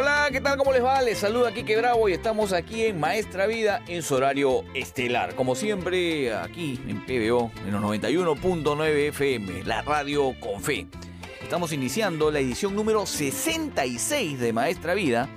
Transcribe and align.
Hola, 0.00 0.28
¿qué 0.32 0.40
tal? 0.40 0.56
¿Cómo 0.56 0.72
les 0.72 0.82
va? 0.82 1.02
Les 1.02 1.18
saluda 1.18 1.52
Kike 1.52 1.76
Bravo 1.76 2.08
y 2.08 2.14
estamos 2.14 2.54
aquí 2.54 2.86
en 2.86 2.98
Maestra 2.98 3.46
Vida 3.46 3.82
en 3.86 4.02
su 4.02 4.14
horario 4.14 4.64
estelar. 4.72 5.34
Como 5.34 5.54
siempre, 5.54 6.32
aquí 6.32 6.80
en 6.88 7.04
PBO, 7.04 7.52
en 7.66 7.72
los 7.72 7.82
91.9 7.82 9.08
FM, 9.08 9.64
la 9.64 9.82
radio 9.82 10.34
con 10.40 10.62
fe. 10.62 10.86
Estamos 11.42 11.74
iniciando 11.74 12.30
la 12.30 12.38
edición 12.38 12.74
número 12.74 13.04
66 13.04 14.40
de 14.40 14.54
Maestra 14.54 14.94
Vida 14.94 15.28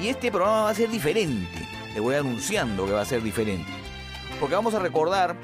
y 0.00 0.08
este 0.08 0.30
programa 0.30 0.62
va 0.62 0.70
a 0.70 0.74
ser 0.74 0.88
diferente. 0.88 1.68
Le 1.92 2.00
voy 2.00 2.14
anunciando 2.14 2.86
que 2.86 2.92
va 2.92 3.02
a 3.02 3.04
ser 3.04 3.22
diferente. 3.22 3.70
Porque 4.40 4.54
vamos 4.54 4.72
a 4.72 4.78
recordar, 4.78 5.36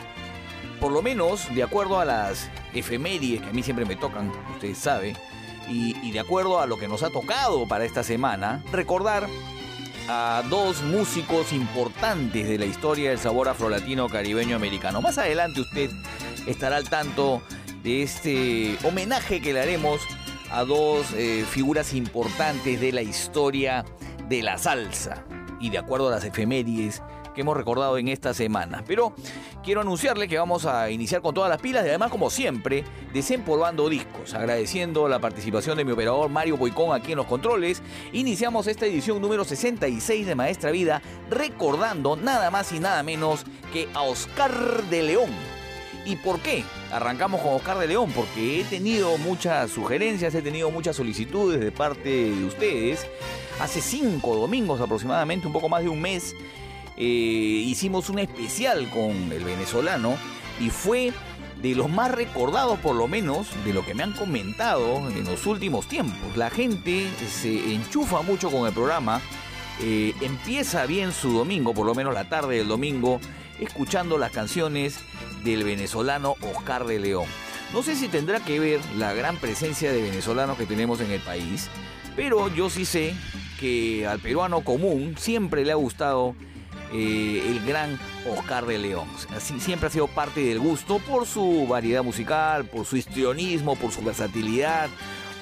por 0.81 0.91
lo 0.91 1.03
menos 1.03 1.55
de 1.55 1.63
acuerdo 1.63 2.01
a 2.01 2.07
las 2.07 2.49
efemérides 2.73 3.43
que 3.43 3.51
a 3.51 3.53
mí 3.53 3.63
siempre 3.63 3.85
me 3.85 3.97
tocan, 3.97 4.33
usted 4.55 4.75
sabe, 4.75 5.17
y, 5.70 6.11
de 6.11 6.20
acuerdo 6.20 6.61
a 6.61 6.66
lo 6.66 6.78
que 6.78 6.88
nos 6.88 7.02
ha 7.02 7.11
tocado 7.11 7.66
para 7.66 7.84
esta 7.84 8.02
semana, 8.02 8.62
recordar 8.72 9.28
a 10.08 10.42
dos 10.48 10.83
músicos 10.83 11.52
importantes 11.52 12.48
de 12.48 12.58
la 12.58 12.64
historia 12.64 13.11
del 13.11 13.19
sabor 13.19 13.48
afrolatino 13.48 14.08
caribeño 14.08 14.56
americano. 14.56 15.02
Más 15.02 15.19
adelante 15.19 15.61
usted 15.61 15.91
estará 16.46 16.77
al 16.77 16.89
tanto 16.89 17.42
de 17.83 18.02
este 18.02 18.78
homenaje 18.84 19.40
que 19.40 19.52
le 19.52 19.61
haremos 19.61 20.01
a 20.51 20.64
dos 20.64 21.12
eh, 21.12 21.45
figuras 21.48 21.92
importantes 21.92 22.80
de 22.80 22.92
la 22.92 23.02
historia 23.02 23.84
de 24.28 24.42
la 24.42 24.57
salsa 24.57 25.24
y 25.61 25.70
de 25.70 25.78
acuerdo 25.78 26.08
a 26.08 26.12
las 26.12 26.24
efemérides 26.24 27.02
que 27.39 27.43
hemos 27.43 27.57
recordado 27.57 27.97
en 27.99 28.09
esta 28.09 28.35
semana. 28.35 28.83
Pero 28.85 29.15
quiero 29.63 29.83
anunciarle 29.83 30.27
que 30.27 30.37
vamos 30.37 30.67
a 30.67 30.91
iniciar 30.91 31.23
con 31.23 31.35
todas 31.35 31.49
las 31.49 31.61
pilas 31.61 31.87
y 31.87 31.89
además, 31.89 32.11
como 32.11 32.31
siempre, 32.31 32.83
desempolvando 33.13 33.89
discos. 33.89 34.35
Agradeciendo 34.35 35.07
la 35.07 35.21
participación 35.21 35.77
de 35.77 35.85
mi 35.85 35.93
operador 35.93 36.29
Mario 36.31 36.57
Boicón 36.57 36.93
aquí 36.93 37.13
en 37.13 37.19
los 37.19 37.27
controles, 37.27 37.81
iniciamos 38.13 38.67
esta 38.67 38.87
edición 38.87 39.23
número 39.23 39.45
66 39.45 40.27
de 40.27 40.35
Maestra 40.35 40.73
Vida 40.73 41.01
recordando 41.31 42.17
nada 42.17 42.51
más 42.51 42.73
y 42.73 42.81
nada 42.81 43.05
menos 43.05 43.45
que 43.73 43.89
a 43.95 44.03
Oscar 44.03 44.83
de 44.91 45.05
León. 45.05 45.31
¿Y 46.05 46.17
por 46.17 46.41
qué? 46.41 46.65
Arrancamos 46.91 47.41
con 47.41 47.53
Oscar 47.53 47.79
de 47.79 47.87
León, 47.87 48.11
porque 48.17 48.61
he 48.61 48.65
tenido 48.65 49.17
muchas 49.19 49.70
sugerencias, 49.70 50.35
he 50.35 50.43
tenido 50.43 50.73
muchas 50.73 50.97
solicitudes 50.97 51.61
de 51.61 51.70
parte 51.70 52.09
de 52.33 52.45
ustedes. 52.45 53.07
Hace 53.61 53.81
cinco 53.81 54.35
domingos 54.35 54.81
aproximadamente, 54.81 55.47
un 55.47 55.53
poco 55.53 55.69
más 55.69 55.85
de 55.85 55.89
un 55.89 56.01
mes, 56.01 56.35
eh, 57.01 57.05
hicimos 57.05 58.11
un 58.11 58.19
especial 58.19 58.91
con 58.91 59.31
el 59.31 59.45
venezolano 59.45 60.17
y 60.59 60.70
fue 60.70 61.13
de 61.63 61.77
los 61.77 61.89
más 61.89 62.11
recordados 62.11 62.81
por 62.81 62.97
lo 62.97 63.07
menos 63.07 63.47
de 63.64 63.73
lo 63.73 63.85
que 63.85 63.95
me 63.95 64.03
han 64.03 64.14
comentado 64.14 65.08
en 65.08 65.25
los 65.25 65.47
últimos 65.47 65.87
tiempos. 65.87 66.37
La 66.37 66.51
gente 66.51 67.08
se 67.29 67.73
enchufa 67.73 68.23
mucho 68.23 68.51
con 68.51 68.67
el 68.67 68.73
programa, 68.73 69.20
eh, 69.81 70.13
empieza 70.23 70.87
bien 70.87 71.13
su 71.13 71.33
domingo, 71.33 71.73
por 71.73 71.87
lo 71.87 71.95
menos 71.95 72.14
la 72.14 72.29
tarde 72.29 72.57
del 72.57 72.67
domingo, 72.67 73.20
escuchando 73.61 74.19
las 74.19 74.33
canciones 74.33 74.98
del 75.45 75.63
venezolano 75.63 76.35
Oscar 76.53 76.85
de 76.85 76.98
León. 76.98 77.27
No 77.73 77.85
sé 77.85 77.95
si 77.95 78.08
tendrá 78.08 78.41
que 78.41 78.58
ver 78.58 78.81
la 78.97 79.13
gran 79.14 79.37
presencia 79.37 79.92
de 79.92 80.03
venezolanos 80.03 80.58
que 80.58 80.67
tenemos 80.67 81.01
en 81.01 81.13
el 81.13 81.20
país, 81.20 81.69
pero 82.17 82.53
yo 82.53 82.70
sí 82.70 82.85
sé 82.85 83.14
que 83.61 84.05
al 84.05 84.19
peruano 84.19 84.63
común 84.63 85.14
siempre 85.17 85.64
le 85.64 85.70
ha 85.70 85.77
gustado 85.77 86.35
eh, 86.93 87.43
el 87.47 87.65
gran 87.67 87.99
Oscar 88.27 88.67
de 88.67 88.79
León. 88.79 89.09
Siempre 89.39 89.89
ha 89.89 89.91
sido 89.91 90.07
parte 90.07 90.41
del 90.41 90.59
gusto 90.59 90.99
por 90.99 91.27
su 91.27 91.67
variedad 91.67 92.03
musical, 92.03 92.65
por 92.65 92.87
su 92.87 92.97
histrionismo, 92.97 93.77
por 93.77 93.93
su 93.93 94.03
versatilidad, 94.03 94.89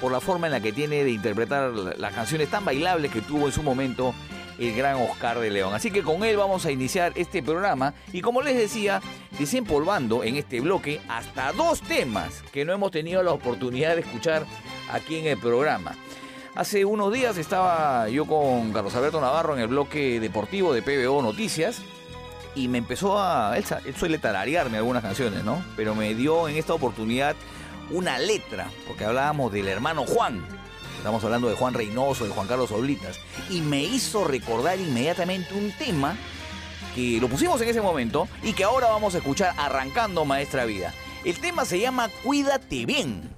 por 0.00 0.12
la 0.12 0.20
forma 0.20 0.46
en 0.46 0.52
la 0.52 0.60
que 0.60 0.72
tiene 0.72 1.04
de 1.04 1.10
interpretar 1.10 1.70
las 1.72 2.12
canciones 2.12 2.50
tan 2.50 2.64
bailables 2.64 3.10
que 3.10 3.20
tuvo 3.20 3.46
en 3.46 3.52
su 3.52 3.62
momento 3.62 4.14
el 4.58 4.74
gran 4.74 4.96
Oscar 4.96 5.38
de 5.38 5.50
León. 5.50 5.74
Así 5.74 5.90
que 5.90 6.02
con 6.02 6.24
él 6.24 6.36
vamos 6.36 6.64
a 6.66 6.70
iniciar 6.70 7.12
este 7.14 7.42
programa 7.42 7.94
y 8.12 8.20
como 8.20 8.42
les 8.42 8.56
decía, 8.56 9.00
desempolvando 9.38 10.24
en 10.24 10.36
este 10.36 10.60
bloque 10.60 11.00
hasta 11.08 11.52
dos 11.52 11.80
temas 11.82 12.42
que 12.52 12.64
no 12.64 12.72
hemos 12.72 12.90
tenido 12.90 13.22
la 13.22 13.32
oportunidad 13.32 13.94
de 13.94 14.00
escuchar 14.00 14.46
aquí 14.90 15.16
en 15.16 15.26
el 15.26 15.38
programa. 15.38 15.96
Hace 16.56 16.86
unos 16.86 17.12
días 17.12 17.36
estaba 17.36 18.08
yo 18.08 18.24
con 18.24 18.72
Carlos 18.72 18.94
Alberto 18.94 19.20
Navarro 19.20 19.54
en 19.54 19.60
el 19.60 19.68
bloque 19.68 20.18
deportivo 20.20 20.72
de 20.72 20.80
PBO 20.80 21.20
Noticias 21.20 21.82
y 22.54 22.68
me 22.68 22.78
empezó 22.78 23.20
a... 23.20 23.58
Él, 23.58 23.64
él 23.84 23.94
suele 23.94 24.18
tararearme 24.18 24.78
algunas 24.78 25.02
canciones, 25.02 25.44
¿no? 25.44 25.62
Pero 25.76 25.94
me 25.94 26.14
dio 26.14 26.48
en 26.48 26.56
esta 26.56 26.72
oportunidad 26.72 27.36
una 27.90 28.18
letra, 28.18 28.70
porque 28.86 29.04
hablábamos 29.04 29.52
del 29.52 29.68
hermano 29.68 30.06
Juan. 30.06 30.42
Estamos 30.96 31.22
hablando 31.24 31.50
de 31.50 31.56
Juan 31.56 31.74
Reynoso, 31.74 32.24
de 32.24 32.30
Juan 32.30 32.46
Carlos 32.46 32.72
Oblitas. 32.72 33.20
Y 33.50 33.60
me 33.60 33.82
hizo 33.82 34.24
recordar 34.24 34.80
inmediatamente 34.80 35.52
un 35.52 35.70
tema 35.72 36.16
que 36.94 37.20
lo 37.20 37.28
pusimos 37.28 37.60
en 37.60 37.68
ese 37.68 37.82
momento 37.82 38.28
y 38.42 38.54
que 38.54 38.64
ahora 38.64 38.86
vamos 38.86 39.14
a 39.14 39.18
escuchar 39.18 39.54
arrancando 39.58 40.24
Maestra 40.24 40.64
Vida. 40.64 40.94
El 41.22 41.38
tema 41.38 41.66
se 41.66 41.78
llama 41.80 42.08
Cuídate 42.24 42.86
bien. 42.86 43.28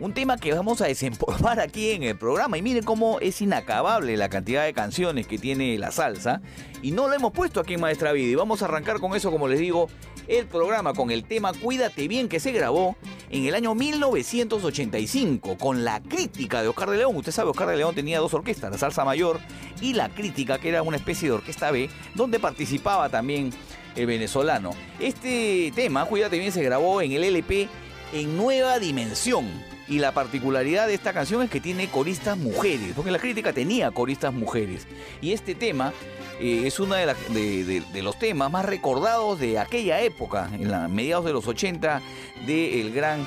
Un 0.00 0.14
tema 0.14 0.36
que 0.36 0.52
vamos 0.52 0.80
a 0.80 0.86
desempolvar 0.86 1.58
aquí 1.58 1.90
en 1.90 2.04
el 2.04 2.16
programa. 2.16 2.56
Y 2.56 2.62
miren 2.62 2.84
cómo 2.84 3.18
es 3.18 3.40
inacabable 3.40 4.16
la 4.16 4.28
cantidad 4.28 4.64
de 4.64 4.72
canciones 4.72 5.26
que 5.26 5.38
tiene 5.38 5.76
la 5.76 5.90
salsa. 5.90 6.40
Y 6.82 6.92
no 6.92 7.08
lo 7.08 7.14
hemos 7.14 7.32
puesto 7.32 7.58
aquí 7.58 7.74
en 7.74 7.80
Maestra 7.80 8.12
Vida. 8.12 8.30
Y 8.30 8.34
vamos 8.36 8.62
a 8.62 8.66
arrancar 8.66 9.00
con 9.00 9.16
eso, 9.16 9.32
como 9.32 9.48
les 9.48 9.58
digo, 9.58 9.88
el 10.28 10.46
programa 10.46 10.94
con 10.94 11.10
el 11.10 11.24
tema 11.24 11.52
Cuídate 11.52 12.06
bien 12.06 12.28
que 12.28 12.38
se 12.38 12.52
grabó 12.52 12.96
en 13.28 13.46
el 13.46 13.56
año 13.56 13.74
1985 13.74 15.58
con 15.58 15.84
la 15.84 16.00
crítica 16.00 16.62
de 16.62 16.68
Oscar 16.68 16.90
de 16.90 16.98
León. 16.98 17.16
Usted 17.16 17.32
sabe, 17.32 17.50
Oscar 17.50 17.68
de 17.68 17.76
León 17.76 17.96
tenía 17.96 18.20
dos 18.20 18.34
orquestas, 18.34 18.70
la 18.70 18.78
salsa 18.78 19.04
mayor 19.04 19.40
y 19.80 19.94
la 19.94 20.10
crítica, 20.10 20.58
que 20.58 20.68
era 20.68 20.82
una 20.82 20.96
especie 20.96 21.28
de 21.28 21.34
orquesta 21.34 21.72
B, 21.72 21.90
donde 22.14 22.38
participaba 22.38 23.08
también 23.08 23.50
el 23.96 24.06
venezolano. 24.06 24.70
Este 25.00 25.72
tema, 25.74 26.04
Cuídate 26.04 26.38
bien, 26.38 26.52
se 26.52 26.62
grabó 26.62 27.02
en 27.02 27.10
el 27.12 27.24
LP 27.24 27.68
en 28.12 28.36
Nueva 28.36 28.78
Dimensión. 28.78 29.67
Y 29.88 30.00
la 30.00 30.12
particularidad 30.12 30.86
de 30.86 30.94
esta 30.94 31.12
canción 31.12 31.42
es 31.42 31.50
que 31.50 31.60
tiene 31.60 31.88
coristas 31.88 32.36
mujeres, 32.36 32.92
porque 32.94 33.10
la 33.10 33.18
crítica 33.18 33.52
tenía 33.52 33.90
coristas 33.90 34.34
mujeres. 34.34 34.86
Y 35.22 35.32
este 35.32 35.54
tema 35.54 35.94
eh, 36.40 36.64
es 36.66 36.78
uno 36.78 36.94
de, 36.94 38.02
los 38.02 38.18
temas 38.18 38.50
más 38.50 38.66
recordados 38.66 39.40
de 39.40 39.58
aquella 39.58 40.00
época, 40.02 40.50
en 40.52 40.70
la 40.70 40.88
mediados 40.88 41.24
de 41.24 41.32
los 41.32 41.46
80, 41.46 42.02
del 42.46 42.92
gran 42.92 43.26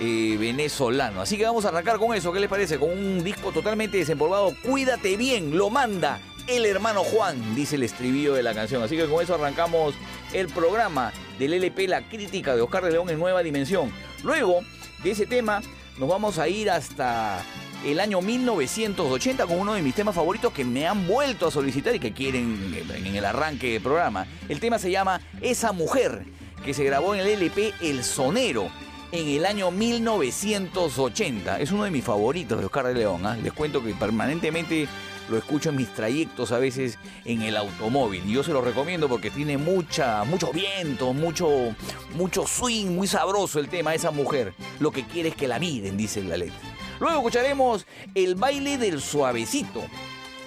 eh, 0.00 0.36
venezolano. 0.38 1.22
Así 1.22 1.38
que 1.38 1.44
vamos 1.44 1.64
a 1.64 1.68
arrancar 1.68 1.98
con 1.98 2.14
eso, 2.14 2.30
¿qué 2.30 2.40
les 2.40 2.50
parece? 2.50 2.78
Con 2.78 2.90
un 2.90 3.24
disco 3.24 3.50
totalmente 3.50 3.96
desempolvado, 3.96 4.52
Cuídate 4.62 5.16
bien, 5.16 5.56
lo 5.56 5.70
manda 5.70 6.20
el 6.46 6.66
hermano 6.66 7.04
Juan, 7.04 7.54
dice 7.54 7.76
el 7.76 7.84
estribillo 7.84 8.34
de 8.34 8.42
la 8.42 8.52
canción. 8.52 8.82
Así 8.82 8.96
que 8.96 9.06
con 9.06 9.22
eso 9.22 9.34
arrancamos 9.34 9.94
el 10.32 10.48
programa 10.48 11.12
del 11.38 11.54
LP 11.54 11.88
La 11.88 12.02
Crítica 12.02 12.54
de 12.54 12.62
Oscar 12.62 12.84
de 12.84 12.92
León 12.92 13.10
en 13.10 13.18
Nueva 13.18 13.42
Dimensión. 13.42 13.92
Luego 14.22 14.60
de 15.02 15.12
ese 15.12 15.26
tema 15.26 15.62
nos 15.98 16.08
vamos 16.08 16.38
a 16.38 16.48
ir 16.48 16.70
hasta 16.70 17.42
el 17.84 18.00
año 18.00 18.20
1980 18.20 19.46
con 19.46 19.58
uno 19.58 19.74
de 19.74 19.82
mis 19.82 19.94
temas 19.94 20.14
favoritos 20.14 20.52
que 20.52 20.64
me 20.64 20.86
han 20.86 21.06
vuelto 21.06 21.48
a 21.48 21.50
solicitar 21.50 21.94
y 21.94 22.00
que 22.00 22.12
quieren 22.12 22.74
en 22.94 23.16
el 23.16 23.24
arranque 23.24 23.72
del 23.72 23.82
programa. 23.82 24.26
El 24.48 24.60
tema 24.60 24.78
se 24.78 24.90
llama 24.90 25.20
Esa 25.40 25.72
Mujer, 25.72 26.24
que 26.64 26.74
se 26.74 26.84
grabó 26.84 27.14
en 27.14 27.20
el 27.20 27.28
LP 27.28 27.74
El 27.80 28.04
Sonero 28.04 28.70
en 29.10 29.28
el 29.28 29.44
año 29.44 29.70
1980. 29.70 31.60
Es 31.60 31.70
uno 31.70 31.84
de 31.84 31.90
mis 31.90 32.04
favoritos 32.04 32.58
de 32.58 32.64
Oscar 32.64 32.86
de 32.86 32.94
León. 32.94 33.26
¿ah? 33.26 33.36
Les 33.36 33.52
cuento 33.52 33.82
que 33.82 33.94
permanentemente 33.94 34.88
lo 35.32 35.38
escucho 35.38 35.70
en 35.70 35.76
mis 35.76 35.92
trayectos 35.94 36.52
a 36.52 36.58
veces 36.58 36.98
en 37.24 37.42
el 37.42 37.56
automóvil. 37.56 38.22
Y 38.26 38.34
yo 38.34 38.44
se 38.44 38.52
lo 38.52 38.60
recomiendo 38.60 39.08
porque 39.08 39.30
tiene 39.30 39.56
mucha, 39.56 40.24
mucho 40.24 40.52
viento, 40.52 41.14
mucho, 41.14 41.74
mucho 42.14 42.46
swing, 42.46 42.88
muy 42.88 43.06
sabroso 43.06 43.58
el 43.58 43.68
tema, 43.68 43.94
esa 43.94 44.10
mujer. 44.10 44.52
Lo 44.78 44.92
que 44.92 45.04
quiere 45.04 45.30
es 45.30 45.34
que 45.34 45.48
la 45.48 45.58
miren, 45.58 45.96
dice 45.96 46.22
la 46.22 46.36
letra. 46.36 46.60
Luego 47.00 47.16
escucharemos 47.16 47.86
el 48.14 48.34
baile 48.34 48.76
del 48.76 49.00
suavecito. 49.00 49.82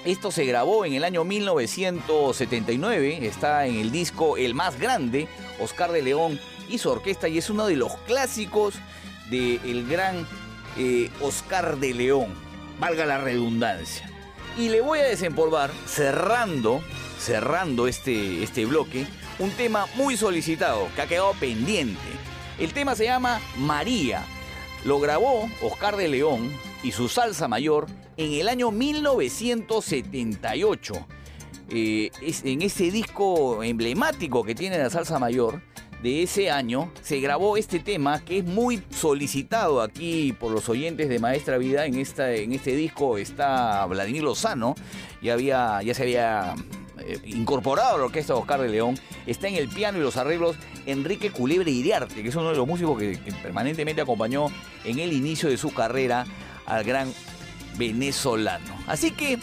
Esto 0.05 0.31
se 0.31 0.45
grabó 0.45 0.85
en 0.85 0.93
el 0.93 1.03
año 1.03 1.23
1979, 1.23 3.25
está 3.25 3.65
en 3.65 3.77
el 3.77 3.91
disco 3.91 4.37
El 4.37 4.53
Más 4.53 4.79
Grande, 4.79 5.27
Oscar 5.59 5.91
de 5.91 6.03
León 6.03 6.39
y 6.69 6.77
su 6.77 6.91
orquesta, 6.91 7.27
y 7.27 7.39
es 7.39 7.49
uno 7.49 7.65
de 7.65 7.75
los 7.75 7.97
clásicos 8.05 8.75
del 9.31 9.87
gran 9.89 10.27
eh, 10.77 11.09
Oscar 11.21 11.77
de 11.77 11.95
León, 11.95 12.27
valga 12.79 13.07
la 13.07 13.17
redundancia. 13.17 14.14
Y 14.57 14.69
le 14.69 14.79
voy 14.79 14.99
a 14.99 15.03
desempolvar, 15.03 15.69
cerrando, 15.85 16.81
cerrando 17.19 17.87
este, 17.87 18.41
este 18.41 18.65
bloque, 18.65 19.05
un 19.37 19.51
tema 19.51 19.85
muy 19.95 20.15
solicitado, 20.15 20.87
que 20.95 21.01
ha 21.01 21.07
quedado 21.07 21.33
pendiente. 21.33 21.99
El 22.57 22.71
tema 22.71 22.95
se 22.95 23.03
llama 23.03 23.41
María. 23.57 24.23
Lo 24.85 25.01
grabó 25.01 25.49
Oscar 25.61 25.97
de 25.97 26.07
León 26.07 26.49
y 26.83 26.93
su 26.93 27.09
salsa 27.09 27.49
mayor 27.49 27.87
en 28.15 28.31
el 28.33 28.47
año 28.47 28.71
1978. 28.71 30.93
Eh, 31.69 32.11
es, 32.21 32.45
en 32.45 32.61
ese 32.61 32.91
disco 32.91 33.61
emblemático 33.61 34.45
que 34.45 34.55
tiene 34.55 34.77
la 34.77 34.89
salsa 34.89 35.19
mayor 35.19 35.61
de 36.05 36.21
ese 36.21 36.51
año 36.51 36.91
se 37.01 37.19
grabó 37.19 37.57
este 37.57 37.79
tema 37.79 38.23
que 38.23 38.37
es 38.37 38.45
muy 38.45 38.79
solicitado 38.91 39.81
aquí 39.81 40.33
por 40.33 40.51
los 40.51 40.69
oyentes 40.69 41.09
de 41.09 41.17
Maestra 41.17 41.57
Vida. 41.57 41.87
En, 41.87 41.95
esta, 41.95 42.31
en 42.31 42.53
este 42.53 42.75
disco 42.75 43.17
está 43.17 43.83
Vladimir 43.87 44.21
Lozano, 44.21 44.75
ya, 45.23 45.33
había, 45.33 45.81
ya 45.81 45.95
se 45.95 46.03
había 46.03 46.53
eh, 46.99 47.17
incorporado 47.25 47.95
a 47.95 47.97
la 47.97 48.03
orquesta 48.03 48.33
de 48.33 48.39
Oscar 48.39 48.61
de 48.61 48.69
León. 48.69 48.99
Está 49.25 49.47
en 49.47 49.55
el 49.55 49.67
piano 49.67 49.97
y 49.97 50.01
los 50.01 50.15
arreglos 50.15 50.55
Enrique 50.85 51.31
Culebre 51.31 51.71
Iriarte, 51.71 52.21
que 52.21 52.29
es 52.29 52.35
uno 52.35 52.51
de 52.51 52.55
los 52.55 52.67
músicos 52.67 52.99
que, 52.99 53.19
que 53.19 53.31
permanentemente 53.31 54.03
acompañó 54.03 54.49
en 54.83 54.99
el 54.99 55.11
inicio 55.11 55.49
de 55.49 55.57
su 55.57 55.73
carrera 55.73 56.27
al 56.67 56.83
gran 56.83 57.11
venezolano. 57.79 58.75
Así 58.85 59.09
que 59.09 59.39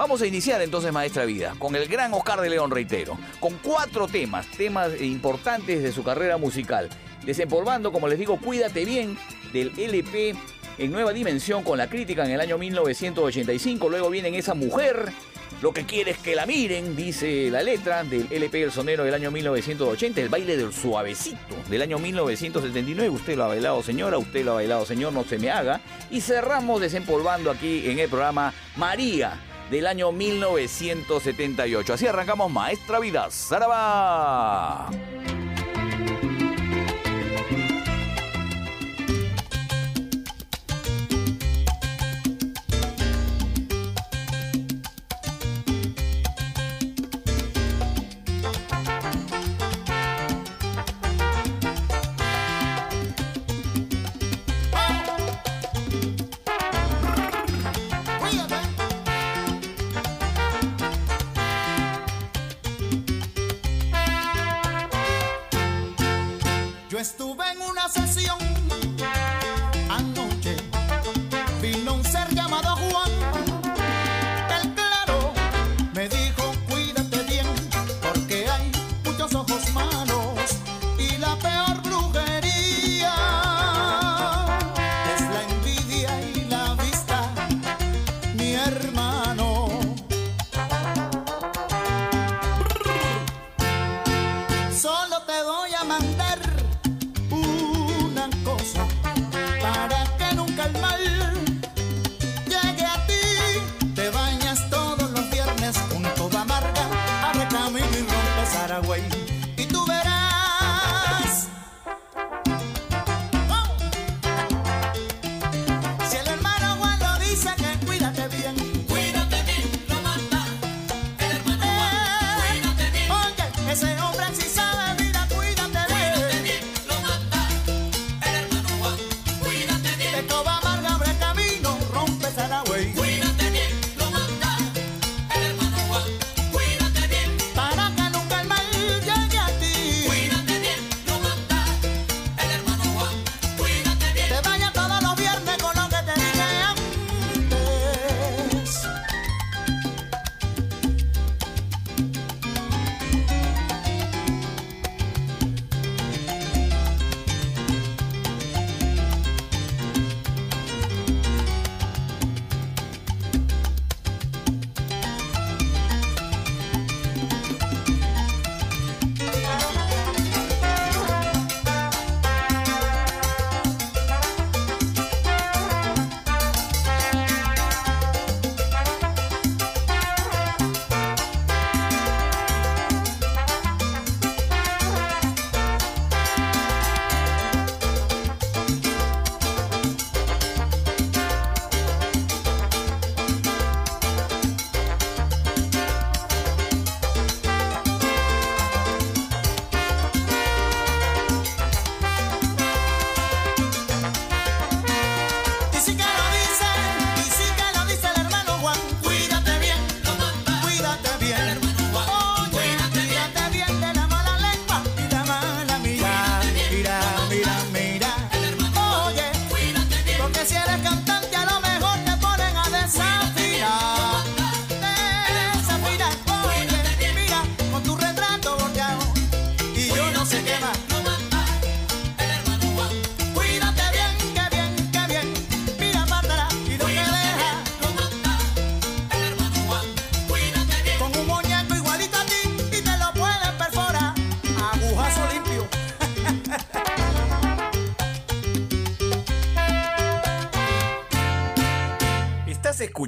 vamos 0.00 0.22
a 0.22 0.26
iniciar 0.26 0.62
entonces 0.62 0.90
Maestra 0.94 1.26
Vida 1.26 1.54
con 1.58 1.76
el 1.76 1.86
gran 1.86 2.14
Oscar 2.14 2.40
de 2.40 2.48
León, 2.48 2.70
reitero, 2.70 3.18
con 3.38 3.58
cuatro 3.62 4.08
temas, 4.08 4.46
temas 4.46 4.98
importantes 4.98 5.82
de 5.82 5.92
su 5.92 6.02
carrera 6.02 6.38
musical. 6.38 6.88
Desempolvando, 7.22 7.92
como 7.92 8.08
les 8.08 8.18
digo, 8.18 8.38
Cuídate 8.38 8.86
bien 8.86 9.18
del 9.52 9.78
LP 9.78 10.34
en 10.78 10.90
Nueva 10.90 11.12
Dimensión 11.12 11.62
con 11.62 11.76
la 11.76 11.90
crítica 11.90 12.24
en 12.24 12.30
el 12.30 12.40
año 12.40 12.56
1985. 12.56 13.90
Luego 13.90 14.08
viene 14.08 14.36
Esa 14.38 14.54
Mujer. 14.54 15.12
Lo 15.60 15.74
que 15.74 15.84
quiere 15.84 16.12
es 16.12 16.18
que 16.18 16.34
la 16.34 16.46
miren, 16.46 16.96
dice 16.96 17.50
la 17.50 17.62
letra 17.62 18.02
del 18.02 18.26
LP 18.30 18.62
El 18.62 18.72
Sonero 18.72 19.04
del 19.04 19.12
año 19.12 19.30
1980, 19.30 20.18
el 20.18 20.30
baile 20.30 20.56
del 20.56 20.72
suavecito 20.72 21.56
del 21.68 21.82
año 21.82 21.98
1979. 21.98 23.10
Usted 23.10 23.36
lo 23.36 23.44
ha 23.44 23.48
bailado, 23.48 23.82
señora, 23.82 24.16
usted 24.16 24.46
lo 24.46 24.52
ha 24.52 24.54
bailado, 24.54 24.86
señor, 24.86 25.12
no 25.12 25.24
se 25.24 25.38
me 25.38 25.50
haga. 25.50 25.82
Y 26.10 26.22
cerramos 26.22 26.80
desempolvando 26.80 27.50
aquí 27.50 27.90
en 27.90 27.98
el 27.98 28.08
programa 28.08 28.54
María 28.76 29.38
del 29.70 29.86
año 29.86 30.12
1978. 30.12 31.94
Así 31.94 32.06
arrancamos 32.06 32.50
Maestra 32.50 32.98
Vida. 32.98 33.28
¡Zaraba! 33.30 34.90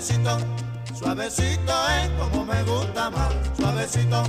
suavecito, 0.00 0.38
suavecito 0.96 1.72
es 1.88 2.10
como 2.20 2.44
me 2.44 2.62
gusta 2.62 3.10
más, 3.10 3.32
suavecito, 3.56 4.22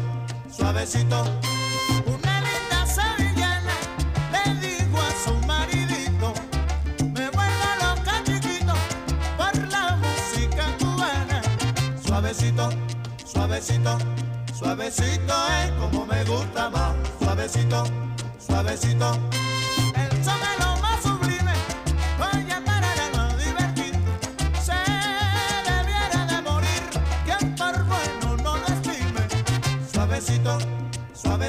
suavecito. 0.52 1.24
Una 2.08 2.42
linda 2.42 2.86
sevillana 2.88 3.76
le 4.32 4.68
dijo 4.68 4.98
a 4.98 5.12
su 5.24 5.34
maridito, 5.46 6.34
me 7.14 7.30
vuelve 7.30 7.72
loca 7.84 8.24
chiquito 8.24 8.74
por 9.38 9.68
la 9.68 9.96
música 9.98 10.66
cubana. 10.80 11.42
Suavecito, 12.04 12.70
suavecito, 13.26 13.98
suavecito 14.58 15.34
es 15.64 15.72
como 15.74 16.06
me 16.08 16.24
gusta 16.24 16.70
más, 16.72 16.96
suavecito, 17.20 17.84
suavecito. 18.40 19.20
El 19.96 20.24
son 20.24 20.69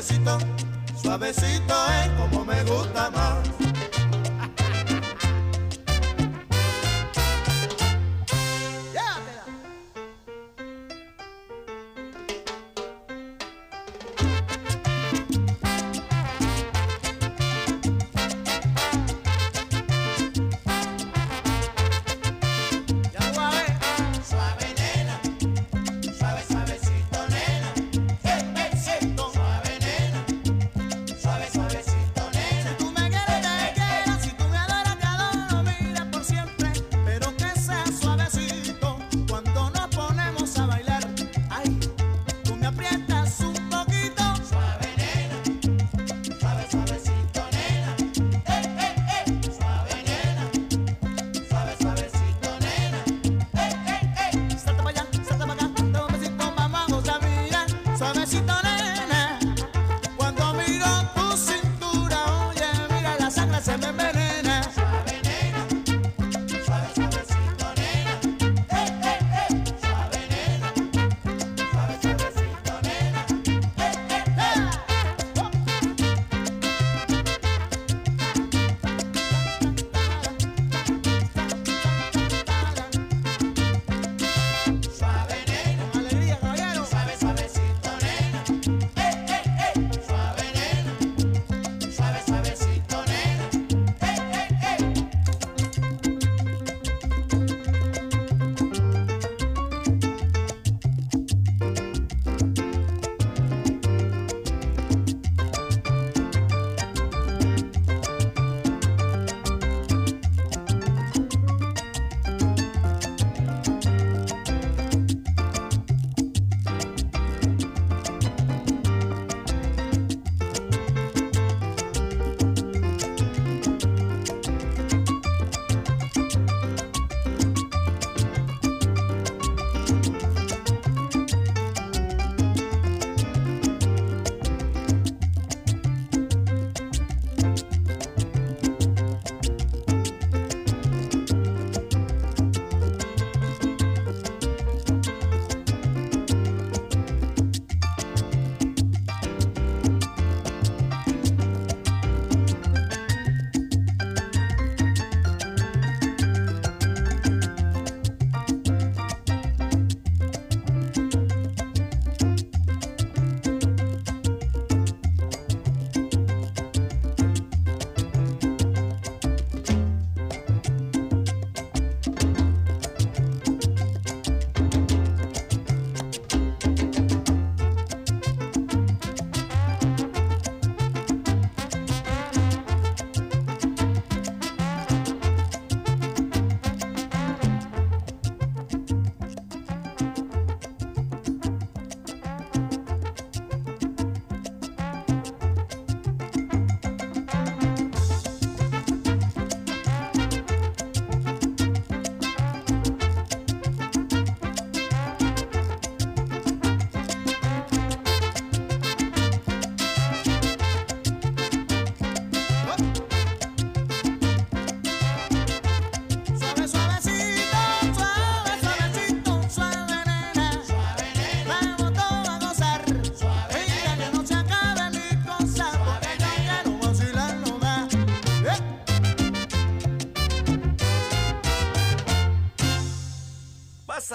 suavecito, 0.00 0.38
suavecito 1.02 1.74
es 2.02 2.08
como 2.12 2.44
me 2.44 2.62
gusta 2.64 3.10
más. 3.10 3.69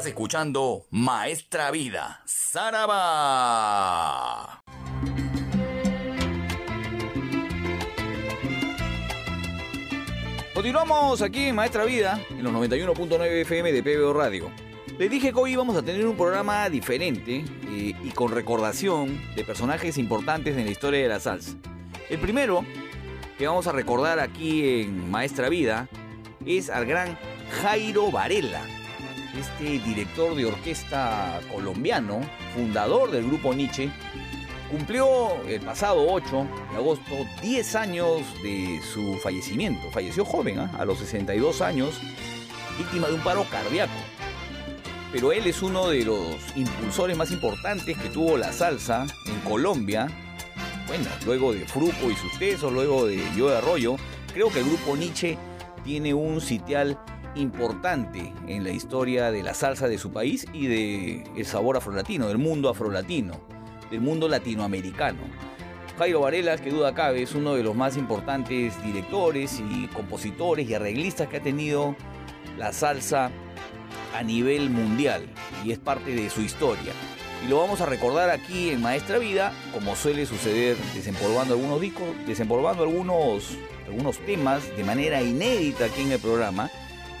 Estás 0.00 0.12
escuchando 0.12 0.86
Maestra 0.90 1.70
Vida, 1.70 2.22
Saraba. 2.24 3.02
Continuamos 10.54 11.20
aquí 11.20 11.48
en 11.48 11.54
Maestra 11.54 11.84
Vida, 11.84 12.18
en 12.30 12.42
los 12.42 12.50
91.9 12.50 13.42
FM 13.42 13.72
de 13.72 13.82
PBO 13.82 14.14
Radio. 14.14 14.50
Les 14.98 15.10
dije 15.10 15.34
que 15.34 15.38
hoy 15.38 15.52
íbamos 15.52 15.76
a 15.76 15.82
tener 15.82 16.06
un 16.06 16.16
programa 16.16 16.70
diferente 16.70 17.44
eh, 17.68 17.92
y 18.02 18.10
con 18.14 18.32
recordación 18.32 19.20
de 19.34 19.44
personajes 19.44 19.98
importantes 19.98 20.56
en 20.56 20.64
la 20.64 20.70
historia 20.70 21.02
de 21.02 21.08
la 21.08 21.20
salsa. 21.20 21.52
El 22.08 22.18
primero 22.20 22.64
que 23.36 23.46
vamos 23.46 23.66
a 23.66 23.72
recordar 23.72 24.18
aquí 24.18 24.80
en 24.80 25.10
Maestra 25.10 25.50
Vida 25.50 25.88
es 26.46 26.70
al 26.70 26.86
gran 26.86 27.18
Jairo 27.60 28.10
Varela, 28.10 28.62
este 29.40 29.78
director 29.80 30.34
de 30.34 30.46
orquesta 30.46 31.40
colombiano, 31.52 32.20
fundador 32.54 33.10
del 33.10 33.26
grupo 33.26 33.54
Nietzsche, 33.54 33.90
cumplió 34.70 35.42
el 35.46 35.60
pasado 35.60 36.06
8 36.08 36.46
de 36.70 36.76
agosto 36.76 37.14
10 37.42 37.74
años 37.74 38.22
de 38.42 38.80
su 38.92 39.18
fallecimiento. 39.22 39.90
Falleció 39.90 40.24
joven, 40.24 40.60
¿ah? 40.60 40.70
a 40.78 40.84
los 40.84 40.98
62 40.98 41.60
años, 41.60 42.00
víctima 42.78 43.08
de 43.08 43.14
un 43.14 43.20
paro 43.20 43.44
cardíaco. 43.50 43.92
Pero 45.12 45.32
él 45.32 45.46
es 45.46 45.62
uno 45.62 45.88
de 45.88 46.04
los 46.04 46.36
impulsores 46.54 47.16
más 47.16 47.32
importantes 47.32 47.98
que 47.98 48.08
tuvo 48.10 48.36
la 48.36 48.52
salsa 48.52 49.06
en 49.26 49.40
Colombia. 49.40 50.08
Bueno, 50.86 51.06
luego 51.24 51.52
de 51.52 51.66
Fruco 51.66 52.10
y 52.10 52.14
sus 52.14 52.38
tesos, 52.38 52.72
luego 52.72 53.06
de 53.06 53.20
Yo 53.36 53.48
de 53.48 53.56
Arroyo, 53.56 53.96
creo 54.32 54.50
que 54.50 54.60
el 54.60 54.66
grupo 54.66 54.96
Nietzsche 54.96 55.36
tiene 55.82 56.14
un 56.14 56.40
sitial 56.40 56.98
importante 57.34 58.32
en 58.46 58.64
la 58.64 58.70
historia 58.70 59.30
de 59.30 59.42
la 59.42 59.54
salsa 59.54 59.88
de 59.88 59.98
su 59.98 60.12
país 60.12 60.46
y 60.52 60.66
de 60.66 61.24
el 61.36 61.46
sabor 61.46 61.76
afrolatino, 61.76 62.28
del 62.28 62.38
mundo 62.38 62.68
afrolatino, 62.68 63.40
del 63.90 64.00
mundo 64.00 64.28
latinoamericano. 64.28 65.20
Jairo 65.98 66.20
Varela, 66.20 66.56
que 66.56 66.70
duda 66.70 66.94
cabe, 66.94 67.22
es 67.22 67.34
uno 67.34 67.54
de 67.54 67.62
los 67.62 67.76
más 67.76 67.96
importantes 67.96 68.82
directores 68.82 69.60
y 69.60 69.86
compositores 69.88 70.68
y 70.68 70.74
arreglistas 70.74 71.28
que 71.28 71.36
ha 71.36 71.42
tenido 71.42 71.94
la 72.56 72.72
salsa 72.72 73.30
a 74.16 74.22
nivel 74.22 74.70
mundial 74.70 75.26
y 75.64 75.72
es 75.72 75.78
parte 75.78 76.14
de 76.14 76.30
su 76.30 76.40
historia. 76.40 76.92
Y 77.44 77.48
lo 77.48 77.58
vamos 77.58 77.80
a 77.80 77.86
recordar 77.86 78.30
aquí 78.30 78.70
en 78.70 78.82
Maestra 78.82 79.18
Vida, 79.18 79.52
como 79.72 79.96
suele 79.96 80.26
suceder 80.26 80.76
desempolvando 80.94 81.54
algunos 81.54 81.80
discos, 81.80 82.08
desempolvando 82.26 82.82
algunos, 82.82 83.56
algunos 83.86 84.18
temas 84.18 84.74
de 84.76 84.84
manera 84.84 85.22
inédita 85.22 85.86
aquí 85.86 86.02
en 86.02 86.12
el 86.12 86.18
programa 86.18 86.70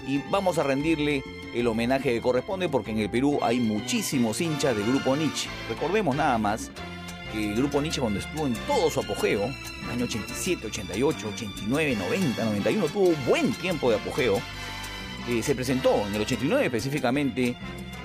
y 0.06 0.18
vamos 0.30 0.58
a 0.58 0.62
rendirle 0.62 1.22
el 1.54 1.66
homenaje 1.66 2.12
que 2.12 2.20
corresponde 2.20 2.68
porque 2.68 2.90
en 2.90 2.98
el 2.98 3.10
Perú 3.10 3.38
hay 3.42 3.60
muchísimos 3.60 4.40
hinchas 4.40 4.76
del 4.76 4.86
grupo 4.86 5.16
Nietzsche. 5.16 5.48
Recordemos 5.68 6.14
nada 6.14 6.38
más 6.38 6.70
que 7.32 7.50
el 7.50 7.56
grupo 7.56 7.80
Nietzsche 7.80 8.00
cuando 8.00 8.20
estuvo 8.20 8.46
en 8.46 8.54
todo 8.66 8.90
su 8.90 9.00
apogeo, 9.00 9.44
en 9.44 9.84
el 9.84 9.90
año 9.90 10.04
87, 10.04 10.66
88, 10.66 11.28
89, 11.34 11.96
90, 11.96 12.44
91, 12.44 12.86
tuvo 12.88 13.08
un 13.08 13.26
buen 13.26 13.52
tiempo 13.54 13.90
de 13.90 13.96
apogeo. 13.96 14.40
Eh, 15.28 15.42
se 15.42 15.54
presentó 15.54 16.06
en 16.06 16.14
el 16.14 16.22
89 16.22 16.66
específicamente 16.66 17.56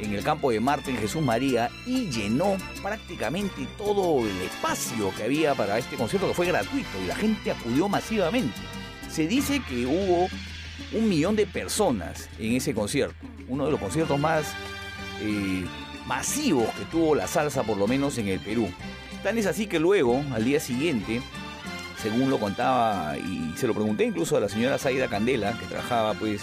en 0.02 0.14
el 0.14 0.24
campo 0.24 0.52
de 0.52 0.60
Marte 0.60 0.92
en 0.92 0.98
Jesús 0.98 1.22
María 1.22 1.70
y 1.86 2.10
llenó 2.10 2.58
prácticamente 2.82 3.66
todo 3.78 4.26
el 4.26 4.42
espacio 4.42 5.14
que 5.16 5.24
había 5.24 5.56
para 5.56 5.78
este 5.78 5.96
concierto 5.96 6.28
que 6.28 6.34
fue 6.34 6.48
gratuito 6.48 7.02
y 7.04 7.08
la 7.08 7.16
gente 7.16 7.52
acudió 7.52 7.88
masivamente. 7.88 8.60
Se 9.10 9.28
dice 9.28 9.62
que 9.68 9.86
hubo 9.86 10.28
un 10.94 11.10
millón 11.10 11.36
de 11.36 11.46
personas 11.46 12.30
en 12.40 12.54
ese 12.56 12.74
concierto, 12.74 13.16
uno 13.48 13.66
de 13.66 13.72
los 13.72 13.80
conciertos 13.80 14.20
más 14.20 14.46
eh, 15.22 15.66
masivos 16.06 16.68
que 16.76 16.86
tuvo 16.86 17.16
la 17.16 17.28
salsa, 17.28 17.64
por 17.64 17.78
lo 17.78 17.88
menos 17.88 18.18
en 18.18 18.28
el 18.28 18.40
Perú. 18.40 18.70
Tan 19.24 19.38
es 19.38 19.46
así 19.48 19.68
que 19.68 19.80
luego, 19.80 20.24
al 20.34 20.44
día 20.46 20.60
siguiente, 20.60 21.22
según 22.02 22.30
lo 22.30 22.40
contaba 22.40 23.18
y 23.18 23.54
se 23.58 23.66
lo 23.68 23.74
pregunté 23.74 24.06
incluso 24.06 24.38
a 24.38 24.40
la 24.40 24.50
señora 24.50 24.78
Zaida 24.78 25.08
Candela, 25.08 25.58
que 25.58 25.66
trabajaba 25.66 26.14
pues 26.14 26.42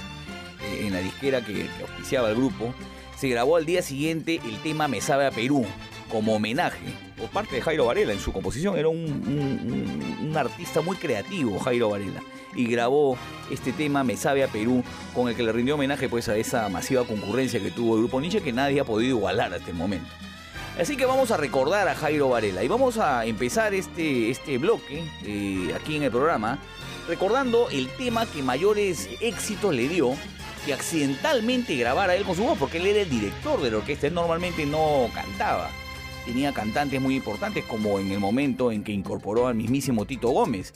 en 0.81 0.93
la 0.93 0.99
disquera 1.01 1.45
que, 1.45 1.53
que 1.55 1.83
auspiciaba 1.83 2.31
el 2.31 2.37
grupo, 2.37 2.75
se 3.17 3.29
grabó 3.29 3.57
al 3.57 3.67
día 3.67 3.83
siguiente 3.83 4.41
el 4.45 4.57
tema 4.63 4.89
Me 4.89 5.01
sabe 5.01 5.27
a 5.27 5.31
Perú, 5.31 5.65
como 6.11 6.35
homenaje, 6.35 6.85
por 7.17 7.29
parte 7.31 7.55
de 7.57 7.63
Jairo 7.63 7.87
Varela. 7.87 8.13
En 8.13 8.19
su 8.21 8.33
composición 8.33 8.77
era 8.77 8.89
un- 8.89 8.99
un- 8.99 10.27
un 10.29 10.37
artista 10.37 10.81
muy 10.81 10.97
creativo, 10.97 11.59
Jairo 11.61 11.91
Varela, 11.91 12.21
y 12.55 12.67
grabó 12.67 13.17
este 13.51 13.73
tema 13.73 14.05
Me 14.05 14.17
sabe 14.17 14.45
a 14.45 14.49
Perú, 14.49 14.83
con 15.15 15.29
el 15.29 15.37
que 15.37 15.43
le 15.43 15.53
rindió 15.53 15.75
homenaje 15.75 16.09
pues 16.09 16.29
a 16.29 16.37
esa 16.37 16.69
masiva 16.69 17.05
concurrencia 17.05 17.61
que 17.61 17.71
tuvo 17.71 17.95
el 17.97 18.03
grupo 18.03 18.21
Nietzsche 18.21 18.43
que 18.43 18.53
nadie 18.53 18.81
ha 18.81 18.85
podido 18.85 19.17
igualar 19.17 19.53
hasta 19.53 19.71
el 19.71 19.77
momento. 19.77 20.09
Así 20.79 20.97
que 20.97 21.05
vamos 21.05 21.31
a 21.31 21.37
recordar 21.37 21.87
a 21.89 21.95
Jairo 21.95 22.31
Varela 22.31 22.65
y 22.65 22.69
vamos 22.69 22.97
a 22.97 23.27
empezar 23.27 23.75
este, 23.75 24.31
este 24.31 24.57
bloque 24.57 25.05
eh, 25.25 25.75
aquí 25.75 25.97
en 25.97 26.05
el 26.05 26.11
programa 26.11 26.59
recordando 27.09 27.69
el 27.71 27.89
tema 27.97 28.27
que 28.27 28.43
mayores 28.43 29.09
éxitos 29.21 29.75
le 29.75 29.89
dio 29.89 30.15
que 30.65 30.73
accidentalmente 30.73 31.77
grabara 31.77 32.15
él 32.15 32.25
con 32.25 32.37
su 32.37 32.45
voz, 32.45 32.57
porque 32.57 32.79
él 32.79 32.87
era 32.87 33.01
el 33.01 33.11
director 33.11 33.61
de 33.61 33.71
la 33.71 33.79
orquesta, 33.79 34.07
él 34.07 34.15
normalmente 34.15 34.65
no 34.65 35.09
cantaba. 35.13 35.71
Tenía 36.25 36.53
cantantes 36.53 37.01
muy 37.01 37.17
importantes, 37.17 37.65
como 37.65 37.99
en 37.99 38.13
el 38.13 38.21
momento 38.21 38.71
en 38.71 38.85
que 38.85 38.93
incorporó 38.93 39.49
al 39.49 39.57
mismísimo 39.57 40.05
Tito 40.05 40.29
Gómez. 40.29 40.73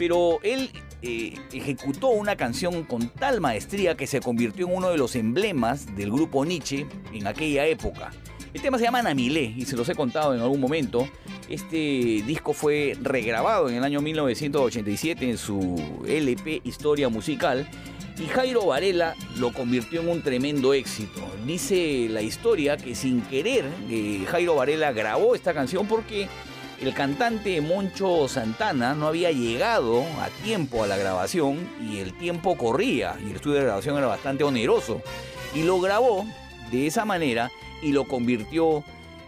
Pero 0.00 0.38
él 0.42 0.70
eh, 1.02 1.34
ejecutó 1.52 2.08
una 2.08 2.34
canción 2.34 2.84
con 2.84 3.10
tal 3.10 3.42
maestría 3.42 3.98
que 3.98 4.06
se 4.06 4.20
convirtió 4.20 4.66
en 4.66 4.74
uno 4.74 4.88
de 4.88 4.96
los 4.96 5.14
emblemas 5.14 5.94
del 5.94 6.10
grupo 6.10 6.42
Nietzsche 6.46 6.86
en 7.12 7.26
aquella 7.26 7.66
época. 7.66 8.10
El 8.54 8.62
tema 8.62 8.78
se 8.78 8.84
llama 8.84 9.02
Namilé 9.02 9.52
y 9.54 9.66
se 9.66 9.76
los 9.76 9.86
he 9.90 9.94
contado 9.94 10.34
en 10.34 10.40
algún 10.40 10.58
momento. 10.58 11.06
Este 11.50 11.76
disco 12.26 12.54
fue 12.54 12.96
regrabado 13.02 13.68
en 13.68 13.74
el 13.74 13.84
año 13.84 14.00
1987 14.00 15.28
en 15.28 15.36
su 15.36 16.02
LP 16.08 16.62
Historia 16.64 17.10
Musical 17.10 17.68
y 18.18 18.24
Jairo 18.24 18.64
Varela 18.64 19.14
lo 19.36 19.52
convirtió 19.52 20.00
en 20.00 20.08
un 20.08 20.22
tremendo 20.22 20.72
éxito. 20.72 21.20
Dice 21.46 22.06
la 22.08 22.22
historia 22.22 22.78
que 22.78 22.94
sin 22.94 23.20
querer 23.20 23.66
eh, 23.90 24.24
Jairo 24.28 24.54
Varela 24.54 24.92
grabó 24.92 25.34
esta 25.34 25.52
canción 25.52 25.86
porque 25.86 26.26
el 26.80 26.94
cantante 26.94 27.60
Moncho 27.60 28.26
Santana 28.26 28.94
no 28.94 29.06
había 29.06 29.30
llegado 29.30 30.02
a 30.20 30.28
tiempo 30.42 30.82
a 30.82 30.86
la 30.86 30.96
grabación 30.96 31.68
y 31.80 31.98
el 31.98 32.14
tiempo 32.14 32.56
corría 32.56 33.16
y 33.22 33.30
el 33.30 33.36
estudio 33.36 33.58
de 33.58 33.64
grabación 33.64 33.98
era 33.98 34.06
bastante 34.06 34.44
oneroso. 34.44 35.02
Y 35.54 35.62
lo 35.62 35.78
grabó 35.80 36.26
de 36.70 36.86
esa 36.86 37.04
manera 37.04 37.50
y 37.82 37.92
lo 37.92 38.04
convirtió 38.04 38.82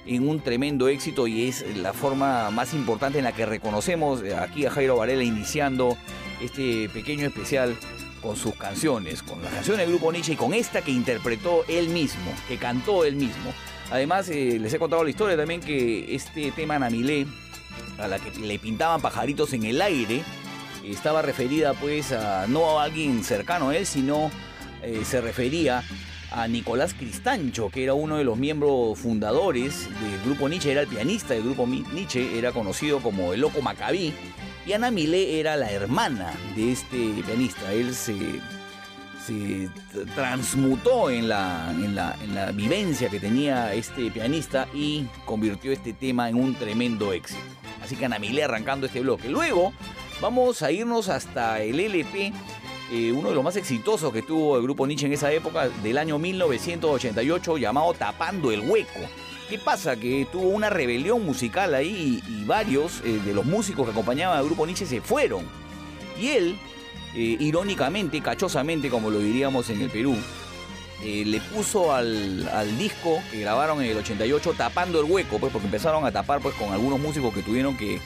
en 0.06 0.28
un 0.28 0.40
tremendo 0.40 0.88
éxito 0.88 1.26
y 1.26 1.48
es 1.48 1.76
la 1.76 1.92
forma 1.92 2.50
más 2.50 2.72
importante 2.72 3.18
en 3.18 3.24
la 3.24 3.32
que 3.32 3.44
reconocemos 3.44 4.22
aquí 4.38 4.64
a 4.64 4.70
Jairo 4.70 4.96
Varela 4.96 5.22
iniciando 5.22 5.96
este 6.40 6.88
pequeño 6.88 7.26
especial 7.26 7.76
con 8.22 8.36
sus 8.36 8.54
canciones, 8.54 9.22
con 9.22 9.42
las 9.42 9.52
canciones 9.52 9.86
del 9.86 9.90
grupo 9.94 10.10
Nietzsche 10.10 10.32
y 10.32 10.36
con 10.36 10.54
esta 10.54 10.80
que 10.80 10.90
interpretó 10.90 11.64
él 11.68 11.88
mismo, 11.88 12.32
que 12.48 12.56
cantó 12.56 13.04
él 13.04 13.16
mismo. 13.16 13.52
Además, 13.90 14.28
eh, 14.28 14.58
les 14.60 14.72
he 14.72 14.78
contado 14.78 15.04
la 15.04 15.10
historia 15.10 15.36
también 15.36 15.60
que 15.60 16.14
este 16.14 16.50
tema 16.52 16.78
Namilé, 16.78 17.26
a 17.98 18.08
la 18.08 18.18
que 18.18 18.30
le 18.38 18.58
pintaban 18.58 19.00
pajaritos 19.00 19.52
en 19.52 19.64
el 19.64 19.82
aire, 19.82 20.22
estaba 20.84 21.22
referida 21.22 21.74
pues 21.74 22.12
a 22.12 22.46
no 22.46 22.80
a 22.80 22.84
alguien 22.84 23.22
cercano 23.24 23.70
a 23.70 23.76
él, 23.76 23.86
sino 23.86 24.30
eh, 24.82 25.02
se 25.04 25.20
refería 25.20 25.84
a 26.30 26.48
Nicolás 26.48 26.94
Cristancho, 26.94 27.68
que 27.68 27.84
era 27.84 27.94
uno 27.94 28.16
de 28.16 28.24
los 28.24 28.38
miembros 28.38 28.98
fundadores 28.98 29.88
del 30.00 30.20
grupo 30.24 30.48
Nietzsche, 30.48 30.72
era 30.72 30.80
el 30.80 30.88
pianista 30.88 31.34
del 31.34 31.44
grupo 31.44 31.66
Nietzsche, 31.66 32.38
era 32.38 32.52
conocido 32.52 33.00
como 33.00 33.34
el 33.34 33.40
Loco 33.40 33.60
Macabí, 33.60 34.14
y 34.64 34.72
Ana 34.72 34.90
era 34.96 35.56
la 35.56 35.70
hermana 35.70 36.32
de 36.54 36.72
este 36.72 37.22
pianista. 37.26 37.72
Él 37.72 37.94
se, 37.94 38.14
se 39.26 39.68
transmutó 40.14 41.10
en 41.10 41.28
la, 41.28 41.70
en, 41.70 41.94
la, 41.94 42.16
en 42.22 42.34
la 42.34 42.52
vivencia 42.52 43.08
que 43.08 43.20
tenía 43.20 43.72
este 43.74 44.10
pianista 44.10 44.68
y 44.74 45.06
convirtió 45.24 45.72
este 45.72 45.92
tema 45.92 46.28
en 46.28 46.36
un 46.36 46.54
tremendo 46.54 47.12
éxito. 47.12 47.40
Así 47.82 47.96
que 47.96 48.04
Ana 48.04 48.18
Milé 48.18 48.44
arrancando 48.44 48.86
este 48.86 49.00
bloque. 49.00 49.28
Luego 49.28 49.72
vamos 50.20 50.62
a 50.62 50.70
irnos 50.70 51.08
hasta 51.08 51.60
el 51.62 51.80
LP 51.80 52.32
eh, 52.94 53.10
uno 53.10 53.30
de 53.30 53.34
los 53.34 53.42
más 53.42 53.56
exitosos 53.56 54.12
que 54.12 54.20
tuvo 54.20 54.58
el 54.58 54.62
grupo 54.64 54.86
Nietzsche 54.86 55.06
en 55.06 55.14
esa 55.14 55.32
época, 55.32 55.70
del 55.82 55.96
año 55.96 56.18
1988, 56.18 57.56
llamado 57.56 57.94
Tapando 57.94 58.52
el 58.52 58.60
Hueco. 58.60 59.00
¿Qué 59.48 59.58
pasa? 59.58 59.96
Que 59.96 60.26
tuvo 60.30 60.48
una 60.48 60.68
rebelión 60.68 61.24
musical 61.24 61.74
ahí 61.74 62.22
y, 62.28 62.40
y 62.40 62.44
varios 62.44 63.00
eh, 63.02 63.18
de 63.24 63.32
los 63.32 63.46
músicos 63.46 63.86
que 63.86 63.92
acompañaban 63.92 64.36
al 64.36 64.44
grupo 64.44 64.66
Nietzsche 64.66 64.84
se 64.84 65.00
fueron. 65.00 65.46
Y 66.20 66.28
él, 66.28 66.58
eh, 67.14 67.36
irónicamente, 67.40 68.20
cachosamente, 68.20 68.88
como 68.90 69.10
lo 69.10 69.18
diríamos 69.18 69.68
en 69.70 69.80
el 69.80 69.90
Perú, 69.90 70.16
eh, 71.04 71.24
le 71.26 71.40
puso 71.40 71.92
al, 71.92 72.48
al 72.48 72.78
disco 72.78 73.20
que 73.30 73.40
grabaron 73.40 73.82
en 73.82 73.90
el 73.90 73.98
88 73.98 74.54
tapando 74.56 75.00
el 75.00 75.10
hueco, 75.10 75.38
pues 75.38 75.52
porque 75.52 75.66
empezaron 75.66 76.04
a 76.06 76.12
tapar 76.12 76.40
pues 76.40 76.54
con 76.54 76.72
algunos 76.72 77.00
músicos 77.00 77.34
que 77.34 77.42
tuvieron 77.42 77.76
que, 77.76 77.98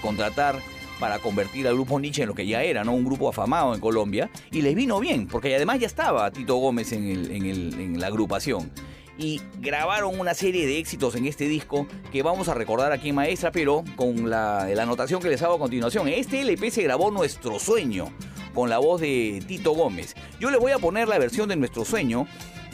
contratar 0.00 0.58
para 1.00 1.18
convertir 1.18 1.66
al 1.68 1.74
grupo 1.74 1.98
Nietzsche 2.00 2.22
en 2.22 2.28
lo 2.28 2.34
que 2.34 2.46
ya 2.46 2.62
era, 2.62 2.82
¿no? 2.84 2.92
Un 2.92 3.04
grupo 3.04 3.28
afamado 3.28 3.72
en 3.74 3.80
Colombia. 3.80 4.28
Y 4.50 4.62
les 4.62 4.74
vino 4.74 4.98
bien, 4.98 5.26
porque 5.28 5.54
además 5.54 5.78
ya 5.78 5.86
estaba 5.86 6.30
Tito 6.30 6.56
Gómez 6.56 6.92
en, 6.92 7.08
el- 7.08 7.30
en 7.30 7.46
el- 7.46 7.74
en 7.80 8.00
la 8.00 8.08
agrupación. 8.08 8.70
Y 9.18 9.42
grabaron 9.60 10.18
una 10.18 10.32
serie 10.32 10.66
de 10.66 10.78
éxitos 10.78 11.16
en 11.16 11.26
este 11.26 11.48
disco 11.48 11.86
que 12.12 12.22
vamos 12.22 12.48
a 12.48 12.54
recordar 12.54 12.92
aquí 12.92 13.12
Maestra, 13.12 13.50
pero 13.50 13.84
con 13.96 14.30
la, 14.30 14.62
anotación 14.62 15.20
que 15.20 15.28
les 15.28 15.42
hago 15.42 15.56
a 15.56 15.58
continuación. 15.58 16.08
Este 16.08 16.40
LP 16.40 16.70
se 16.70 16.84
grabó 16.84 17.10
Nuestro 17.10 17.58
Sueño 17.58 18.12
con 18.54 18.70
la 18.70 18.78
voz 18.78 19.00
de 19.00 19.42
Tito 19.46 19.72
Gómez. 19.72 20.14
Yo 20.40 20.50
le 20.50 20.58
voy 20.58 20.72
a 20.72 20.78
poner 20.78 21.08
la 21.08 21.18
versión 21.18 21.48
de 21.48 21.56
Nuestro 21.56 21.84
Sueño 21.84 22.26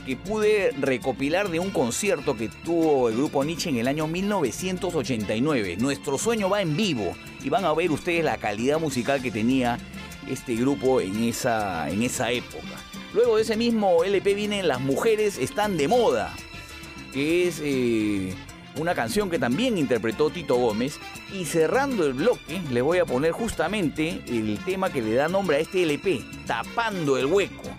que 0.05 0.17
pude 0.17 0.71
recopilar 0.79 1.49
de 1.49 1.61
un 1.61 1.71
concierto 1.71 2.37
que 2.37 2.49
tuvo 2.49 3.09
el 3.09 3.17
grupo 3.17 3.43
Nietzsche 3.43 3.71
en 3.71 3.79
el 3.79 3.89
año 3.89 4.07
1989. 4.07 5.79
Nuestro 5.79 6.19
sueño 6.19 6.51
va 6.51 6.61
en 6.61 6.77
vivo 6.77 7.15
y 7.43 7.49
van 7.49 7.65
a 7.65 7.73
ver 7.73 7.91
ustedes 7.91 8.23
la 8.23 8.37
calidad 8.37 8.79
musical 8.79 9.23
que 9.23 9.31
tenía 9.31 9.79
este 10.29 10.57
grupo 10.57 11.01
en 11.01 11.25
esa, 11.25 11.89
en 11.89 12.03
esa 12.03 12.31
época. 12.31 12.84
Luego 13.15 13.37
de 13.37 13.43
ese 13.43 13.57
mismo 13.57 14.05
LP 14.05 14.35
vienen 14.35 14.69
Las 14.69 14.81
mujeres 14.81 15.39
están 15.39 15.77
de 15.77 15.89
moda, 15.89 16.35
que 17.13 17.49
es 17.49 17.61
eh, 17.63 18.35
una 18.77 18.95
canción 18.95 19.31
que 19.31 19.39
también 19.39 19.79
interpretó 19.79 20.31
Tito 20.31 20.57
Gómez. 20.57 20.99
Y 21.33 21.47
cerrando 21.47 22.05
el 22.07 22.13
bloque, 22.13 22.61
les 22.71 22.83
voy 22.83 22.99
a 22.99 23.07
poner 23.07 23.33
justamente 23.33 24.21
el 24.27 24.59
tema 24.65 24.91
que 24.91 25.01
le 25.01 25.15
da 25.15 25.29
nombre 25.29 25.57
a 25.57 25.61
este 25.61 25.85
LP, 25.85 26.23
Tapando 26.47 27.17
el 27.17 27.27
Hueco 27.27 27.71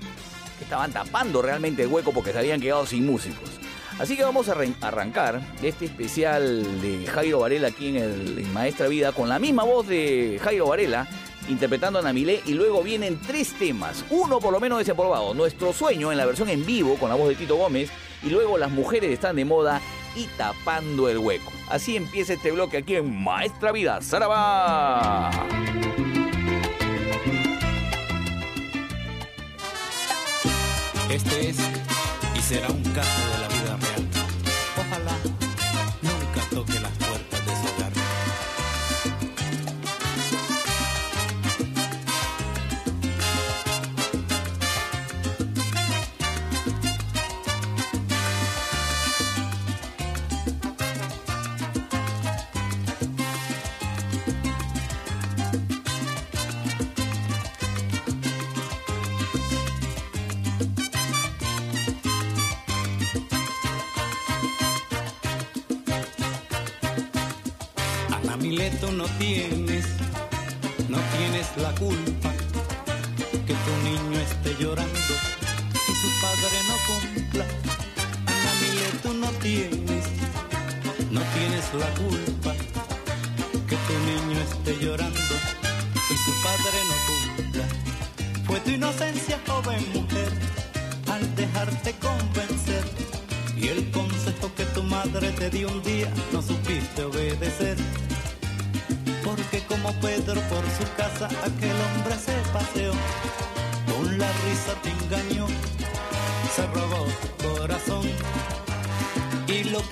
estaban 0.61 0.91
tapando 0.91 1.41
realmente 1.41 1.83
el 1.83 1.89
hueco 1.89 2.11
porque 2.11 2.31
se 2.31 2.39
habían 2.39 2.59
quedado 2.59 2.85
sin 2.85 3.05
músicos. 3.05 3.49
Así 3.97 4.17
que 4.17 4.23
vamos 4.23 4.49
a 4.49 4.55
arrancar 4.81 5.41
este 5.63 5.85
especial 5.85 6.81
de 6.81 7.05
Jairo 7.07 7.39
Varela 7.39 7.69
aquí 7.69 7.89
en, 7.89 7.95
el, 7.95 8.39
en 8.39 8.53
Maestra 8.53 8.87
Vida 8.87 9.13
con 9.13 9.29
la 9.29 9.39
misma 9.39 9.63
voz 9.63 9.87
de 9.87 10.39
Jairo 10.43 10.67
Varela 10.67 11.07
interpretando 11.49 11.99
a 11.99 12.01
Namilé 12.01 12.41
y 12.45 12.53
luego 12.53 12.83
vienen 12.83 13.19
tres 13.25 13.53
temas, 13.53 14.05
uno 14.09 14.39
por 14.39 14.51
lo 14.51 14.59
menos 14.59 14.79
desempolvado, 14.79 15.33
Nuestro 15.33 15.73
Sueño 15.73 16.11
en 16.11 16.17
la 16.17 16.25
versión 16.25 16.49
en 16.49 16.65
vivo 16.65 16.95
con 16.95 17.09
la 17.09 17.15
voz 17.15 17.29
de 17.29 17.35
Tito 17.35 17.55
Gómez 17.55 17.89
y 18.23 18.29
luego 18.29 18.57
Las 18.57 18.71
Mujeres 18.71 19.11
están 19.11 19.35
de 19.35 19.45
moda 19.45 19.81
y 20.15 20.25
Tapando 20.37 21.09
el 21.09 21.17
Hueco. 21.17 21.51
Así 21.69 21.95
empieza 21.95 22.33
este 22.33 22.51
bloque 22.51 22.77
aquí 22.77 22.95
en 22.95 23.23
Maestra 23.23 23.71
Vida. 23.71 24.01
¡Saraba! 24.01 25.29
Este 31.09 31.49
es 31.49 31.57
y 32.35 32.41
será 32.41 32.67
un 32.67 32.83
caso 32.91 33.21
de 33.31 33.39
la 33.41 33.54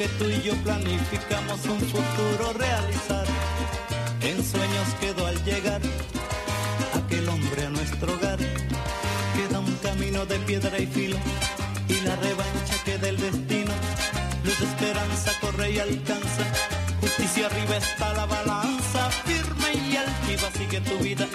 que 0.03 0.09
tú 0.19 0.29
y 0.29 0.41
yo 0.41 0.53
planificamos 0.63 1.65
un 1.65 1.79
futuro 1.79 2.51
realizar, 2.57 3.25
en 4.21 4.43
sueños 4.43 4.87
quedó 4.99 5.25
al 5.25 5.41
llegar 5.45 5.79
aquel 6.93 7.29
hombre 7.29 7.67
a 7.67 7.69
nuestro 7.69 8.13
hogar. 8.13 8.37
Queda 8.37 9.59
un 9.59 9.73
camino 9.77 10.25
de 10.25 10.39
piedra 10.39 10.77
y 10.77 10.87
filo 10.87 11.17
y 11.87 12.01
la 12.01 12.17
revancha 12.17 12.75
que 12.83 12.97
del 12.97 13.15
destino. 13.17 13.71
Luz 14.43 14.59
de 14.59 14.65
esperanza 14.65 15.31
corre 15.39 15.71
y 15.71 15.79
alcanza. 15.79 16.43
Justicia 16.99 17.45
arriba 17.45 17.77
está 17.77 18.13
la 18.13 18.25
balanza, 18.25 19.09
firme 19.25 19.69
y 19.89 19.95
altiva 19.95 20.49
sigue 20.57 20.81
tu 20.81 20.97
vida. 21.01 21.25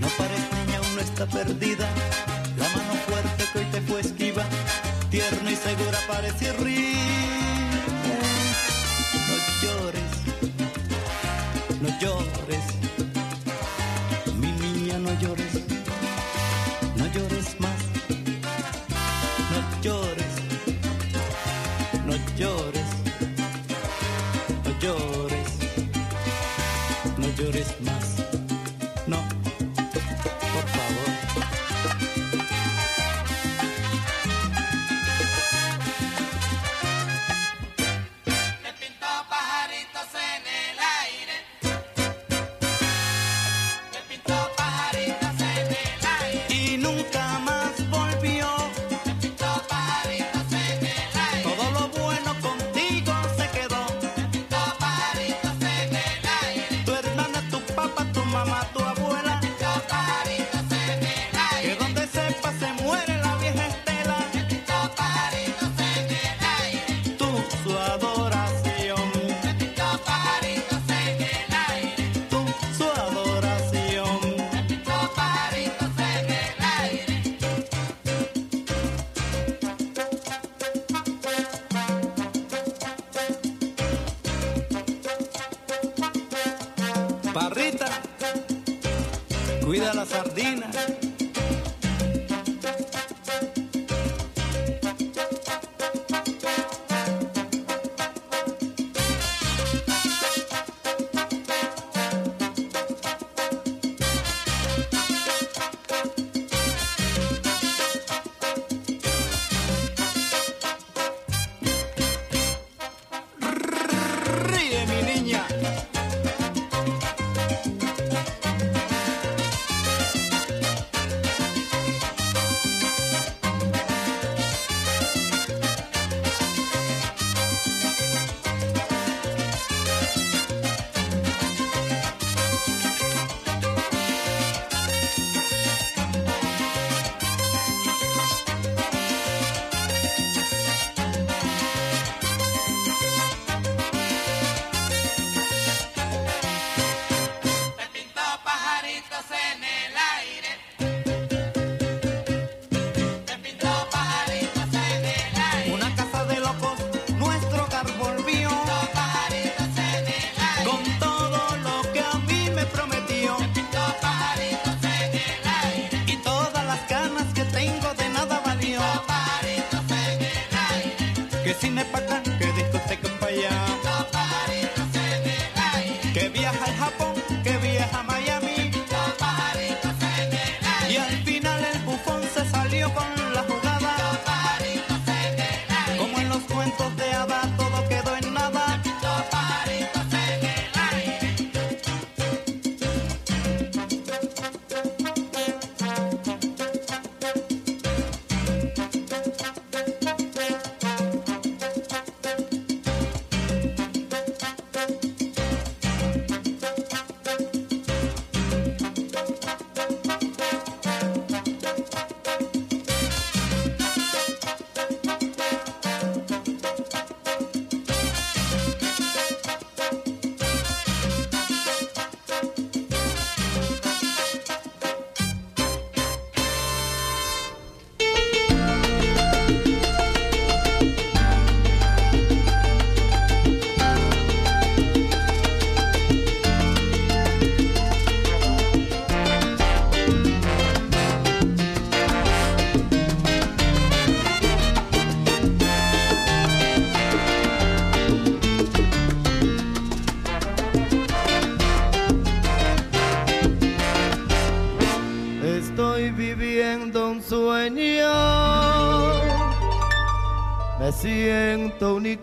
No 0.00 0.08
pares 0.18 0.42
niña, 0.56 0.78
aún 0.78 0.96
no 0.96 1.00
está 1.00 1.26
perdida. 1.26 1.86
La 2.58 2.68
mano 2.70 2.94
fuerte 3.06 3.44
que 3.52 3.58
hoy 3.60 3.66
te 3.66 3.80
fue 3.82 4.00
esquiva, 4.00 4.44
tierna 5.10 5.50
y 5.52 5.56
segura 5.56 5.98
parece 6.08 6.46
y 6.46 6.73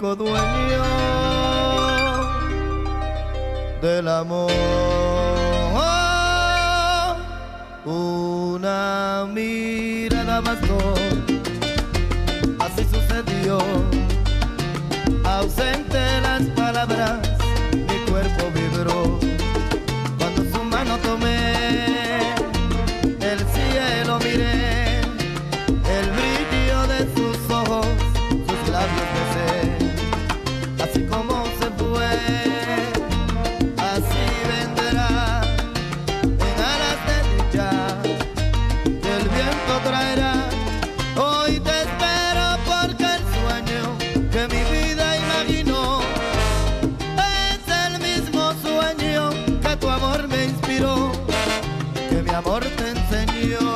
siento 0.01 0.40
amor 52.35 52.63
te 52.77 52.89
enseñó 52.89 53.70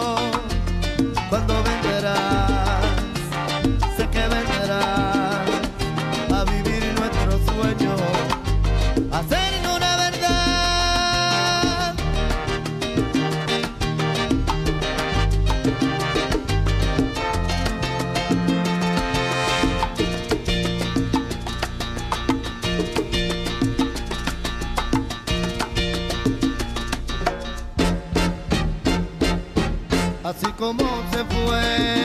como 30.66 30.84
se 31.12 31.24
fue, 31.26 32.05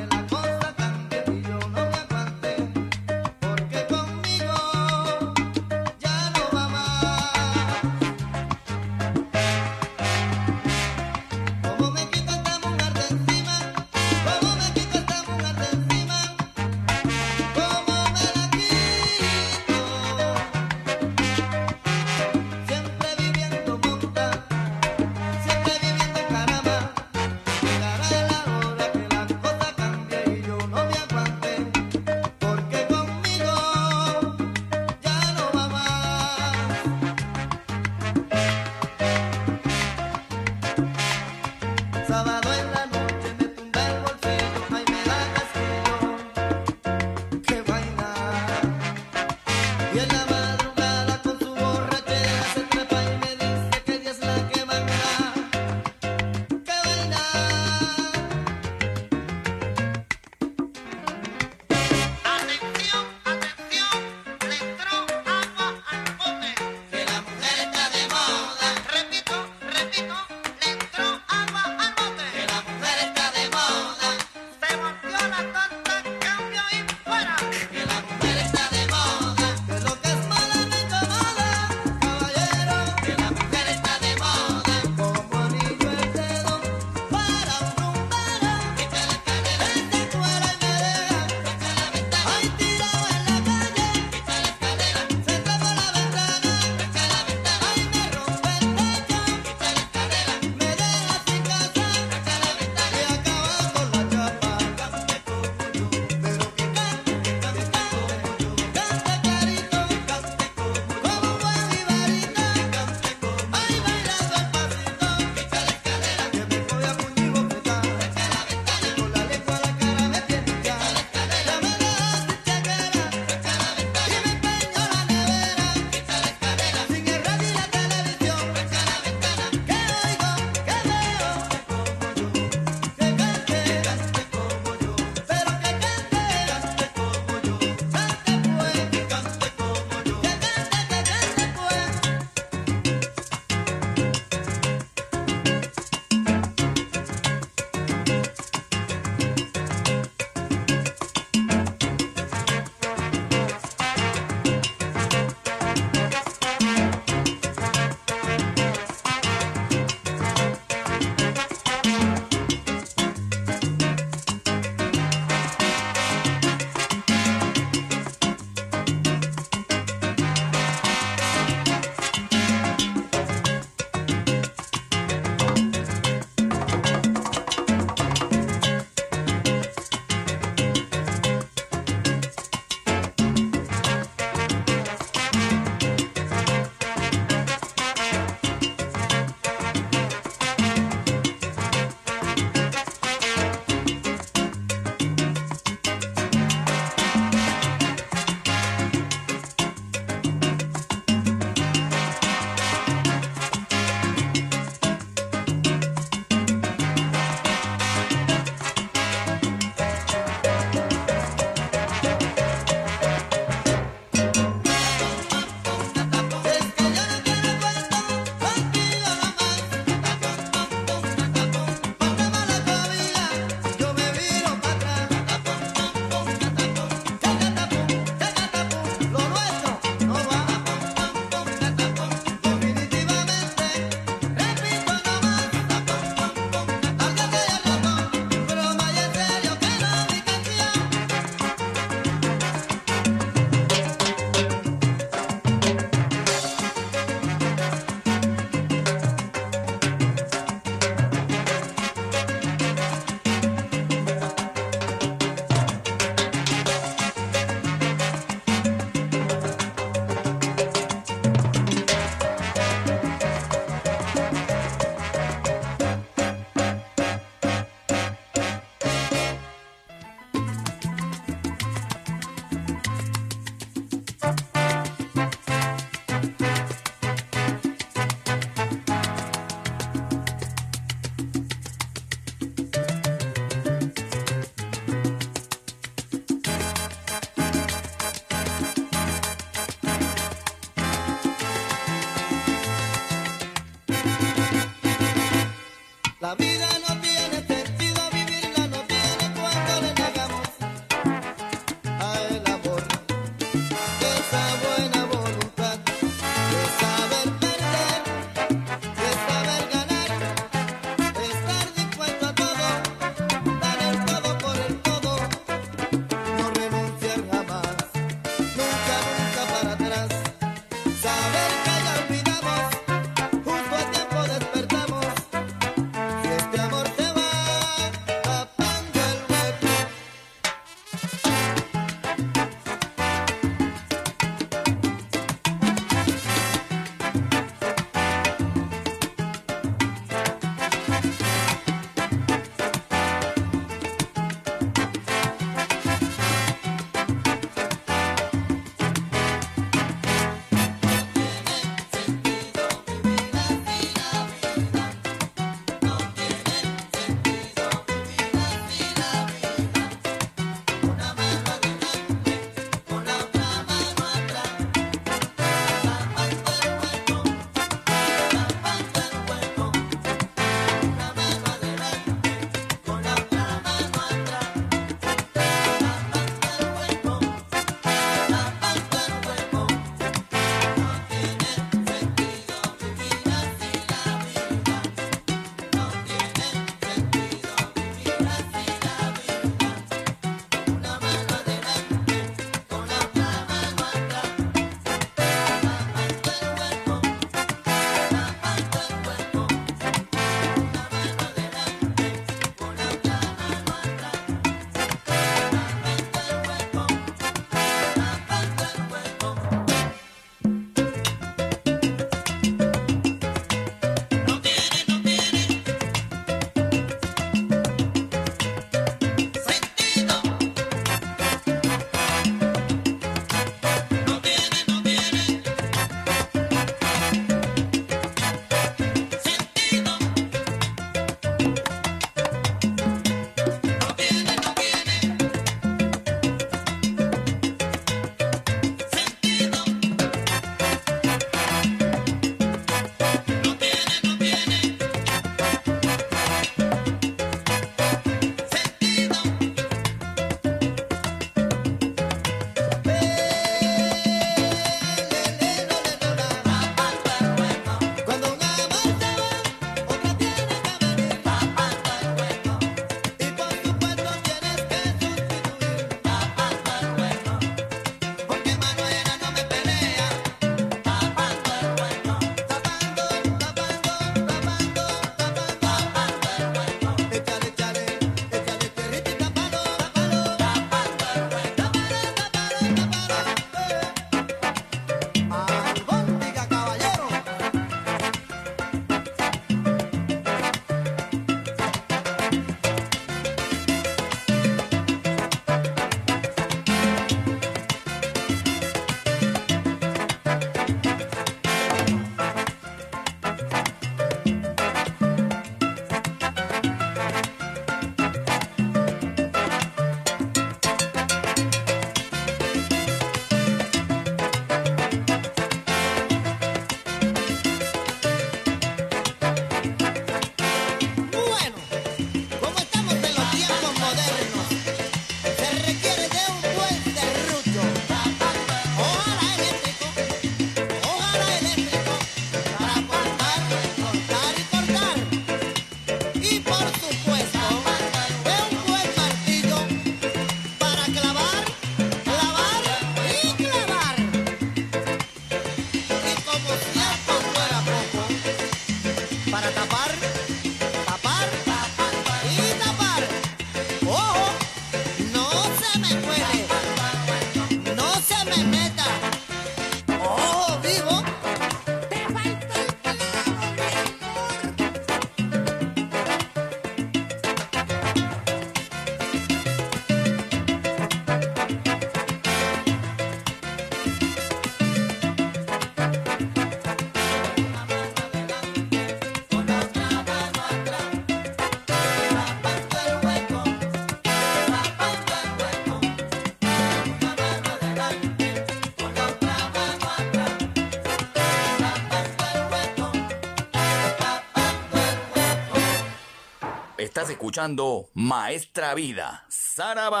Estás 596.96 597.10
escuchando 597.10 597.90
Maestra 597.92 598.74
Vida, 598.74 599.26
Saraba. 599.28 600.00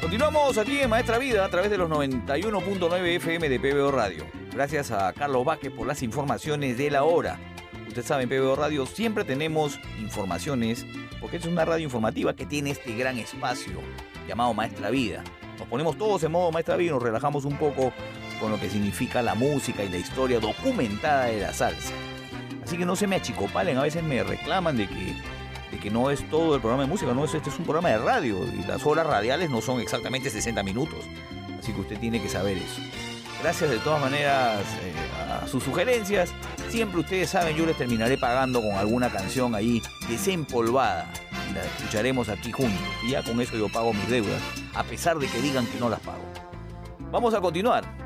Continuamos 0.00 0.56
aquí 0.56 0.78
en 0.78 0.90
Maestra 0.90 1.18
Vida 1.18 1.44
a 1.44 1.48
través 1.48 1.72
de 1.72 1.78
los 1.78 1.90
91.9 1.90 3.16
FM 3.16 3.48
de 3.48 3.58
PBO 3.58 3.90
Radio. 3.90 4.24
Gracias 4.52 4.92
a 4.92 5.12
Carlos 5.12 5.44
Vázquez 5.44 5.72
por 5.72 5.88
las 5.88 6.04
informaciones 6.04 6.78
de 6.78 6.88
la 6.88 7.02
hora. 7.02 7.40
Usted 7.88 8.04
sabe, 8.04 8.22
en 8.22 8.28
PBO 8.28 8.54
Radio 8.54 8.86
siempre 8.86 9.24
tenemos 9.24 9.80
informaciones, 9.98 10.86
porque 11.20 11.38
es 11.38 11.46
una 11.46 11.64
radio 11.64 11.82
informativa 11.82 12.36
que 12.36 12.46
tiene 12.46 12.70
este 12.70 12.94
gran 12.94 13.18
espacio 13.18 13.80
llamado 14.28 14.54
Maestra 14.54 14.90
Vida. 14.90 15.24
Nos 15.58 15.66
ponemos 15.66 15.98
todos 15.98 16.22
en 16.22 16.30
modo 16.30 16.52
Maestra 16.52 16.76
Vida 16.76 16.90
y 16.90 16.94
nos 16.94 17.02
relajamos 17.02 17.44
un 17.44 17.56
poco 17.58 17.92
con 18.40 18.50
lo 18.50 18.60
que 18.60 18.70
significa 18.70 19.22
la 19.22 19.34
música 19.34 19.82
y 19.84 19.88
la 19.88 19.96
historia 19.96 20.40
documentada 20.40 21.26
de 21.26 21.40
la 21.40 21.52
salsa. 21.52 21.92
Así 22.64 22.78
que 22.78 22.86
no 22.86 22.96
se 22.96 23.06
me 23.06 23.16
achicopalen, 23.16 23.76
a 23.76 23.82
veces 23.82 24.02
me 24.02 24.22
reclaman 24.22 24.76
de 24.76 24.88
que, 24.88 25.14
de 25.70 25.78
que 25.78 25.90
no 25.90 26.10
es 26.10 26.28
todo 26.30 26.54
el 26.54 26.60
programa 26.60 26.84
de 26.84 26.88
música, 26.88 27.12
no, 27.12 27.24
es, 27.24 27.34
este 27.34 27.50
es 27.50 27.58
un 27.58 27.64
programa 27.64 27.90
de 27.90 27.98
radio 27.98 28.38
y 28.46 28.66
las 28.66 28.84
horas 28.86 29.06
radiales 29.06 29.50
no 29.50 29.60
son 29.60 29.80
exactamente 29.80 30.30
60 30.30 30.62
minutos. 30.62 30.98
Así 31.58 31.72
que 31.72 31.80
usted 31.80 31.98
tiene 31.98 32.22
que 32.22 32.28
saber 32.28 32.56
eso. 32.56 32.80
Gracias 33.42 33.70
de 33.70 33.78
todas 33.78 34.00
maneras 34.00 34.60
eh, 34.82 34.92
a 35.42 35.46
sus 35.46 35.62
sugerencias. 35.62 36.32
Siempre 36.70 37.00
ustedes 37.00 37.28
saben, 37.28 37.54
yo 37.54 37.66
les 37.66 37.76
terminaré 37.76 38.16
pagando 38.16 38.62
con 38.62 38.72
alguna 38.72 39.10
canción 39.10 39.54
ahí 39.54 39.82
desempolvada. 40.08 41.12
La 41.52 41.62
escucharemos 41.62 42.30
aquí 42.30 42.52
juntos. 42.52 42.80
Y 43.02 43.10
ya 43.10 43.22
con 43.22 43.40
eso 43.40 43.56
yo 43.56 43.68
pago 43.68 43.92
mis 43.92 44.08
deudas, 44.08 44.40
a 44.74 44.82
pesar 44.82 45.18
de 45.18 45.26
que 45.26 45.40
digan 45.42 45.66
que 45.66 45.78
no 45.78 45.90
las 45.90 46.00
pago. 46.00 46.24
Vamos 47.10 47.34
a 47.34 47.40
continuar 47.40 48.03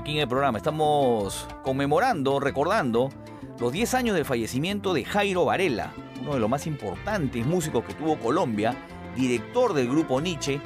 aquí 0.00 0.12
en 0.12 0.20
el 0.20 0.28
programa. 0.28 0.56
Estamos 0.56 1.46
conmemorando, 1.62 2.40
recordando 2.40 3.10
los 3.58 3.70
10 3.70 3.94
años 3.94 4.16
del 4.16 4.24
fallecimiento 4.24 4.94
de 4.94 5.04
Jairo 5.04 5.44
Varela, 5.44 5.92
uno 6.22 6.32
de 6.32 6.40
los 6.40 6.48
más 6.48 6.66
importantes 6.66 7.44
músicos 7.44 7.84
que 7.84 7.92
tuvo 7.92 8.18
Colombia, 8.18 8.74
director 9.14 9.74
del 9.74 9.88
grupo 9.88 10.18
Nietzsche, 10.18 10.58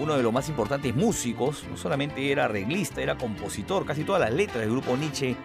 uno 0.00 0.16
de 0.16 0.24
los 0.24 0.32
más 0.32 0.48
importantes 0.48 0.92
músicos, 0.94 1.64
no 1.70 1.76
solamente 1.76 2.32
era 2.32 2.46
arreglista, 2.46 3.00
era 3.00 3.16
compositor, 3.16 3.86
casi 3.86 4.02
todas 4.02 4.22
las 4.22 4.32
letras 4.32 4.62
del 4.62 4.70
grupo 4.70 4.96
Nietzsche 4.96 5.36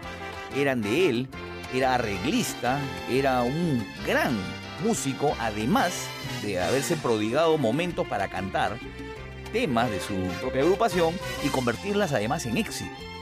eran 0.55 0.81
de 0.81 1.09
él, 1.09 1.27
era 1.71 1.93
arreglista, 1.93 2.79
era 3.11 3.43
un 3.43 3.85
gran 4.07 4.35
músico, 4.83 5.35
además 5.39 6.07
de 6.41 6.59
haberse 6.59 6.97
prodigado 6.97 7.59
momentos 7.59 8.07
para 8.07 8.27
cantar 8.27 8.79
temas 9.53 9.91
de 9.91 9.99
su 9.99 10.15
propia 10.41 10.63
agrupación 10.63 11.13
y 11.43 11.49
convertirlas 11.49 12.11
además 12.11 12.47
en 12.47 12.57
éxito. 12.57 13.14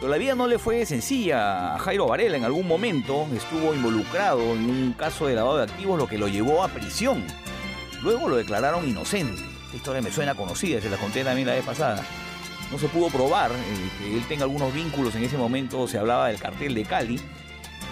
Pero 0.00 0.10
la 0.10 0.16
vida 0.16 0.34
no 0.34 0.46
le 0.46 0.58
fue 0.58 0.86
sencilla 0.86 1.74
a 1.74 1.78
Jairo 1.78 2.06
Varela. 2.06 2.38
En 2.38 2.44
algún 2.44 2.66
momento 2.66 3.26
estuvo 3.36 3.74
involucrado 3.74 4.40
en 4.54 4.70
un 4.70 4.94
caso 4.94 5.26
de 5.26 5.34
lavado 5.34 5.58
de 5.58 5.64
activos, 5.64 5.98
lo 5.98 6.08
que 6.08 6.16
lo 6.16 6.26
llevó 6.26 6.64
a 6.64 6.68
prisión. 6.68 7.22
Luego 8.02 8.26
lo 8.26 8.36
declararon 8.36 8.88
inocente. 8.88 9.42
Esta 9.66 9.76
historia 9.76 10.00
me 10.00 10.10
suena 10.10 10.34
conocida, 10.34 10.80
se 10.80 10.88
la 10.88 10.96
conté 10.96 11.22
también 11.22 11.46
la 11.46 11.54
vez 11.54 11.66
pasada. 11.66 12.02
No 12.72 12.78
se 12.78 12.88
pudo 12.88 13.08
probar 13.08 13.50
eh, 13.52 13.90
que 13.98 14.16
él 14.16 14.24
tenga 14.26 14.44
algunos 14.44 14.72
vínculos 14.72 15.14
en 15.16 15.24
ese 15.24 15.36
momento. 15.36 15.86
Se 15.86 15.98
hablaba 15.98 16.28
del 16.28 16.40
cartel 16.40 16.74
de 16.74 16.84
Cali, 16.84 17.20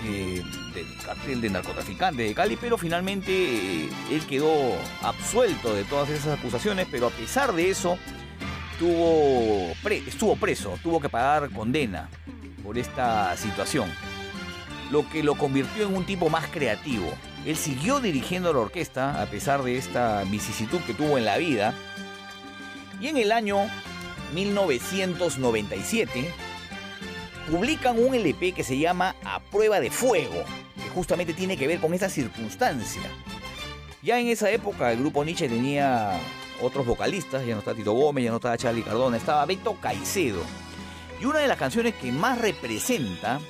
eh, 0.07 0.43
del 0.75 0.87
cartel 1.05 1.43
de 1.43 1.51
narcotraficantes 1.51 2.27
de 2.27 2.35
Cali, 2.35 2.57
pero 2.57 2.79
finalmente 2.79 3.33
eh, 3.33 3.91
él 4.11 4.25
quedó 4.27 4.51
absuelto 5.03 5.75
de 5.75 5.85
todas 5.85 6.09
esas 6.09 6.39
acusaciones. 6.39 6.89
Pero 6.91 7.09
a 7.09 7.11
pesar 7.11 7.53
de 7.53 7.69
eso, 7.69 7.99
estuvo, 8.79 9.75
estuvo 10.07 10.37
preso, 10.37 10.79
tuvo 10.85 11.01
que 11.01 11.09
pagar 11.09 11.51
condena 11.51 12.09
por 12.63 12.79
esta 12.79 13.37
situación, 13.37 13.91
lo 14.93 15.09
que 15.09 15.25
lo 15.25 15.35
convirtió 15.35 15.89
en 15.89 15.97
un 15.97 16.05
tipo 16.05 16.31
más 16.31 16.47
creativo. 16.47 17.13
Él 17.45 17.57
siguió 17.57 17.99
dirigiendo 18.01 18.53
la 18.53 18.61
orquesta 18.61 19.21
a 19.21 19.27
pesar 19.27 19.65
de 19.65 19.77
esta 19.77 20.23
vicisitud 20.25 20.79
que 20.83 20.95
tuvo 20.95 21.19
en 21.19 21.25
la 21.25 21.39
vida. 21.39 21.75
Y 23.01 23.09
en 23.09 23.17
el 23.17 23.33
año 23.33 23.67
1997 24.35 26.33
publican 27.51 27.99
un 27.99 28.15
LP 28.15 28.53
que 28.53 28.63
se 28.63 28.79
llama 28.79 29.17
A 29.25 29.41
Prueba 29.41 29.81
de 29.81 29.91
Fuego, 29.91 30.45
que 30.77 30.89
justamente 30.91 31.35
tiene 31.35 31.57
que 31.57 31.67
ver 31.67 31.81
con 31.81 31.95
esa 31.95 32.09
circunstancia. 32.09 33.03
Ya 34.03 34.21
en 34.21 34.29
esa 34.29 34.51
época 34.51 34.93
el 34.93 35.01
grupo 35.01 35.25
Nietzsche 35.25 35.49
tenía 35.49 36.21
otros 36.63 36.87
vocalistas, 36.87 37.47
ya 37.47 37.55
no 37.55 37.61
está 37.61 37.75
Tito 37.75 37.93
Gómez, 37.93 38.25
ya 38.25 38.31
no 38.31 38.37
estaba 38.37 38.57
Charlie 38.57 38.83
Cardona, 38.83 39.17
estaba 39.17 39.45
Beto 39.47 39.77
Caicedo. 39.81 40.43
Y 41.21 41.25
una 41.25 41.41
de 41.41 41.49
las 41.49 41.59
canciones 41.59 41.95
que 41.95 42.13
más 42.13 42.39
representa 42.39 43.41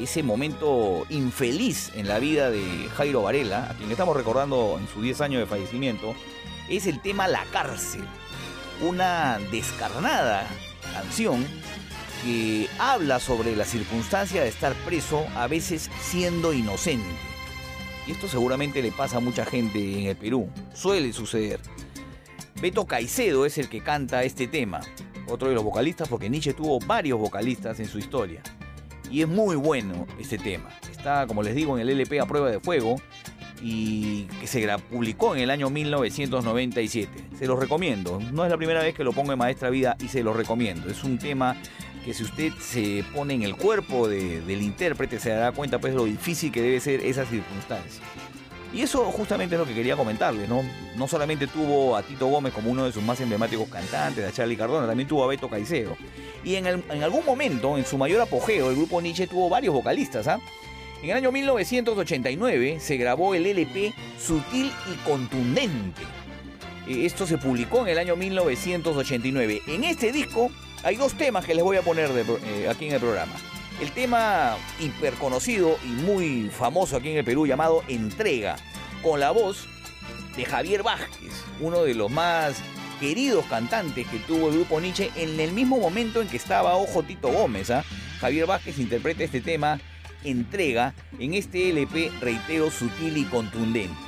ese 0.00 0.22
momento 0.22 1.04
infeliz 1.10 1.92
en 1.94 2.08
la 2.08 2.18
vida 2.18 2.50
de 2.50 2.88
Jairo 2.96 3.22
Varela, 3.22 3.70
a 3.70 3.74
quien 3.74 3.90
estamos 3.90 4.16
recordando 4.16 4.78
en 4.80 4.88
sus 4.88 5.02
10 5.02 5.20
años 5.20 5.40
de 5.40 5.46
fallecimiento, 5.46 6.14
es 6.68 6.86
el 6.86 7.00
tema 7.00 7.28
La 7.28 7.44
cárcel. 7.52 8.04
Una 8.80 9.38
descarnada 9.50 10.46
canción 10.92 11.46
que 12.24 12.68
habla 12.78 13.20
sobre 13.20 13.54
la 13.56 13.64
circunstancia 13.64 14.42
de 14.42 14.48
estar 14.48 14.74
preso, 14.84 15.26
a 15.36 15.46
veces 15.46 15.90
siendo 16.00 16.52
inocente. 16.52 17.08
Y 18.06 18.12
esto 18.12 18.28
seguramente 18.28 18.82
le 18.82 18.90
pasa 18.90 19.18
a 19.18 19.20
mucha 19.20 19.44
gente 19.44 20.00
en 20.00 20.06
el 20.08 20.16
Perú. 20.16 20.48
Suele 20.74 21.12
suceder. 21.12 21.60
Beto 22.60 22.86
Caicedo 22.86 23.46
es 23.46 23.58
el 23.58 23.68
que 23.68 23.80
canta 23.82 24.22
este 24.24 24.46
tema. 24.46 24.80
Otro 25.28 25.48
de 25.48 25.54
los 25.54 25.64
vocalistas, 25.64 26.08
porque 26.08 26.28
Nietzsche 26.28 26.52
tuvo 26.52 26.78
varios 26.80 27.18
vocalistas 27.18 27.78
en 27.80 27.86
su 27.86 27.98
historia. 27.98 28.42
Y 29.10 29.22
es 29.22 29.28
muy 29.28 29.56
bueno 29.56 30.06
este 30.20 30.38
tema. 30.38 30.70
Está, 30.90 31.26
como 31.26 31.42
les 31.42 31.54
digo, 31.54 31.76
en 31.76 31.82
el 31.82 31.90
LP 31.90 32.20
a 32.20 32.26
prueba 32.26 32.50
de 32.50 32.60
fuego 32.60 32.96
y 33.60 34.24
que 34.40 34.46
se 34.46 34.66
publicó 34.90 35.34
en 35.36 35.42
el 35.42 35.50
año 35.50 35.70
1997. 35.70 37.10
Se 37.38 37.46
los 37.46 37.58
recomiendo. 37.58 38.20
No 38.32 38.44
es 38.44 38.50
la 38.50 38.56
primera 38.56 38.82
vez 38.82 38.94
que 38.94 39.04
lo 39.04 39.12
pongo 39.12 39.32
en 39.32 39.38
Maestra 39.38 39.70
Vida 39.70 39.96
y 40.02 40.08
se 40.08 40.22
los 40.22 40.34
recomiendo. 40.36 40.88
Es 40.88 41.04
un 41.04 41.18
tema 41.18 41.56
que 42.04 42.14
si 42.14 42.24
usted 42.24 42.52
se 42.60 43.04
pone 43.14 43.34
en 43.34 43.42
el 43.42 43.54
cuerpo 43.54 44.08
de- 44.08 44.40
del 44.40 44.62
intérprete 44.62 45.20
se 45.20 45.30
dará 45.30 45.52
cuenta 45.52 45.78
pues 45.78 45.94
lo 45.94 46.04
difícil 46.04 46.50
que 46.50 46.60
debe 46.62 46.80
ser 46.80 47.00
esa 47.00 47.24
circunstancia. 47.24 48.02
Y 48.74 48.80
eso 48.80 49.04
justamente 49.12 49.54
es 49.54 49.58
lo 49.58 49.66
que 49.66 49.74
quería 49.74 49.96
comentarles, 49.96 50.48
¿no? 50.48 50.64
No 50.96 51.06
solamente 51.06 51.46
tuvo 51.46 51.94
a 51.94 52.02
Tito 52.02 52.26
Gómez 52.26 52.54
como 52.54 52.70
uno 52.70 52.84
de 52.84 52.92
sus 52.92 53.02
más 53.02 53.20
emblemáticos 53.20 53.68
cantantes, 53.68 54.26
a 54.26 54.32
Charlie 54.32 54.56
Cardona, 54.56 54.86
también 54.86 55.06
tuvo 55.06 55.24
a 55.24 55.26
Beto 55.26 55.48
Caicedo. 55.48 55.96
Y 56.42 56.54
en, 56.54 56.66
algún 56.66 57.24
momento, 57.26 57.76
en 57.76 57.84
su 57.84 57.98
mayor 57.98 58.22
apogeo, 58.22 58.70
el 58.70 58.76
grupo 58.76 59.00
Nietzsche 59.02 59.26
tuvo 59.26 59.50
varios 59.50 59.74
vocalistas, 59.74 60.26
¿ah? 60.26 60.40
En 61.02 61.10
el 61.10 61.16
año 61.16 61.32
1989 61.32 62.78
se 62.80 62.96
grabó 62.96 63.34
el 63.34 63.44
LP 63.44 63.92
Sutil 64.18 64.70
y 64.90 64.96
Contundente. 65.04 66.02
Eh, 66.86 67.04
Esto 67.04 67.26
se 67.26 67.38
publicó 67.38 67.82
en 67.82 67.88
el 67.88 67.98
año 67.98 68.16
1989. 68.16 69.62
En 69.66 69.84
este 69.84 70.12
disco 70.12 70.50
hay 70.84 70.96
dos 70.96 71.14
temas 71.14 71.44
que 71.44 71.54
les 71.54 71.64
voy 71.64 71.76
a 71.76 71.82
poner 71.82 72.10
eh, 72.10 72.68
aquí 72.70 72.86
en 72.86 72.94
el 72.94 73.00
programa. 73.00 73.32
El 73.82 73.90
tema 73.90 74.56
hiperconocido 74.78 75.76
y 75.84 75.88
muy 75.88 76.50
famoso 76.50 76.96
aquí 76.96 77.10
en 77.10 77.16
el 77.16 77.24
Perú 77.24 77.48
llamado 77.48 77.82
Entrega, 77.88 78.54
con 79.02 79.18
la 79.18 79.32
voz 79.32 79.66
de 80.36 80.44
Javier 80.44 80.84
Vázquez, 80.84 81.32
uno 81.58 81.82
de 81.82 81.96
los 81.96 82.08
más 82.08 82.62
queridos 83.00 83.44
cantantes 83.46 84.06
que 84.06 84.20
tuvo 84.20 84.50
el 84.50 84.54
grupo 84.54 84.80
Nietzsche 84.80 85.10
en 85.16 85.40
el 85.40 85.50
mismo 85.50 85.78
momento 85.78 86.22
en 86.22 86.28
que 86.28 86.36
estaba 86.36 86.76
Ojo 86.76 87.02
Tito 87.02 87.32
Gómez. 87.32 87.72
¿ah? 87.72 87.82
Javier 88.20 88.46
Vázquez 88.46 88.78
interpreta 88.78 89.24
este 89.24 89.40
tema 89.40 89.80
Entrega 90.22 90.94
en 91.18 91.34
este 91.34 91.70
LP, 91.70 92.12
reitero, 92.20 92.70
sutil 92.70 93.16
y 93.16 93.24
contundente. 93.24 93.98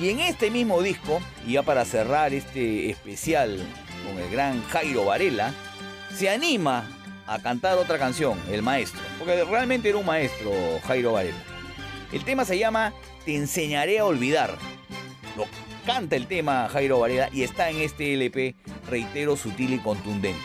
Y 0.00 0.10
en 0.10 0.20
este 0.20 0.52
mismo 0.52 0.82
disco, 0.82 1.20
y 1.44 1.54
ya 1.54 1.64
para 1.64 1.84
cerrar 1.84 2.32
este 2.32 2.90
especial 2.90 3.58
con 4.06 4.22
el 4.22 4.30
gran 4.30 4.62
Jairo 4.68 5.06
Varela, 5.06 5.52
se 6.14 6.30
anima 6.30 6.99
a 7.30 7.38
cantar 7.38 7.78
otra 7.78 7.96
canción, 7.96 8.36
El 8.50 8.60
Maestro, 8.60 9.00
porque 9.16 9.44
realmente 9.44 9.88
era 9.88 9.98
un 9.98 10.04
maestro 10.04 10.50
Jairo 10.84 11.12
Varela. 11.12 11.38
El 12.12 12.24
tema 12.24 12.44
se 12.44 12.58
llama 12.58 12.92
Te 13.24 13.36
enseñaré 13.36 14.00
a 14.00 14.04
olvidar. 14.04 14.58
Lo 15.36 15.44
canta 15.86 16.16
el 16.16 16.26
tema 16.26 16.68
Jairo 16.68 16.98
Varela 16.98 17.28
y 17.32 17.44
está 17.44 17.70
en 17.70 17.82
este 17.82 18.14
LP, 18.14 18.56
reitero, 18.88 19.36
sutil 19.36 19.74
y 19.74 19.78
contundente. 19.78 20.42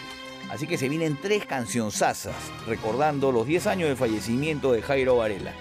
Así 0.51 0.67
que 0.67 0.77
se 0.77 0.87
vienen 0.87 1.17
tres 1.19 1.47
cancionzasas 1.47 2.35
recordando 2.67 3.31
los 3.31 3.47
10 3.47 3.65
años 3.65 3.89
de 3.89 3.95
fallecimiento 3.95 4.71
de 4.71 4.83
Jairo 4.83 5.17
Varela. 5.17 5.53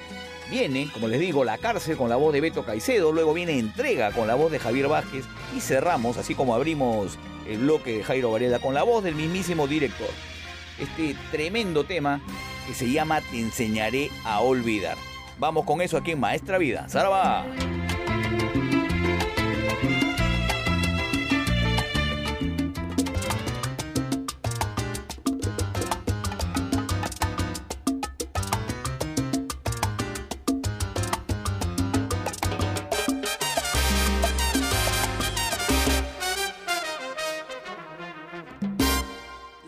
Viene, 0.50 0.90
como 0.92 1.08
les 1.08 1.20
digo, 1.20 1.42
La 1.42 1.56
cárcel 1.56 1.96
con 1.96 2.10
la 2.10 2.16
voz 2.16 2.34
de 2.34 2.42
Beto 2.42 2.66
Caicedo, 2.66 3.12
luego 3.12 3.32
viene 3.32 3.58
Entrega 3.58 4.12
con 4.12 4.26
la 4.26 4.34
voz 4.34 4.52
de 4.52 4.58
Javier 4.58 4.88
Vázquez 4.88 5.24
y 5.56 5.60
cerramos, 5.62 6.18
así 6.18 6.34
como 6.34 6.54
abrimos 6.54 7.18
el 7.48 7.60
bloque 7.60 7.96
de 7.96 8.04
Jairo 8.04 8.30
Varela, 8.30 8.58
con 8.58 8.74
la 8.74 8.82
voz 8.82 9.02
del 9.02 9.14
mismísimo 9.14 9.66
director 9.66 10.10
este 10.78 11.16
tremendo 11.30 11.84
tema 11.84 12.20
que 12.66 12.74
se 12.74 12.90
llama 12.90 13.20
Te 13.20 13.40
enseñaré 13.40 14.10
a 14.24 14.40
olvidar. 14.40 14.96
Vamos 15.38 15.64
con 15.64 15.80
eso 15.80 15.96
aquí 15.96 16.12
en 16.12 16.20
Maestra 16.20 16.58
Vida. 16.58 16.88
¡Saraba! 16.88 17.44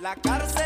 La 0.01 0.15
cárcel. 0.15 0.66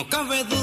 no 0.00 0.06
cabe 0.08 0.44
duda. 0.44 0.59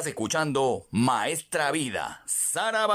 Estás 0.00 0.12
escuchando 0.12 0.86
Maestra 0.92 1.70
Vida, 1.72 2.22
Saraba. 2.24 2.86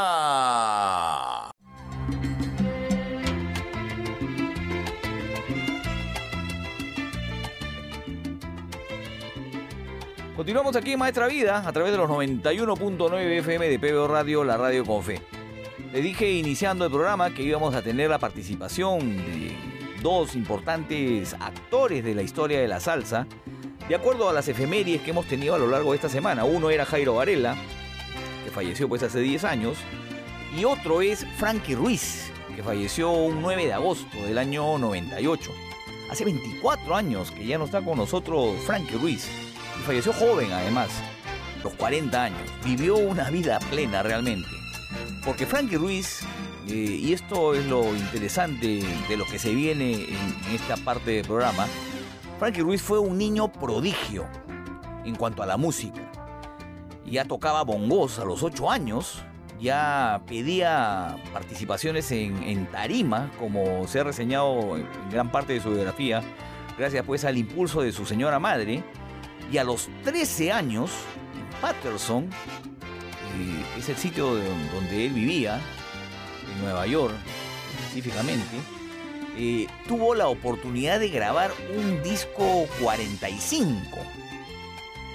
Continuamos 10.36 10.76
aquí 10.76 10.94
en 10.94 11.00
Maestra 11.00 11.28
Vida 11.28 11.62
a 11.64 11.72
través 11.72 11.92
de 11.92 12.00
los 12.00 12.10
91.9 12.10 13.38
FM 13.38 13.68
de 13.68 13.78
PBO 13.78 14.08
Radio, 14.08 14.44
la 14.44 14.58
radio 14.58 14.84
con 14.84 15.04
fe. 15.04 15.22
Le 15.94 16.02
dije 16.02 16.32
iniciando 16.32 16.86
el 16.86 16.92
programa 16.92 17.32
que 17.36 17.44
íbamos 17.44 17.76
a 17.76 17.84
tener 17.84 18.10
la 18.10 18.18
participación 18.18 19.16
de 19.16 19.56
dos 20.02 20.36
importantes 20.36 21.36
actores 21.40 22.04
de 22.04 22.16
la 22.16 22.24
historia 22.24 22.60
de 22.60 22.68
la 22.68 22.80
salsa, 22.80 23.28
de 23.88 23.96
acuerdo 23.96 24.30
a 24.30 24.34
las 24.34 24.48
efemérides 24.48 25.02
que 25.02 25.12
hemos 25.12 25.28
tenido 25.28 25.54
a 25.54 25.60
lo 25.60 25.68
largo 25.68 25.92
de 25.92 25.98
esta 25.98 26.10
semana. 26.10 26.44
Uno 26.44 26.70
era 26.70 26.86
Jairo 26.86 27.16
Varela, 27.16 27.56
que 28.44 28.52
falleció 28.52 28.90
pues 28.90 29.04
hace 29.04 29.20
10 29.20 29.44
años, 29.44 29.78
y 30.58 30.66
otro 30.66 31.02
es 31.02 31.26
Frankie 31.38 31.76
Ruiz, 31.76 32.32
que 32.56 32.64
falleció 32.64 33.12
un 33.12 33.42
9 33.42 33.66
de 33.66 33.74
agosto 33.74 34.18
del 34.26 34.38
año 34.38 34.78
98. 34.78 35.52
Hace 36.10 36.26
24 36.26 36.96
años 36.96 37.32
que 37.32 37.46
ya 37.46 37.58
no 37.58 37.66
está 37.66 37.82
con 37.82 37.98
nosotros 37.98 38.56
Frankie 38.66 38.98
Ruiz, 38.98 39.28
y 39.80 39.84
falleció 39.84 40.14
joven 40.14 40.52
además, 40.52 40.90
los 41.64 41.74
40 41.74 42.24
años. 42.24 42.42
Vivió 42.64 42.96
una 42.96 43.30
vida 43.30 43.60
plena 43.70 44.02
realmente. 44.02 44.50
Porque 45.24 45.46
Frankie 45.46 45.78
Ruiz, 45.78 46.22
eh, 46.68 46.74
y 46.74 47.14
esto 47.14 47.54
es 47.54 47.66
lo 47.66 47.96
interesante 47.96 48.82
de 49.10 49.18
lo 49.18 49.26
que 49.26 49.40
se 49.40 49.54
viene 49.54 49.94
en, 49.94 50.36
en 50.48 50.56
esta 50.56 50.78
parte 50.78 51.12
del 51.12 51.26
programa, 51.26 51.68
Frankie 52.40 52.62
Ruiz 52.62 52.82
fue 52.82 53.00
un 53.00 53.18
niño 53.18 53.52
prodigio 53.52 54.26
en 55.06 55.16
cuanto 55.16 55.42
a 55.44 55.46
la 55.46 55.58
música. 55.58 56.02
Ya 57.06 57.26
tocaba 57.26 57.64
bongos 57.64 58.20
a 58.20 58.26
los 58.26 58.44
8 58.44 58.70
años, 58.72 59.24
ya 59.60 60.22
pedía 60.28 61.18
participaciones 61.32 62.12
en, 62.12 62.42
en 62.44 62.66
tarima, 62.68 63.32
como 63.40 63.88
se 63.88 64.00
ha 64.00 64.04
reseñado 64.04 64.76
en 64.78 64.88
gran 65.12 65.32
parte 65.32 65.54
de 65.54 65.62
su 65.62 65.70
biografía, 65.70 66.22
gracias 66.78 67.06
pues 67.06 67.24
al 67.26 67.38
impulso 67.38 67.82
de 67.82 67.92
su 67.92 68.06
señora 68.06 68.40
madre. 68.40 68.84
Y 69.52 69.58
a 69.60 69.64
los 69.64 69.88
13 70.04 70.52
años, 70.52 70.90
en 71.40 71.62
Patterson, 71.62 72.24
eh, 72.26 73.66
es 73.78 73.88
el 73.90 73.96
sitio 73.96 74.36
de- 74.36 74.50
donde 74.74 75.06
él 75.06 75.14
vivía, 75.14 75.62
en 76.56 76.62
Nueva 76.64 76.88
York 76.88 77.14
específicamente, 77.80 78.44
tuvo 79.88 80.16
la 80.16 80.28
oportunidad 80.28 81.00
de 81.00 81.10
grabar 81.10 81.52
un 81.76 82.02
disco 82.04 82.68
45. 82.82 83.98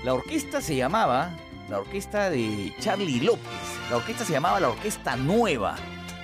La 0.04 0.14
orquesta 0.14 0.60
se 0.60 0.76
llamaba 0.76 1.30
la 1.68 1.78
orquesta 1.78 2.30
de 2.30 2.72
Charlie 2.80 3.20
López. 3.20 3.44
La 3.90 3.96
orquesta 3.96 4.24
se 4.24 4.32
llamaba 4.32 4.60
la 4.60 4.70
Orquesta 4.70 5.16
Nueva. 5.16 5.76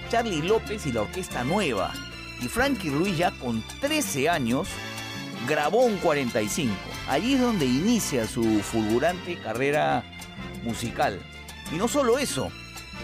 Charlie 0.09 0.43
López 0.43 0.86
y 0.86 0.93
la 0.93 1.02
Orquesta 1.02 1.44
Nueva. 1.44 1.93
Y 2.40 2.48
Frankie 2.48 2.90
Ruiz 2.90 3.16
ya 3.16 3.31
con 3.32 3.62
13 3.81 4.28
años 4.28 4.68
grabó 5.48 5.85
un 5.85 5.98
45. 5.98 6.73
Allí 7.09 7.35
es 7.35 7.40
donde 7.40 7.64
inicia 7.64 8.27
su 8.27 8.60
fulgurante 8.60 9.36
carrera 9.36 10.05
musical. 10.64 11.20
Y 11.73 11.77
no 11.77 11.86
solo 11.86 12.18
eso, 12.18 12.51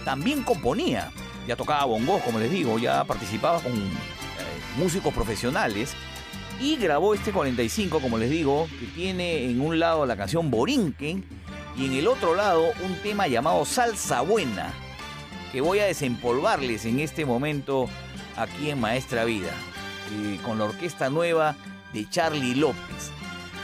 también 0.04 0.42
componía. 0.42 1.10
Ya 1.46 1.56
tocaba 1.56 1.84
bongos, 1.84 2.22
como 2.22 2.38
les 2.38 2.50
digo, 2.50 2.78
ya 2.78 3.04
participaba 3.04 3.60
con 3.60 3.72
músicos 4.76 5.12
profesionales. 5.12 5.94
Y 6.60 6.76
grabó 6.76 7.14
este 7.14 7.32
45, 7.32 8.00
como 8.00 8.18
les 8.18 8.30
digo, 8.30 8.68
que 8.78 8.86
tiene 8.86 9.50
en 9.50 9.60
un 9.60 9.78
lado 9.80 10.06
la 10.06 10.16
canción 10.16 10.50
Borinquen 10.50 11.24
y 11.76 11.86
en 11.86 11.92
el 11.94 12.06
otro 12.06 12.34
lado 12.34 12.70
un 12.84 12.94
tema 13.02 13.26
llamado 13.26 13.64
Salsa 13.64 14.20
Buena, 14.20 14.72
que 15.50 15.60
voy 15.60 15.80
a 15.80 15.86
desempolvarles 15.86 16.84
en 16.84 17.00
este 17.00 17.24
momento 17.24 17.88
aquí 18.36 18.70
en 18.70 18.80
Maestra 18.80 19.24
Vida, 19.24 19.50
eh, 20.12 20.38
con 20.44 20.58
la 20.58 20.64
orquesta 20.64 21.10
nueva 21.10 21.56
de 21.92 22.08
Charlie 22.08 22.54
López. 22.54 23.10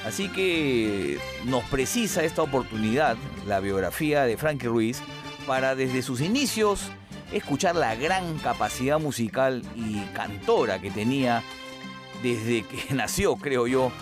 Así 0.06 0.28
que 0.28 1.18
nos 1.44 1.64
precisa 1.64 2.24
esta 2.24 2.42
oportunidad, 2.42 3.16
la 3.46 3.60
biografía 3.60 4.24
de 4.24 4.36
Frankie 4.36 4.66
Ruiz, 4.66 5.02
para 5.46 5.74
desde 5.74 6.02
sus 6.02 6.20
inicios 6.20 6.90
escuchar 7.32 7.76
la 7.76 7.94
gran 7.94 8.38
capacidad 8.38 8.98
musical 8.98 9.62
y 9.76 10.00
cantora 10.14 10.80
que 10.80 10.90
tenía 10.90 11.42
desde 12.22 12.62
que 12.62 12.94
nació, 12.94 13.36
creo 13.36 13.66
yo, 13.66 13.92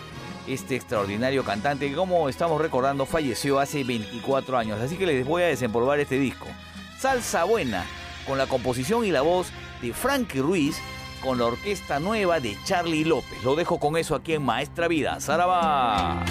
este 0.46 0.76
extraordinario 0.76 1.44
cantante 1.44 1.88
que, 1.88 1.96
como 1.96 2.28
estamos 2.28 2.60
recordando, 2.60 3.06
falleció 3.06 3.58
hace 3.58 3.84
24 3.84 4.58
años. 4.58 4.80
Así 4.80 4.96
que 4.96 5.06
les 5.06 5.26
voy 5.26 5.42
a 5.42 5.46
desempolvar 5.46 5.98
este 5.98 6.18
disco. 6.18 6.46
Salsa 6.98 7.44
Buena, 7.44 7.84
con 8.26 8.38
la 8.38 8.46
composición 8.46 9.04
y 9.04 9.10
la 9.10 9.22
voz 9.22 9.48
de 9.82 9.92
Frankie 9.92 10.40
Ruiz, 10.40 10.78
con 11.22 11.38
la 11.38 11.46
orquesta 11.46 11.98
nueva 11.98 12.40
de 12.40 12.56
Charlie 12.64 13.04
López. 13.04 13.42
Lo 13.42 13.56
dejo 13.56 13.78
con 13.78 13.96
eso 13.96 14.14
aquí 14.14 14.34
en 14.34 14.44
Maestra 14.44 14.88
Vida. 14.88 15.20
¡Zaraba! 15.20 16.24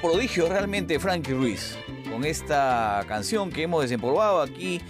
Prodigio 0.00 0.48
realmente 0.48 1.00
Frankie 1.00 1.32
Ruiz 1.32 1.76
con 2.10 2.24
esta 2.24 3.04
canción 3.08 3.50
que 3.50 3.64
hemos 3.64 3.82
desempolvado 3.82 4.40
aquí 4.40 4.80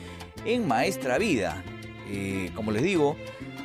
en 0.45 0.69
Maestra 0.69 1.17
Vida. 1.17 1.63
Eh, 2.11 2.51
como 2.55 2.73
les 2.73 2.83
digo, 2.83 3.17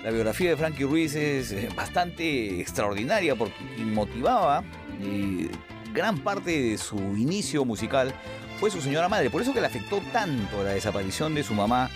la 0.04 0.12
biografía 0.12 0.52
de 0.52 0.58
Frankie 0.58 0.86
Ruiz 0.86 1.16
es 1.16 1.52
eh, 1.52 1.70
bastante 1.76 2.62
extraordinaria 2.62 3.36
porque 3.36 3.56
motivaba 3.84 4.64
eh, 5.02 5.50
gran 5.94 6.20
parte 6.20 6.62
de 6.62 6.78
su 6.78 6.98
inicio 7.18 7.66
musical 7.66 8.14
fue 8.60 8.72
su 8.72 8.80
señora 8.80 9.10
madre. 9.10 9.30
Por 9.30 9.42
eso 9.42 9.54
que 9.54 9.60
le 9.60 9.68
afectó 9.68 10.02
tanto 10.14 10.64
la 10.64 10.72
desaparición 10.72 11.36
de 11.36 11.44
su 11.44 11.54
mamá 11.54 11.90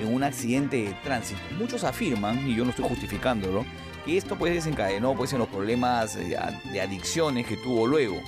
en 0.00 0.14
un 0.14 0.22
accidente 0.22 0.78
de 0.78 0.94
tránsito. 1.04 1.40
Muchos 1.58 1.84
afirman, 1.84 2.48
y 2.48 2.54
yo 2.54 2.64
no 2.64 2.70
estoy 2.70 2.88
justificándolo, 2.88 3.66
que 4.06 4.16
esto 4.16 4.36
pues 4.36 4.54
desencadenó 4.54 5.14
pues 5.14 5.32
en 5.34 5.40
los 5.40 5.48
problemas 5.48 6.14
de 6.16 6.80
adicciones 6.80 7.46
que 7.46 7.58
tuvo 7.58 7.86
luego. 7.86 8.20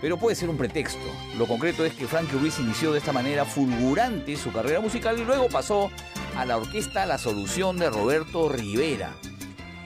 Pero 0.00 0.16
puede 0.16 0.36
ser 0.36 0.48
un 0.48 0.56
pretexto. 0.56 1.04
Lo 1.36 1.46
concreto 1.46 1.84
es 1.84 1.92
que 1.92 2.06
Frankie 2.06 2.36
Ruiz 2.36 2.58
inició 2.58 2.92
de 2.92 2.98
esta 2.98 3.12
manera 3.12 3.44
fulgurante 3.44 4.36
su 4.36 4.52
carrera 4.52 4.80
musical 4.80 5.18
y 5.18 5.24
luego 5.24 5.48
pasó 5.48 5.90
a 6.36 6.44
la 6.44 6.56
orquesta 6.56 7.06
La 7.06 7.18
Solución 7.18 7.76
de 7.78 7.90
Roberto 7.90 8.48
Rivera. 8.48 9.12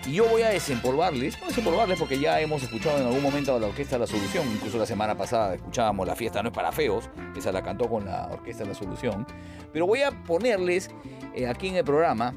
Y 0.07 0.13
yo 0.13 0.29
voy 0.29 0.43
a 0.43 0.51
desempolvarles, 0.51 1.41
no 1.41 1.47
desempolvarles 1.47 1.99
porque 1.99 2.21
ya 2.21 2.39
hemos 2.39 2.63
escuchado 2.63 2.99
en 2.99 3.07
algún 3.07 3.23
momento 3.23 3.57
a 3.57 3.59
la 3.59 3.69
orquesta 3.69 3.97
La 3.97 4.07
Solución, 4.07 4.47
incluso 4.53 4.77
la 4.77 4.85
semana 4.85 5.17
pasada 5.17 5.55
escuchábamos 5.55 6.07
La 6.07 6.15
fiesta 6.15 6.43
no 6.43 6.51
es 6.51 6.55
para 6.55 6.73
feos, 6.73 7.09
esa 7.35 7.53
la 7.53 7.63
cantó 7.63 7.89
con 7.89 8.05
la 8.05 8.29
orquesta 8.31 8.67
La 8.67 8.75
Solución, 8.75 9.27
pero 9.73 9.87
voy 9.87 10.03
a 10.03 10.11
ponerles 10.11 10.91
eh, 11.35 11.47
aquí 11.47 11.69
en 11.69 11.77
el 11.77 11.85
programa 11.85 12.35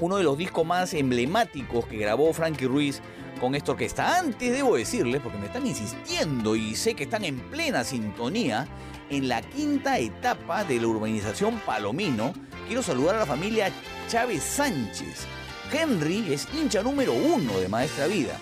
uno 0.00 0.16
de 0.16 0.24
los 0.24 0.36
discos 0.36 0.66
más 0.66 0.94
emblemáticos 0.94 1.86
que 1.86 1.96
grabó 1.96 2.32
Frankie 2.32 2.66
Ruiz 2.66 3.00
con 3.40 3.54
esta 3.54 3.72
orquesta. 3.72 4.18
Antes 4.18 4.52
debo 4.52 4.76
decirles, 4.76 5.20
porque 5.20 5.38
me 5.38 5.46
están 5.46 5.66
insistiendo 5.66 6.56
y 6.56 6.74
sé 6.74 6.94
que 6.94 7.04
están 7.04 7.24
en 7.24 7.38
plena 7.38 7.84
sintonía, 7.84 8.66
en 9.10 9.28
la 9.28 9.42
quinta 9.42 9.98
etapa 9.98 10.64
de 10.64 10.80
la 10.80 10.88
urbanización 10.88 11.60
Palomino, 11.64 12.32
quiero 12.66 12.82
saludar 12.82 13.16
a 13.16 13.20
la 13.20 13.26
familia 13.26 13.70
Chávez 14.08 14.42
Sánchez. 14.42 15.26
Henry 15.72 16.32
es 16.32 16.48
hincha 16.54 16.82
número 16.82 17.12
uno 17.12 17.58
de 17.58 17.68
Maestra 17.68 18.06
Vida. 18.06 18.38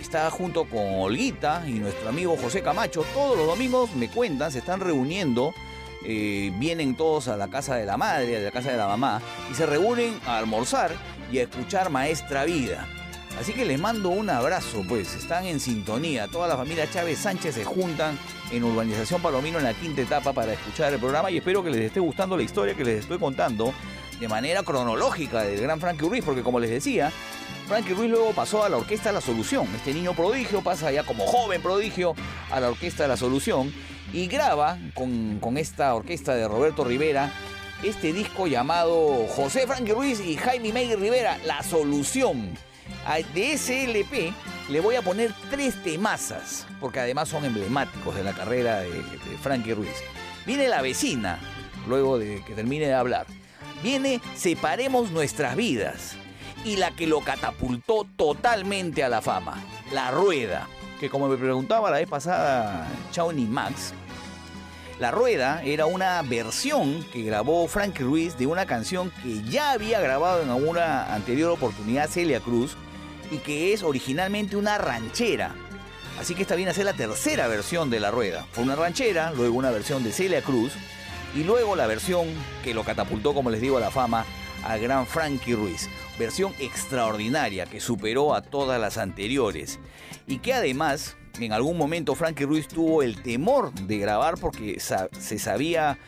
Está 0.00 0.30
junto 0.30 0.64
con 0.66 1.00
Olguita 1.00 1.64
y 1.66 1.74
nuestro 1.74 2.08
amigo 2.08 2.36
José 2.36 2.62
Camacho. 2.62 3.04
Todos 3.14 3.36
los 3.36 3.46
domingos 3.46 3.94
me 3.94 4.08
cuentan, 4.08 4.52
se 4.52 4.58
están 4.58 4.80
reuniendo 4.80 5.54
eh, 6.08 6.52
vienen 6.58 6.94
todos 6.94 7.26
a 7.26 7.36
la 7.36 7.48
casa 7.48 7.74
de 7.74 7.84
la 7.84 7.96
madre, 7.96 8.36
a 8.36 8.40
la 8.40 8.52
casa 8.52 8.70
de 8.70 8.76
la 8.76 8.86
mamá, 8.86 9.20
y 9.50 9.54
se 9.54 9.66
reúnen 9.66 10.16
a 10.24 10.38
almorzar 10.38 10.92
y 11.32 11.38
a 11.38 11.42
escuchar 11.42 11.90
Maestra 11.90 12.44
Vida. 12.44 12.86
Así 13.38 13.52
que 13.52 13.66
les 13.66 13.78
mando 13.78 14.08
un 14.08 14.30
abrazo, 14.30 14.82
pues 14.88 15.14
están 15.14 15.44
en 15.44 15.60
sintonía. 15.60 16.26
Toda 16.26 16.48
la 16.48 16.56
familia 16.56 16.90
Chávez 16.90 17.18
Sánchez 17.18 17.54
se 17.54 17.64
juntan 17.64 18.18
en 18.50 18.64
Urbanización 18.64 19.20
Palomino 19.20 19.58
en 19.58 19.64
la 19.64 19.74
quinta 19.74 20.00
etapa 20.00 20.32
para 20.32 20.54
escuchar 20.54 20.92
el 20.94 20.98
programa 20.98 21.30
y 21.30 21.36
espero 21.36 21.62
que 21.62 21.70
les 21.70 21.82
esté 21.82 22.00
gustando 22.00 22.36
la 22.36 22.42
historia 22.42 22.74
que 22.74 22.84
les 22.84 23.00
estoy 23.00 23.18
contando 23.18 23.74
de 24.18 24.28
manera 24.28 24.62
cronológica 24.62 25.42
del 25.42 25.60
gran 25.60 25.80
Frankie 25.80 26.08
Ruiz, 26.08 26.24
porque 26.24 26.42
como 26.42 26.58
les 26.58 26.70
decía, 26.70 27.12
Frankie 27.68 27.92
Ruiz 27.92 28.10
luego 28.10 28.32
pasó 28.32 28.64
a 28.64 28.70
la 28.70 28.78
Orquesta 28.78 29.12
La 29.12 29.20
Solución. 29.20 29.68
Este 29.76 29.92
niño 29.92 30.14
prodigio 30.14 30.62
pasa 30.62 30.90
ya 30.90 31.02
como 31.02 31.26
joven 31.26 31.60
prodigio 31.60 32.14
a 32.50 32.58
la 32.58 32.70
Orquesta 32.70 33.06
La 33.06 33.18
Solución 33.18 33.70
y 34.14 34.28
graba 34.28 34.78
con, 34.94 35.40
con 35.40 35.58
esta 35.58 35.94
orquesta 35.94 36.34
de 36.34 36.48
Roberto 36.48 36.84
Rivera 36.84 37.30
este 37.82 38.14
disco 38.14 38.46
llamado 38.46 39.26
José 39.28 39.66
Frankie 39.66 39.92
Ruiz 39.92 40.20
y 40.20 40.36
Jaime 40.36 40.72
May 40.72 40.94
Rivera, 40.94 41.38
La 41.44 41.62
Solución. 41.62 42.56
De 43.34 43.52
ese 43.52 43.86
le 44.68 44.80
voy 44.80 44.96
a 44.96 45.02
poner 45.02 45.32
tres 45.50 45.80
temazas, 45.82 46.66
porque 46.80 47.00
además 47.00 47.28
son 47.28 47.44
emblemáticos 47.44 48.14
de 48.16 48.24
la 48.24 48.32
carrera 48.32 48.80
de, 48.80 48.90
Frankie 49.42 49.74
Ruiz. 49.74 50.02
Viene 50.44 50.68
La 50.68 50.82
Vecina, 50.82 51.38
luego 51.86 52.18
de 52.18 52.42
que 52.44 52.54
termine 52.54 52.86
de 52.86 52.94
hablar. 52.94 53.26
Viene 53.82 54.20
Separemos 54.34 55.10
Nuestras 55.10 55.54
Vidas. 55.56 56.16
Y 56.64 56.76
la 56.76 56.90
que 56.90 57.06
lo 57.06 57.20
catapultó 57.20 58.06
totalmente 58.16 59.04
a 59.04 59.08
la 59.08 59.22
fama, 59.22 59.62
La 59.92 60.10
Rueda, 60.10 60.66
que 60.98 61.08
como 61.08 61.28
me 61.28 61.36
preguntaba 61.36 61.92
la 61.92 61.98
vez 61.98 62.08
pasada 62.08 62.88
Chauni 63.12 63.44
Max, 63.44 63.94
la 64.98 65.10
Rueda 65.10 65.62
era 65.62 65.84
una 65.84 66.22
versión 66.22 67.04
que 67.12 67.22
grabó 67.22 67.68
Frankie 67.68 68.02
Ruiz 68.02 68.38
de 68.38 68.46
una 68.46 68.64
canción 68.64 69.12
que 69.22 69.42
ya 69.42 69.72
había 69.72 70.00
grabado 70.00 70.42
en 70.42 70.48
alguna 70.48 71.14
anterior 71.14 71.50
oportunidad 71.50 72.08
Celia 72.08 72.40
Cruz 72.40 72.76
y 73.30 73.36
que 73.38 73.74
es 73.74 73.82
originalmente 73.82 74.56
una 74.56 74.78
ranchera. 74.78 75.54
Así 76.18 76.34
que 76.34 76.42
esta 76.42 76.54
viene 76.54 76.70
a 76.70 76.74
ser 76.74 76.86
la 76.86 76.94
tercera 76.94 77.46
versión 77.46 77.90
de 77.90 78.00
La 78.00 78.10
Rueda. 78.10 78.46
Fue 78.52 78.64
una 78.64 78.74
ranchera, 78.74 79.32
luego 79.32 79.58
una 79.58 79.70
versión 79.70 80.02
de 80.02 80.12
Celia 80.12 80.40
Cruz 80.40 80.72
y 81.34 81.44
luego 81.44 81.76
la 81.76 81.86
versión 81.86 82.28
que 82.64 82.72
lo 82.72 82.82
catapultó, 82.82 83.34
como 83.34 83.50
les 83.50 83.60
digo, 83.60 83.76
a 83.76 83.80
la 83.80 83.90
fama 83.90 84.24
al 84.64 84.80
gran 84.80 85.06
Frankie 85.06 85.54
Ruiz. 85.54 85.90
Versión 86.18 86.54
extraordinaria 86.58 87.66
que 87.66 87.80
superó 87.80 88.34
a 88.34 88.40
todas 88.40 88.80
las 88.80 88.96
anteriores 88.96 89.78
y 90.26 90.38
que 90.38 90.54
además 90.54 91.16
en 91.40 91.52
algún 91.52 91.76
momento 91.76 92.14
Frankie 92.14 92.44
Ruiz 92.44 92.68
tuvo 92.68 93.02
el 93.02 93.22
temor 93.22 93.72
de 93.72 93.98
grabar 93.98 94.38
porque 94.38 94.78
se 94.80 95.38
sabía 95.38 95.98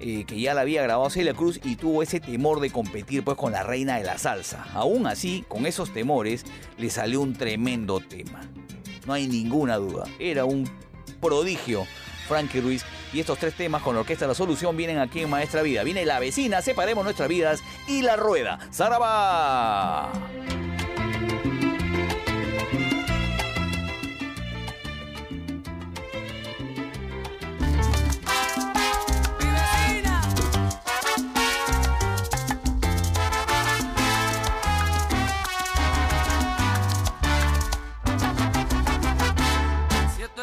eh, 0.00 0.24
que 0.24 0.40
ya 0.40 0.54
la 0.54 0.60
había 0.60 0.82
grabado 0.82 1.10
Celia 1.10 1.34
Cruz 1.34 1.60
y 1.64 1.76
tuvo 1.76 2.02
ese 2.02 2.20
temor 2.20 2.60
de 2.60 2.70
competir 2.70 3.24
pues 3.24 3.36
con 3.36 3.52
la 3.52 3.62
reina 3.62 3.98
de 3.98 4.04
la 4.04 4.18
salsa. 4.18 4.64
Aún 4.72 5.06
así, 5.06 5.44
con 5.48 5.66
esos 5.66 5.92
temores, 5.92 6.44
le 6.76 6.90
salió 6.90 7.20
un 7.20 7.34
tremendo 7.34 8.00
tema. 8.00 8.40
No 9.06 9.12
hay 9.12 9.26
ninguna 9.26 9.76
duda. 9.76 10.04
Era 10.18 10.44
un 10.44 10.70
prodigio 11.20 11.86
Frankie 12.28 12.60
Ruiz. 12.60 12.84
Y 13.12 13.20
estos 13.20 13.38
tres 13.38 13.54
temas 13.54 13.82
con 13.82 13.94
la 13.94 14.02
Orquesta 14.02 14.26
La 14.26 14.34
Solución 14.34 14.76
vienen 14.76 14.98
aquí 14.98 15.20
en 15.20 15.30
Maestra 15.30 15.62
Vida. 15.62 15.82
Viene 15.82 16.04
La 16.04 16.20
Vecina, 16.20 16.62
Separemos 16.62 17.02
Nuestras 17.02 17.28
Vidas 17.28 17.60
y 17.88 18.02
La 18.02 18.16
Rueda. 18.16 18.58
¡Zaraba! 18.70 20.12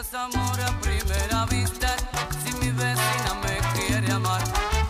es 0.07 0.13
amor 0.13 0.59
a 0.61 0.79
primera 0.81 1.45
vista. 1.45 1.95
Si 2.43 2.53
mi 2.57 2.71
vecina 2.71 3.33
me 3.43 3.57
quiere 3.73 4.11
amar, 4.11 4.41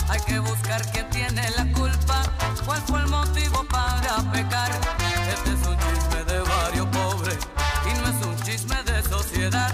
hay 0.10 0.20
que 0.22 0.40
buscar 0.40 0.82
quién 0.92 1.10
tiene 1.10 1.50
la 1.52 1.66
culpa. 1.74 2.24
¿Cuál 2.66 2.82
fue 2.82 3.00
el 3.00 3.08
motivo 3.08 3.64
para 3.70 4.18
pecar? 4.32 4.72
Este 5.34 5.50
es 5.54 5.68
un 5.68 5.78
chisme 5.78 6.24
de 6.26 6.40
barrio 6.40 6.90
pobre 6.92 7.38
y 7.90 7.94
no 8.00 8.08
es 8.08 8.26
un 8.26 8.36
chisme 8.44 8.82
de 8.84 9.04
sociedad. 9.04 9.74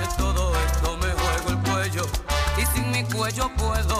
De 0.00 0.06
todo 0.16 0.52
esto 0.66 0.96
me 0.96 1.10
juego 1.20 1.48
el 1.50 1.58
cuello 1.70 2.06
y 2.58 2.66
sin 2.66 2.90
mi 2.90 3.04
cuello 3.04 3.50
puedo 3.56 3.99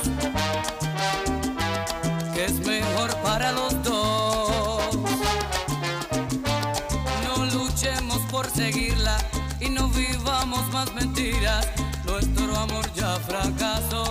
amor 12.61 12.85
ya 12.95 13.19
fracasó. 13.27 14.10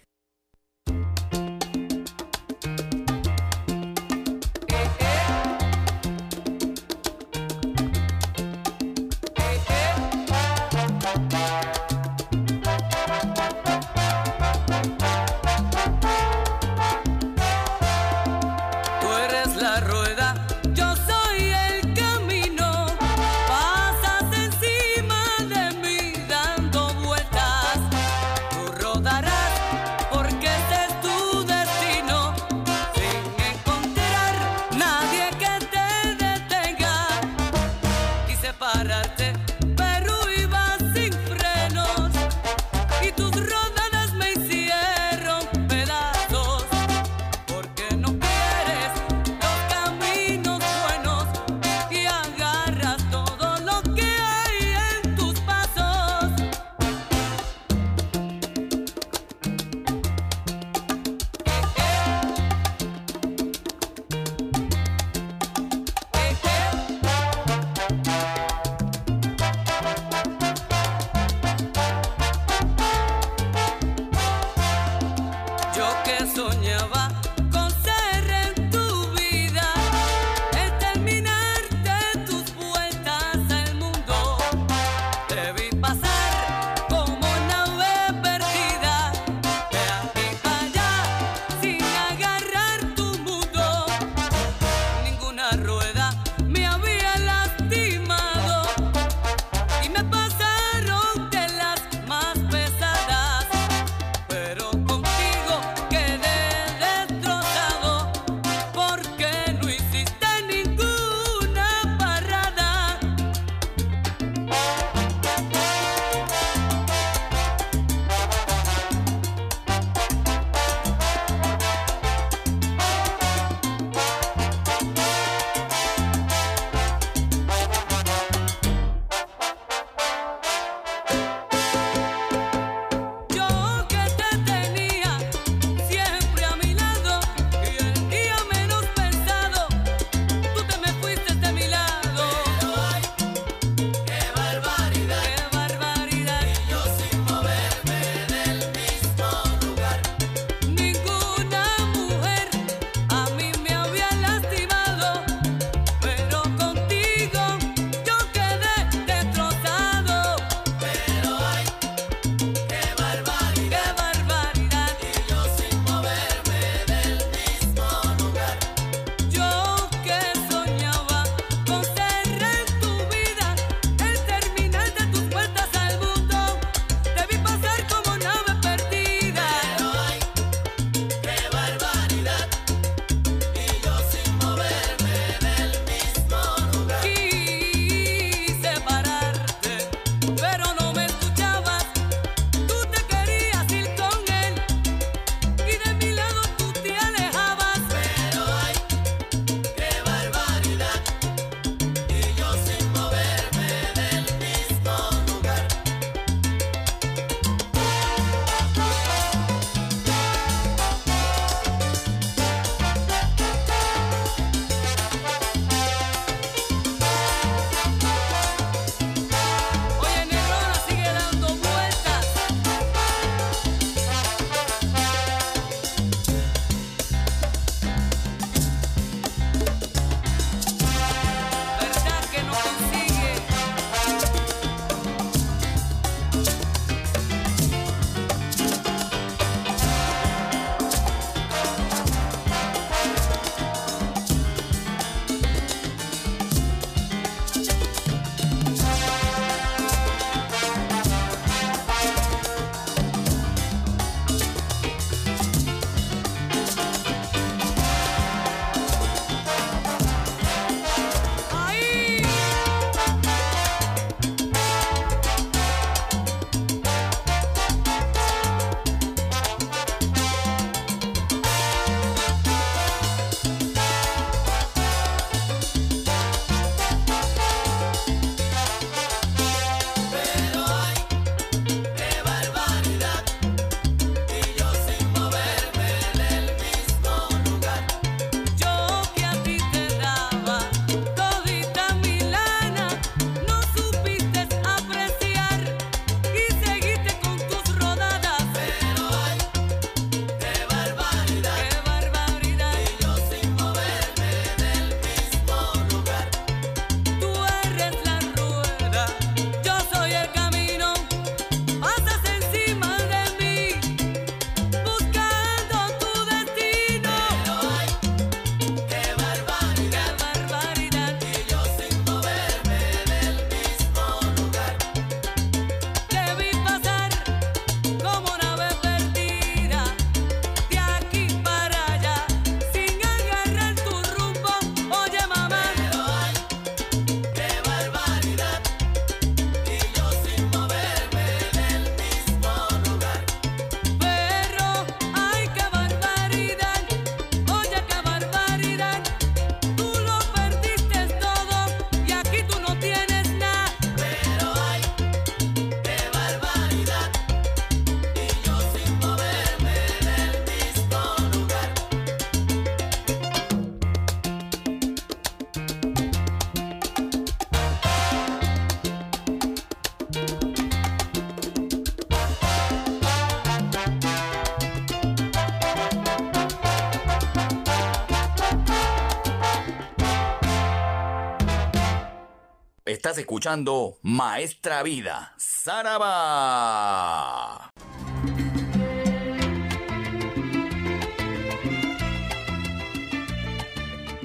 Estás 383.11 383.23
escuchando 383.23 383.97
Maestra 384.03 384.83
Vida, 384.83 385.33
Saraba. 385.35 385.99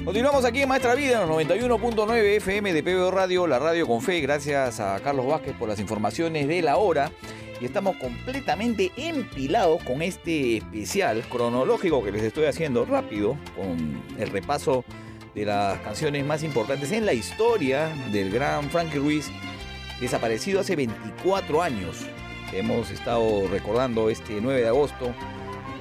Continuamos 0.04 0.44
aquí 0.44 0.62
en 0.62 0.68
Maestra 0.68 0.94
Vida, 0.94 1.20
en 1.20 1.28
los 1.28 1.36
91.9 1.36 2.36
FM 2.36 2.72
de 2.72 2.84
PBO 2.84 3.10
Radio, 3.10 3.48
la 3.48 3.58
radio 3.58 3.88
con 3.88 4.02
fe. 4.02 4.20
Gracias 4.20 4.78
a 4.78 5.00
Carlos 5.00 5.26
Vázquez 5.26 5.56
por 5.56 5.68
las 5.68 5.80
informaciones 5.80 6.46
de 6.46 6.62
la 6.62 6.76
hora. 6.76 7.10
Y 7.60 7.64
estamos 7.64 7.96
completamente 7.96 8.92
empilados 8.96 9.82
con 9.82 10.00
este 10.00 10.58
especial 10.58 11.24
cronológico 11.28 12.04
que 12.04 12.12
les 12.12 12.22
estoy 12.22 12.44
haciendo 12.44 12.84
rápido, 12.84 13.36
con 13.56 14.00
el 14.16 14.28
repaso 14.30 14.84
de 15.36 15.44
las 15.44 15.78
canciones 15.80 16.24
más 16.24 16.42
importantes 16.42 16.90
en 16.92 17.04
la 17.04 17.12
historia 17.12 17.90
del 18.10 18.30
gran 18.30 18.70
Frankie 18.70 18.98
Ruiz, 18.98 19.28
desaparecido 20.00 20.60
hace 20.60 20.74
24 20.74 21.62
años. 21.62 22.06
Hemos 22.54 22.90
estado 22.90 23.46
recordando 23.48 24.08
este 24.08 24.40
9 24.40 24.62
de 24.62 24.68
agosto 24.68 25.14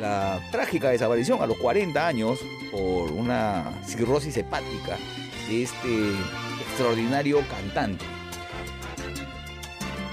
la 0.02 0.42
trágica 0.52 0.90
desaparición 0.90 1.42
a 1.42 1.48
los 1.48 1.58
40 1.58 2.06
años 2.06 2.40
por 2.70 3.14
una 3.14 3.72
cirrosis 3.86 4.36
hepática 4.36 4.98
de 5.48 5.64
este 5.64 6.12
extraordinario 6.68 7.42
cantante. 7.48 8.04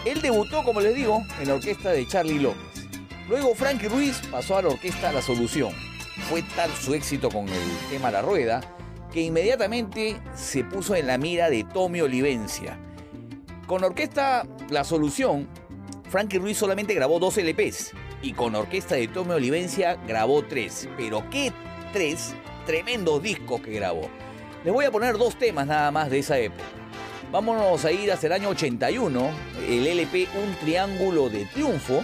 Él 0.05 0.23
debutó, 0.23 0.63
como 0.63 0.81
les 0.81 0.95
digo, 0.95 1.21
en 1.41 1.49
la 1.49 1.55
orquesta 1.55 1.91
de 1.91 2.07
Charlie 2.07 2.39
López. 2.39 2.89
Luego 3.29 3.57
Frankie 3.57 3.89
Ruiz 3.89 4.21
pasó 4.31 4.59
a 4.59 4.63
la 4.63 4.69
orquesta 4.69 5.11
La 5.11 5.21
Solución. 5.21 5.73
Fue 6.29 6.45
tal 6.55 6.71
su 6.77 6.95
éxito 6.95 7.29
con 7.29 7.49
el 7.49 7.91
tema 7.91 8.13
La 8.13 8.23
Rueda 8.23 8.61
que 9.13 9.21
inmediatamente 9.21 10.21
se 10.35 10.65
puso 10.65 10.95
en 10.97 11.07
la 11.07 11.19
mira 11.19 11.51
de 11.51 11.65
Tommy 11.65 12.01
Olivencia. 12.01 12.79
Con 13.67 13.85
orquesta 13.85 14.47
La 14.71 14.85
Solución, 14.85 15.49
Frankie 16.09 16.39
Ruiz 16.39 16.59
solamente 16.59 16.95
grabó 16.95 17.19
dos 17.19 17.37
LPs 17.37 17.93
y 18.23 18.33
con 18.33 18.55
orquesta 18.55 18.95
de 18.95 19.09
Tommy 19.09 19.33
Olivencia 19.33 19.99
grabó 20.07 20.43
tres. 20.45 20.89
Pero 20.97 21.29
qué 21.31 21.53
tres 21.93 22.35
tremendos 22.67 23.23
discos 23.23 23.61
que 23.61 23.73
grabó. 23.73 24.09
Les 24.65 24.73
voy 24.73 24.85
a 24.85 24.91
poner 24.91 25.19
dos 25.19 25.37
temas 25.37 25.67
nada 25.67 25.91
más 25.91 26.11
de 26.11 26.21
esa 26.21 26.39
época. 26.39 26.65
Vámonos 27.31 27.85
a 27.85 27.93
ir 27.93 28.13
hasta 28.13 28.27
el 28.27 28.35
año 28.35 28.51
81, 28.51 29.31
el 29.67 29.87
LP 29.87 30.29
Un 30.43 30.55
Triángulo 30.57 31.31
de 31.31 31.47
Triunfo, 31.47 32.03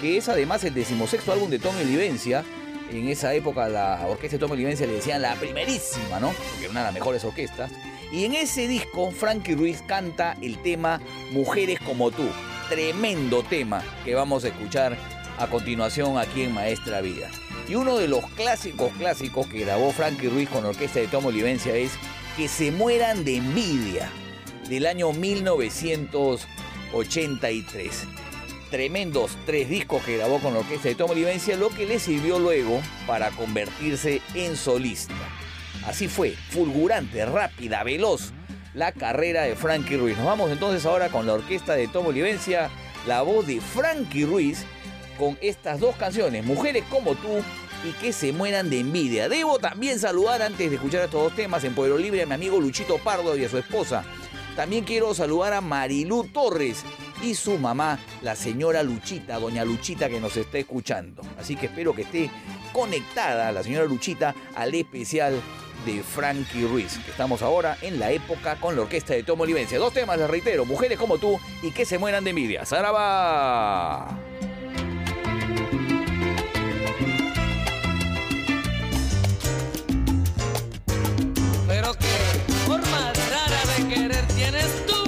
que 0.00 0.16
es 0.16 0.28
además 0.28 0.62
el 0.64 0.74
decimosexto 0.74 1.32
álbum 1.32 1.50
de 1.50 1.58
Tommy 1.58 1.82
Olivencia. 1.82 2.44
En 2.90 3.08
esa 3.08 3.34
época 3.34 3.68
la 3.68 4.06
orquesta 4.06 4.36
de 4.36 4.40
Tommy 4.40 4.54
Olivencia 4.54 4.86
le 4.86 4.94
decían 4.94 5.20
la 5.20 5.34
primerísima, 5.34 6.20
¿no? 6.20 6.28
Porque 6.28 6.64
era 6.64 6.70
una 6.70 6.80
de 6.80 6.86
las 6.86 6.94
mejores 6.94 7.22
orquestas. 7.24 7.70
Y 8.10 8.24
en 8.24 8.34
ese 8.34 8.66
disco 8.66 9.10
Frankie 9.10 9.54
Ruiz 9.54 9.82
canta 9.86 10.38
el 10.40 10.56
tema 10.62 11.02
Mujeres 11.30 11.78
como 11.80 12.10
tú. 12.10 12.26
Tremendo 12.70 13.42
tema 13.42 13.82
que 14.04 14.14
vamos 14.14 14.44
a 14.44 14.48
escuchar 14.48 14.96
a 15.38 15.46
continuación 15.48 16.18
aquí 16.18 16.42
en 16.42 16.52
Maestra 16.52 17.00
Vida. 17.00 17.30
Y 17.68 17.74
uno 17.74 17.96
de 17.98 18.08
los 18.08 18.24
clásicos 18.30 18.90
clásicos 18.98 19.46
que 19.46 19.60
grabó 19.60 19.92
Frankie 19.92 20.28
Ruiz 20.28 20.48
con 20.48 20.64
la 20.64 20.70
orquesta 20.70 21.00
de 21.00 21.08
Tommy 21.08 21.26
Olivencia 21.28 21.76
es 21.76 21.92
Que 22.36 22.48
se 22.48 22.70
mueran 22.70 23.24
de 23.24 23.36
envidia 23.36 24.10
del 24.68 24.86
año 24.86 25.12
1983. 25.12 28.06
Tremendos 28.70 29.38
tres 29.46 29.68
discos 29.70 30.02
que 30.02 30.18
grabó 30.18 30.40
con 30.40 30.52
la 30.52 30.60
orquesta 30.60 30.88
de 30.88 30.94
Tom 30.94 31.10
Olivencia, 31.10 31.56
lo 31.56 31.70
que 31.70 31.86
le 31.86 31.98
sirvió 31.98 32.38
luego 32.38 32.82
para 33.06 33.30
convertirse 33.30 34.20
en 34.34 34.56
solista. 34.56 35.14
Así 35.86 36.06
fue, 36.06 36.34
fulgurante, 36.50 37.24
rápida, 37.24 37.82
veloz, 37.82 38.32
la 38.74 38.92
carrera 38.92 39.42
de 39.44 39.56
Frankie 39.56 39.96
Ruiz. 39.96 40.18
Nos 40.18 40.26
vamos 40.26 40.50
entonces 40.50 40.84
ahora 40.84 41.08
con 41.08 41.26
la 41.26 41.34
orquesta 41.34 41.74
de 41.74 41.88
Tom 41.88 42.06
Olivencia, 42.06 42.68
la 43.06 43.22
voz 43.22 43.46
de 43.46 43.60
Frankie 43.60 44.26
Ruiz, 44.26 44.64
con 45.18 45.38
estas 45.40 45.80
dos 45.80 45.96
canciones, 45.96 46.44
Mujeres 46.44 46.84
como 46.90 47.14
tú 47.14 47.42
y 47.84 47.92
que 48.00 48.12
se 48.12 48.32
mueran 48.32 48.68
de 48.68 48.80
envidia. 48.80 49.30
Debo 49.30 49.58
también 49.58 49.98
saludar 49.98 50.42
antes 50.42 50.68
de 50.68 50.76
escuchar 50.76 51.04
estos 51.04 51.22
dos 51.22 51.34
temas 51.34 51.64
en 51.64 51.74
Pueblo 51.74 51.96
Libre 51.96 52.22
a 52.22 52.26
mi 52.26 52.34
amigo 52.34 52.60
Luchito 52.60 52.98
Pardo 52.98 53.36
y 53.36 53.44
a 53.44 53.48
su 53.48 53.56
esposa. 53.56 54.04
También 54.56 54.84
quiero 54.84 55.14
saludar 55.14 55.52
a 55.52 55.60
Marilú 55.60 56.24
Torres 56.24 56.84
y 57.22 57.34
su 57.34 57.58
mamá, 57.58 57.98
la 58.22 58.36
señora 58.36 58.82
Luchita, 58.82 59.38
doña 59.38 59.64
Luchita 59.64 60.08
que 60.08 60.20
nos 60.20 60.36
está 60.36 60.58
escuchando. 60.58 61.22
Así 61.38 61.56
que 61.56 61.66
espero 61.66 61.94
que 61.94 62.02
esté 62.02 62.30
conectada 62.72 63.52
la 63.52 63.62
señora 63.62 63.86
Luchita 63.86 64.34
al 64.54 64.74
especial 64.74 65.40
de 65.84 66.02
Frankie 66.02 66.66
Ruiz, 66.66 66.98
que 67.04 67.10
estamos 67.10 67.42
ahora 67.42 67.78
en 67.82 67.98
la 67.98 68.10
época 68.10 68.56
con 68.56 68.76
la 68.76 68.82
orquesta 68.82 69.14
de 69.14 69.22
Tomo 69.22 69.44
Olivencia. 69.44 69.78
Dos 69.78 69.92
temas, 69.92 70.18
les 70.18 70.28
reitero, 70.28 70.64
Mujeres 70.64 70.98
como 70.98 71.18
tú 71.18 71.38
y 71.62 71.70
que 71.70 71.84
se 71.84 71.98
mueran 71.98 72.24
de 72.24 72.30
envidia. 72.30 72.64
¡Saraba! 72.64 74.08
Pero 81.66 81.94
qué 81.94 82.52
forma 82.66 83.12
rara 83.30 83.76
de 83.76 83.94
querer 83.94 84.26
tienes 84.28 84.86
tú. 84.86 85.07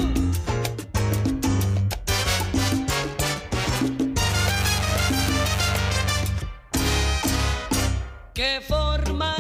Qué 8.40 8.58
forma 8.58 9.39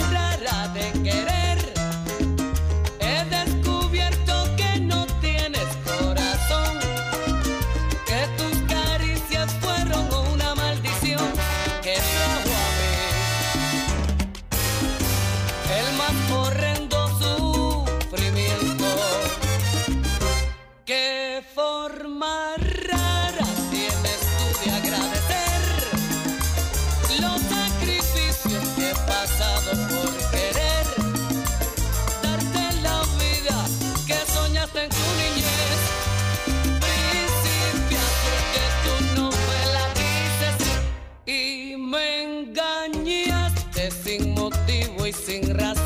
sin 45.30 45.54
razón. 45.54 45.79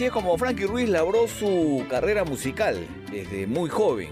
Así 0.00 0.06
es 0.06 0.12
como 0.12 0.38
Frankie 0.38 0.64
Ruiz 0.64 0.88
labró 0.88 1.28
su 1.28 1.84
carrera 1.90 2.24
musical 2.24 2.86
desde 3.10 3.46
muy 3.46 3.68
joven. 3.68 4.08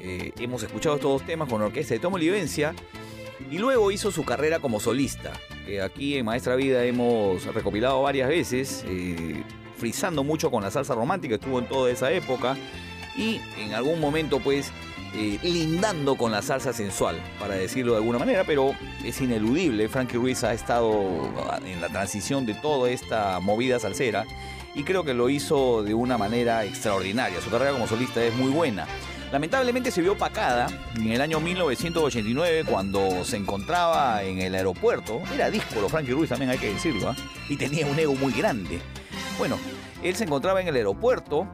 Eh, 0.00 0.32
hemos 0.38 0.62
escuchado 0.62 0.94
estos 0.94 1.26
temas 1.26 1.46
con 1.46 1.60
la 1.60 1.66
orquesta 1.66 1.92
de 1.92 2.00
Tomo 2.00 2.16
Livencia 2.16 2.74
y 3.50 3.58
luego 3.58 3.90
hizo 3.90 4.10
su 4.10 4.24
carrera 4.24 4.60
como 4.60 4.80
solista, 4.80 5.34
que 5.66 5.82
aquí 5.82 6.16
en 6.16 6.24
Maestra 6.24 6.56
Vida 6.56 6.82
hemos 6.84 7.44
recopilado 7.52 8.00
varias 8.00 8.30
veces, 8.30 8.82
eh, 8.88 9.42
frisando 9.76 10.24
mucho 10.24 10.50
con 10.50 10.62
la 10.62 10.70
salsa 10.70 10.94
romántica, 10.94 11.34
estuvo 11.34 11.58
en 11.58 11.68
toda 11.68 11.90
esa 11.90 12.10
época 12.12 12.56
y 13.14 13.42
en 13.58 13.74
algún 13.74 14.00
momento 14.00 14.40
pues 14.40 14.72
eh, 15.14 15.38
lindando 15.42 16.14
con 16.14 16.32
la 16.32 16.40
salsa 16.40 16.72
sensual, 16.72 17.20
para 17.38 17.56
decirlo 17.56 17.92
de 17.92 17.98
alguna 17.98 18.18
manera, 18.18 18.44
pero 18.46 18.74
es 19.04 19.20
ineludible, 19.20 19.90
Frankie 19.90 20.16
Ruiz 20.16 20.44
ha 20.44 20.54
estado 20.54 21.30
en 21.66 21.82
la 21.82 21.90
transición 21.90 22.46
de 22.46 22.54
toda 22.54 22.88
esta 22.88 23.38
movida 23.40 23.78
salsera 23.78 24.24
y 24.76 24.84
creo 24.84 25.04
que 25.04 25.14
lo 25.14 25.30
hizo 25.30 25.82
de 25.82 25.94
una 25.94 26.18
manera 26.18 26.64
extraordinaria, 26.64 27.40
su 27.40 27.50
carrera 27.50 27.72
como 27.72 27.88
solista 27.88 28.22
es 28.22 28.34
muy 28.34 28.50
buena. 28.50 28.86
Lamentablemente 29.32 29.90
se 29.90 30.02
vio 30.02 30.12
opacada 30.12 30.68
en 30.94 31.10
el 31.10 31.20
año 31.20 31.40
1989 31.40 32.64
cuando 32.68 33.24
se 33.24 33.38
encontraba 33.38 34.22
en 34.22 34.38
el 34.38 34.54
aeropuerto. 34.54 35.20
Era 35.34 35.50
díscolo 35.50 35.88
Frankie 35.88 36.12
Ruiz 36.12 36.28
también 36.28 36.50
hay 36.50 36.58
que 36.58 36.72
decirlo, 36.72 37.08
¿ah? 37.08 37.16
y 37.48 37.56
tenía 37.56 37.86
un 37.86 37.98
ego 37.98 38.14
muy 38.14 38.32
grande. 38.32 38.78
Bueno, 39.38 39.58
él 40.02 40.14
se 40.14 40.24
encontraba 40.24 40.60
en 40.60 40.68
el 40.68 40.76
aeropuerto 40.76 41.48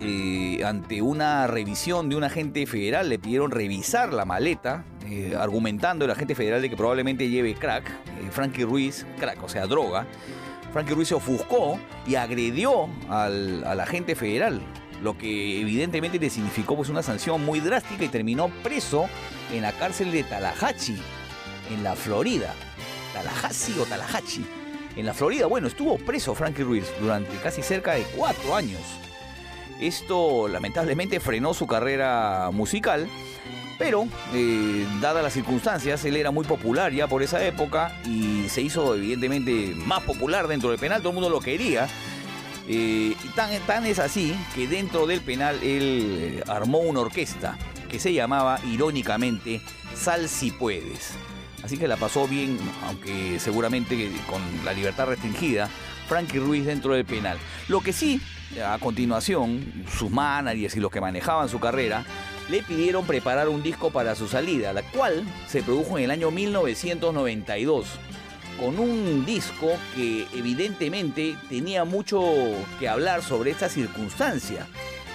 eh, 0.00 0.62
ante 0.64 1.00
una 1.00 1.46
revisión 1.46 2.08
de 2.08 2.16
un 2.16 2.24
agente 2.24 2.66
federal, 2.66 3.08
le 3.08 3.18
pidieron 3.18 3.50
revisar 3.50 4.12
la 4.12 4.24
maleta, 4.24 4.84
eh, 5.06 5.34
argumentando 5.38 6.04
el 6.04 6.10
agente 6.10 6.34
federal 6.34 6.60
de 6.60 6.68
que 6.68 6.76
probablemente 6.76 7.28
lleve 7.28 7.54
crack, 7.54 7.88
eh, 7.88 8.28
Frankie 8.30 8.64
Ruiz, 8.64 9.06
crack, 9.18 9.42
o 9.42 9.48
sea, 9.48 9.66
droga. 9.66 10.06
Frankie 10.76 10.92
Ruiz 10.92 11.08
se 11.08 11.14
ofuscó 11.14 11.80
y 12.06 12.16
agredió 12.16 12.90
al, 13.08 13.64
al 13.64 13.80
agente 13.80 14.14
federal, 14.14 14.60
lo 15.02 15.16
que 15.16 15.58
evidentemente 15.58 16.18
le 16.18 16.28
significó 16.28 16.76
pues, 16.76 16.90
una 16.90 17.02
sanción 17.02 17.42
muy 17.42 17.60
drástica 17.60 18.04
y 18.04 18.08
terminó 18.08 18.50
preso 18.62 19.08
en 19.54 19.62
la 19.62 19.72
cárcel 19.72 20.12
de 20.12 20.22
Tallahatchie, 20.22 20.98
en 21.70 21.82
la 21.82 21.96
Florida. 21.96 22.54
Tallahassee 23.14 23.80
o 23.80 23.86
Tallahatchie. 23.86 24.44
En 24.96 25.06
la 25.06 25.14
Florida, 25.14 25.46
bueno, 25.46 25.66
estuvo 25.66 25.96
preso 25.96 26.34
Frankie 26.34 26.64
Ruiz 26.64 26.84
durante 27.00 27.34
casi 27.38 27.62
cerca 27.62 27.94
de 27.94 28.02
cuatro 28.14 28.54
años. 28.54 28.82
Esto 29.80 30.46
lamentablemente 30.46 31.20
frenó 31.20 31.54
su 31.54 31.66
carrera 31.66 32.50
musical, 32.52 33.08
pero 33.78 34.08
eh, 34.32 34.86
dadas 35.00 35.22
las 35.22 35.32
circunstancias, 35.32 36.04
él 36.04 36.16
era 36.16 36.30
muy 36.30 36.44
popular 36.44 36.92
ya 36.92 37.06
por 37.06 37.22
esa 37.22 37.44
época 37.44 37.92
y 38.04 38.48
se 38.48 38.62
hizo 38.62 38.94
evidentemente 38.94 39.74
más 39.74 40.02
popular 40.02 40.48
dentro 40.48 40.70
del 40.70 40.78
penal, 40.78 41.00
todo 41.00 41.10
el 41.10 41.14
mundo 41.14 41.30
lo 41.30 41.40
quería. 41.40 41.88
Eh, 42.68 43.14
y 43.22 43.28
tan, 43.36 43.86
es 43.86 43.98
así 43.98 44.34
que 44.54 44.66
dentro 44.66 45.06
del 45.06 45.20
penal 45.20 45.56
él 45.62 46.40
eh, 46.42 46.42
armó 46.48 46.78
una 46.78 47.00
orquesta 47.00 47.56
que 47.88 48.00
se 48.00 48.12
llamaba 48.12 48.58
irónicamente 48.66 49.60
Sal 49.94 50.28
si 50.28 50.50
puedes. 50.50 51.12
Así 51.62 51.78
que 51.78 51.88
la 51.88 51.96
pasó 51.96 52.26
bien, 52.26 52.58
aunque 52.86 53.38
seguramente 53.40 54.10
con 54.28 54.40
la 54.64 54.72
libertad 54.72 55.06
restringida, 55.06 55.68
Frankie 56.08 56.38
Ruiz 56.38 56.64
dentro 56.64 56.94
del 56.94 57.04
penal. 57.04 57.38
Lo 57.68 57.80
que 57.80 57.92
sí, 57.92 58.20
a 58.64 58.78
continuación, 58.78 59.84
sus 59.96 60.10
managers 60.10 60.76
y 60.76 60.80
los 60.80 60.90
que 60.90 61.00
manejaban 61.00 61.48
su 61.48 61.58
carrera 61.58 62.04
le 62.48 62.62
pidieron 62.62 63.06
preparar 63.06 63.48
un 63.48 63.62
disco 63.62 63.90
para 63.90 64.14
su 64.14 64.28
salida, 64.28 64.72
la 64.72 64.82
cual 64.82 65.24
se 65.48 65.62
produjo 65.62 65.98
en 65.98 66.04
el 66.04 66.10
año 66.10 66.30
1992 66.30 67.86
con 68.58 68.78
un 68.78 69.26
disco 69.26 69.72
que 69.94 70.26
evidentemente 70.34 71.36
tenía 71.48 71.84
mucho 71.84 72.22
que 72.78 72.88
hablar 72.88 73.22
sobre 73.22 73.50
esta 73.50 73.68
circunstancia. 73.68 74.66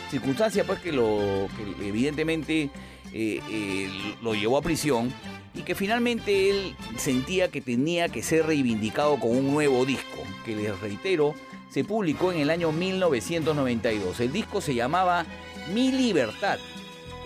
Circunstancia 0.09 0.63
pues 0.63 0.79
que, 0.79 0.91
lo, 0.91 1.47
que 1.57 1.87
evidentemente 1.87 2.69
eh, 3.13 3.41
eh, 3.49 3.89
lo 4.21 4.35
llevó 4.35 4.57
a 4.57 4.61
prisión 4.61 5.11
y 5.53 5.61
que 5.61 5.75
finalmente 5.75 6.49
él 6.49 6.75
sentía 6.97 7.49
que 7.49 7.61
tenía 7.61 8.09
que 8.09 8.23
ser 8.23 8.45
reivindicado 8.45 9.19
con 9.19 9.31
un 9.31 9.51
nuevo 9.51 9.85
disco, 9.85 10.23
que 10.45 10.55
les 10.55 10.79
reitero, 10.79 11.33
se 11.69 11.83
publicó 11.83 12.31
en 12.31 12.39
el 12.39 12.49
año 12.49 12.71
1992. 12.71 14.19
El 14.19 14.31
disco 14.31 14.61
se 14.61 14.75
llamaba 14.75 15.25
Mi 15.73 15.91
Libertad. 15.91 16.59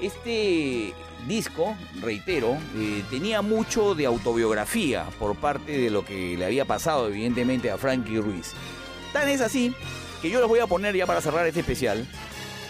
Este 0.06 0.94
disco, 1.28 1.76
reitero, 2.00 2.60
eh, 2.76 3.04
tenía 3.10 3.42
mucho 3.42 3.96
de 3.96 4.06
autobiografía 4.06 5.04
por 5.18 5.36
parte 5.36 5.80
de 5.80 5.90
lo 5.90 6.06
que 6.06 6.38
le 6.38 6.46
había 6.46 6.64
pasado 6.66 7.08
evidentemente 7.08 7.72
a 7.72 7.78
Frankie 7.80 8.20
Ruiz. 8.20 8.52
Tan 9.14 9.28
es 9.30 9.42
así 9.42 9.74
que 10.22 10.30
yo 10.30 10.40
les 10.40 10.48
voy 10.48 10.60
a 10.60 10.68
poner 10.68 10.96
ya 10.96 11.08
para 11.08 11.22
cerrar 11.22 11.48
este 11.48 11.62
especial, 11.62 12.06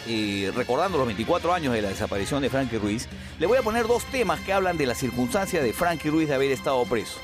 eh, 0.08 0.50
recordando 0.56 0.98
los 0.98 1.08
24 1.08 1.54
años 1.54 1.74
de 1.74 1.82
la 1.82 1.90
desaparición 1.90 2.42
de 2.42 2.50
Frankie 2.50 2.78
Ruiz, 2.78 3.10
le 3.38 3.48
voy 3.48 3.58
a 3.58 3.64
poner 3.64 3.86
dos 3.86 4.06
temas 4.06 4.40
que 4.40 4.54
hablan 4.54 4.78
de 4.78 4.86
la 4.86 4.96
circunstancia 4.96 5.62
de 5.62 5.74
Frankie 5.74 6.12
Ruiz 6.12 6.30
de 6.30 6.36
haber 6.36 6.54
estado 6.54 6.86
preso. 6.86 7.20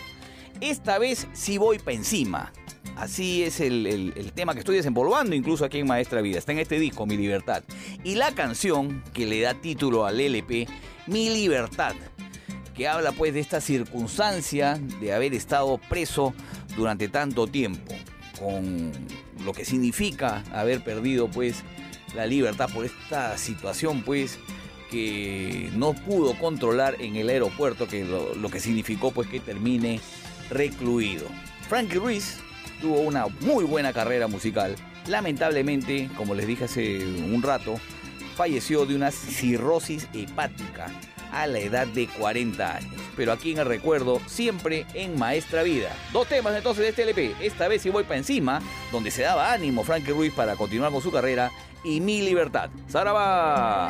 Esta 0.60 1.00
vez 1.00 1.26
sí 1.32 1.58
voy 1.58 1.80
para 1.80 1.96
encima. 1.96 2.52
Así 2.96 3.44
es 3.44 3.60
el, 3.60 3.86
el- 3.88 4.32
tema 4.34 4.54
que 4.54 4.60
estoy 4.60 4.76
desempolvando 4.76 5.36
incluso 5.36 5.66
aquí 5.66 5.80
en 5.80 5.88
Maestra 5.88 6.22
Vida. 6.22 6.38
Está 6.38 6.52
en 6.52 6.60
este 6.60 6.80
disco, 6.80 7.06
Mi 7.06 7.18
Libertad. 7.18 7.64
Y 8.04 8.16
la 8.16 8.32
canción 8.34 9.04
que 9.14 9.26
le 9.26 9.42
da 9.42 9.54
título 9.56 10.06
al 10.06 10.20
LP, 10.20 10.68
Mi 11.08 11.30
Libertad. 11.30 11.96
Que 12.76 12.88
habla 12.88 13.12
pues 13.12 13.34
de 13.34 13.40
esta 13.40 13.60
circunstancia 13.60 14.80
de 15.00 15.14
haber 15.14 15.34
estado 15.34 15.80
preso 15.90 16.34
durante 16.76 17.08
tanto 17.10 17.48
tiempo. 17.48 17.94
Con 18.40 18.92
lo 19.44 19.54
que 19.54 19.66
significa 19.66 20.44
haber 20.54 20.84
perdido 20.84 21.30
pues 21.30 21.64
la 22.16 22.26
libertad 22.26 22.70
por 22.74 22.86
esta 22.86 23.38
situación 23.38 24.02
pues 24.04 24.38
que 24.90 25.70
no 25.76 25.94
pudo 25.94 26.38
controlar 26.38 26.96
en 27.00 27.16
el 27.16 27.30
aeropuerto, 27.30 27.88
que 27.88 28.04
lo, 28.04 28.36
lo 28.36 28.50
que 28.50 28.60
significó 28.60 29.12
pues 29.12 29.28
que 29.28 29.40
termine 29.40 30.00
recluido. 30.50 31.26
Frankie 31.70 31.98
Ruiz 31.98 32.38
tuvo 32.82 33.00
una 33.00 33.28
muy 33.42 33.64
buena 33.64 33.94
carrera 33.94 34.28
musical. 34.28 34.76
Lamentablemente, 35.08 36.10
como 36.18 36.36
les 36.36 36.48
dije 36.48 36.66
hace 36.66 36.98
un 36.98 37.42
rato, 37.42 37.80
falleció 38.36 38.86
de 38.86 38.96
una 38.96 39.12
cirrosis 39.12 40.08
hepática 40.14 40.88
a 41.32 41.48
la 41.48 41.60
edad 41.60 41.88
de 41.88 42.08
40 42.08 42.76
años. 42.76 42.94
Pero 43.16 43.32
aquí 43.32 43.52
en 43.52 43.60
el 43.60 43.66
recuerdo, 43.66 44.20
siempre 44.28 44.86
en 44.94 45.18
Maestra 45.18 45.64
Vida. 45.64 45.90
Dos 46.12 46.28
temas 46.28 46.56
entonces 46.56 46.84
de 46.84 46.90
este 46.90 47.04
LP. 47.04 47.36
Esta 47.40 47.68
vez 47.68 47.82
sí 47.82 47.90
voy 47.90 48.04
para 48.04 48.18
encima, 48.18 48.62
donde 48.92 49.12
se 49.12 49.22
daba 49.22 49.54
ánimo 49.54 49.84
Frankie 49.84 50.12
Ruiz 50.12 50.34
para 50.34 50.56
continuar 50.56 50.92
con 50.92 51.02
su 51.02 51.12
carrera. 51.12 51.52
Y 51.84 52.02
Mi 52.02 52.22
Libertad. 52.22 52.70
¡Saraba! 52.88 53.90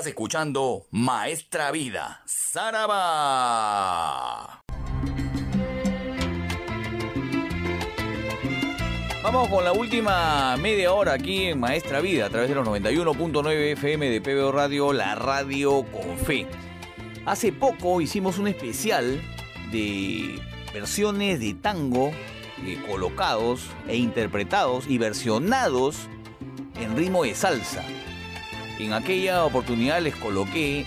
Estás 0.00 0.12
escuchando 0.12 0.86
Maestra 0.92 1.70
Vida, 1.72 2.22
Saraba. 2.24 3.02
Vamos 9.22 9.48
con 9.50 9.62
la 9.62 9.72
última 9.72 10.56
media 10.56 10.94
hora 10.94 11.12
aquí 11.12 11.48
en 11.48 11.60
Maestra 11.60 12.00
Vida 12.00 12.24
a 12.24 12.30
través 12.30 12.48
de 12.48 12.54
los 12.54 12.66
91.9 12.66 13.72
FM 13.72 14.08
de 14.08 14.22
PBO 14.22 14.52
Radio, 14.52 14.94
la 14.94 15.16
radio 15.16 15.84
con 15.92 16.16
fe. 16.16 16.46
Hace 17.26 17.52
poco 17.52 18.00
hicimos 18.00 18.38
un 18.38 18.48
especial 18.48 19.20
de 19.70 20.40
versiones 20.72 21.40
de 21.40 21.52
tango 21.52 22.10
eh, 22.64 22.82
colocados 22.88 23.66
e 23.86 23.98
interpretados 23.98 24.86
y 24.88 24.96
versionados 24.96 26.08
en 26.80 26.96
ritmo 26.96 27.24
de 27.24 27.34
salsa. 27.34 27.84
En 28.80 28.94
aquella 28.94 29.44
oportunidad 29.44 30.00
les 30.00 30.16
coloqué 30.16 30.86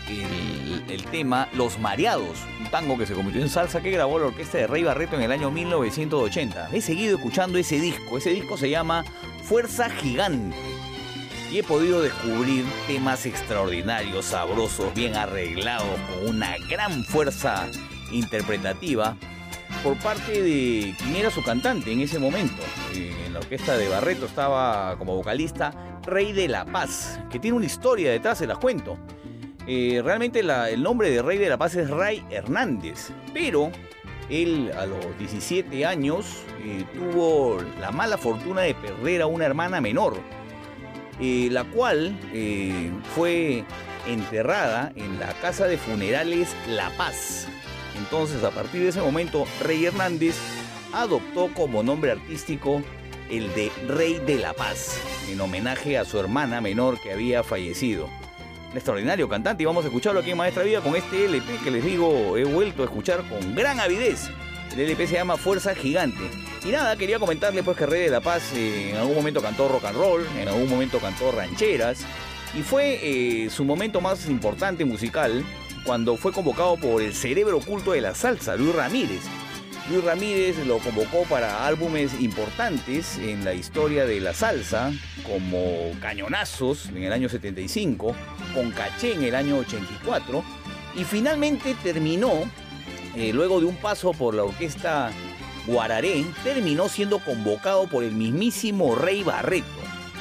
el, 0.89 1.03
tema 1.11 1.47
Los 1.53 1.77
Mareados, 1.77 2.39
un 2.59 2.65
tango 2.71 2.97
que 2.97 3.05
se 3.05 3.13
convirtió 3.13 3.43
en 3.43 3.49
salsa 3.49 3.81
que 3.81 3.91
grabó 3.91 4.17
la 4.17 4.25
orquesta 4.25 4.57
de 4.57 4.65
Rey 4.65 4.81
Barreto 4.81 5.15
en 5.15 5.21
el 5.21 5.31
año 5.31 5.51
1980. 5.51 6.69
He 6.73 6.81
seguido 6.81 7.17
escuchando 7.17 7.59
ese 7.59 7.79
disco, 7.79 8.17
ese 8.17 8.31
disco 8.31 8.57
se 8.57 8.71
llama 8.71 9.05
Fuerza 9.43 9.91
Gigante 9.91 10.57
y 11.51 11.59
he 11.59 11.63
podido 11.63 12.01
descubrir 12.01 12.65
temas 12.87 13.27
extraordinarios, 13.27 14.25
sabrosos, 14.25 14.91
bien 14.95 15.15
arreglados, 15.15 15.99
con 16.09 16.35
una 16.35 16.55
gran 16.67 17.03
fuerza 17.03 17.67
interpretativa 18.11 19.15
por 19.83 19.97
parte 19.97 20.41
de 20.41 20.95
quien 20.97 21.15
era 21.15 21.29
su 21.29 21.43
cantante 21.43 21.91
en 21.91 22.01
ese 22.01 22.17
momento. 22.17 22.63
Eh, 22.95 23.13
En 23.27 23.33
la 23.33 23.39
orquesta 23.39 23.77
de 23.77 23.87
Barreto 23.87 24.25
estaba 24.25 24.95
como 24.97 25.15
vocalista 25.15 25.92
Rey 26.05 26.33
de 26.33 26.47
la 26.47 26.65
Paz, 26.65 27.19
que 27.31 27.39
tiene 27.39 27.57
una 27.57 27.65
historia 27.65 28.11
detrás, 28.11 28.37
se 28.37 28.47
las 28.47 28.57
cuento. 28.57 28.97
Eh, 29.65 30.01
realmente 30.03 30.41
el 30.41 30.83
nombre 30.83 31.09
de 31.09 31.21
Rey 31.21 31.37
de 31.37 31.49
la 31.49 31.57
Paz 31.57 31.75
es 31.75 31.89
Ray 31.89 32.23
Hernández, 32.29 33.11
pero 33.33 33.71
él 34.29 34.71
a 34.77 34.85
los 34.85 35.17
17 35.17 35.85
años 35.85 36.43
eh, 36.63 36.83
tuvo 36.93 37.59
la 37.79 37.91
mala 37.91 38.17
fortuna 38.17 38.61
de 38.61 38.75
perder 38.75 39.21
a 39.21 39.27
una 39.27 39.45
hermana 39.45 39.79
menor, 39.79 40.15
eh, 41.21 41.47
la 41.49 41.63
cual 41.63 42.17
fue 43.15 43.63
enterrada 44.05 44.91
en 44.95 45.19
la 45.19 45.31
casa 45.41 45.65
de 45.65 45.77
funerales 45.77 46.53
La 46.67 46.89
Paz. 46.97 47.47
Entonces, 47.97 48.43
a 48.43 48.51
partir 48.51 48.81
de 48.81 48.89
ese 48.89 49.01
momento, 49.01 49.45
Rey 49.61 49.85
Hernández 49.85 50.35
adoptó 50.91 51.49
como 51.53 51.83
nombre 51.83 52.11
artístico 52.11 52.81
el 53.29 53.53
de 53.53 53.71
Rey 53.87 54.19
de 54.19 54.35
la 54.35 54.53
Paz, 54.53 54.99
en 55.29 55.39
homenaje 55.41 55.97
a 55.97 56.05
su 56.05 56.19
hermana 56.19 56.61
menor 56.61 56.99
que 57.01 57.11
había 57.11 57.43
fallecido. 57.43 58.09
Un 58.71 58.77
extraordinario 58.77 59.29
cantante 59.29 59.63
y 59.63 59.65
vamos 59.65 59.85
a 59.85 59.87
escucharlo 59.87 60.21
aquí 60.21 60.31
en 60.31 60.37
Maestra 60.37 60.63
Vida 60.63 60.81
con 60.81 60.95
este 60.95 61.25
LP 61.25 61.59
que 61.63 61.71
les 61.71 61.83
digo 61.83 62.37
he 62.37 62.43
vuelto 62.43 62.81
a 62.81 62.85
escuchar 62.85 63.23
con 63.29 63.55
gran 63.55 63.79
avidez. 63.79 64.29
El 64.71 64.79
LP 64.79 65.07
se 65.07 65.15
llama 65.15 65.37
Fuerza 65.37 65.75
Gigante. 65.75 66.29
Y 66.65 66.69
nada, 66.69 66.95
quería 66.95 67.19
comentarle 67.19 67.61
pues 67.61 67.77
que 67.77 67.85
Rey 67.85 68.03
de 68.03 68.09
la 68.09 68.21
Paz 68.21 68.51
eh, 68.55 68.91
en 68.91 68.95
algún 68.97 69.15
momento 69.15 69.41
cantó 69.41 69.67
rock 69.67 69.85
and 69.85 69.97
roll, 69.97 70.25
en 70.39 70.47
algún 70.47 70.69
momento 70.69 70.99
cantó 70.99 71.31
rancheras 71.31 72.05
y 72.57 72.61
fue 72.61 72.99
eh, 73.01 73.49
su 73.49 73.65
momento 73.65 74.01
más 74.01 74.27
importante 74.27 74.85
musical 74.85 75.43
cuando 75.85 76.15
fue 76.17 76.31
convocado 76.31 76.77
por 76.77 77.01
el 77.01 77.13
cerebro 77.13 77.57
oculto 77.57 77.91
de 77.91 78.01
la 78.01 78.15
salsa, 78.15 78.55
Luis 78.55 78.75
Ramírez. 78.75 79.21
Luis 79.89 80.03
Ramírez 80.03 80.65
lo 80.65 80.79
convocó 80.79 81.23
para 81.23 81.67
álbumes 81.67 82.19
importantes 82.21 83.17
en 83.17 83.43
la 83.43 83.53
historia 83.53 84.05
de 84.05 84.21
la 84.21 84.33
salsa, 84.33 84.93
como 85.23 85.91
Cañonazos 85.99 86.87
en 86.87 87.03
el 87.03 87.11
año 87.11 87.27
75, 87.27 88.15
Con 88.53 88.71
Caché 88.71 89.13
en 89.13 89.23
el 89.23 89.35
año 89.35 89.57
84, 89.57 90.43
y 90.95 91.03
finalmente 91.03 91.75
terminó, 91.83 92.31
eh, 93.15 93.33
luego 93.33 93.59
de 93.59 93.65
un 93.65 93.75
paso 93.75 94.13
por 94.13 94.33
la 94.33 94.43
orquesta 94.43 95.11
Guararé, 95.67 96.25
terminó 96.43 96.87
siendo 96.87 97.19
convocado 97.19 97.87
por 97.87 98.05
el 98.05 98.13
mismísimo 98.13 98.95
Rey 98.95 99.23
Barreto 99.23 99.67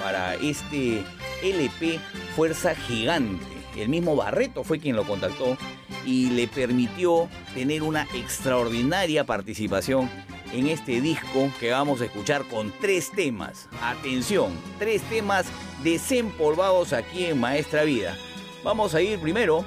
para 0.00 0.34
este 0.34 1.04
LP 1.42 2.00
Fuerza 2.34 2.74
Gigante. 2.74 3.51
El 3.76 3.88
mismo 3.88 4.16
Barreto 4.16 4.64
fue 4.64 4.78
quien 4.78 4.96
lo 4.96 5.04
contactó 5.04 5.56
y 6.04 6.30
le 6.30 6.48
permitió 6.48 7.28
tener 7.54 7.82
una 7.82 8.06
extraordinaria 8.14 9.24
participación 9.24 10.10
en 10.52 10.66
este 10.68 11.00
disco 11.00 11.50
que 11.58 11.70
vamos 11.70 12.00
a 12.00 12.04
escuchar 12.04 12.44
con 12.44 12.72
tres 12.80 13.10
temas. 13.10 13.68
Atención, 13.80 14.52
tres 14.78 15.02
temas 15.02 15.46
desempolvados 15.82 16.92
aquí 16.92 17.24
en 17.24 17.40
Maestra 17.40 17.84
Vida. 17.84 18.16
Vamos 18.62 18.94
a 18.94 19.00
ir 19.00 19.18
primero, 19.18 19.64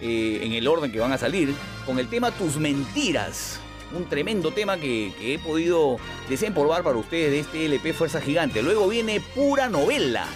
eh, 0.00 0.40
en 0.42 0.52
el 0.52 0.66
orden 0.66 0.90
que 0.90 1.00
van 1.00 1.12
a 1.12 1.18
salir, 1.18 1.54
con 1.86 1.98
el 1.98 2.08
tema 2.08 2.32
Tus 2.32 2.56
Mentiras. 2.56 3.60
Un 3.96 4.06
tremendo 4.06 4.50
tema 4.50 4.76
que, 4.76 5.12
que 5.18 5.34
he 5.34 5.38
podido 5.38 5.98
desempolvar 6.28 6.82
para 6.82 6.98
ustedes 6.98 7.30
de 7.30 7.40
este 7.40 7.66
LP 7.66 7.92
Fuerza 7.92 8.20
Gigante. 8.20 8.60
Luego 8.62 8.88
viene 8.88 9.20
Pura 9.20 9.68
Novela. 9.68 10.26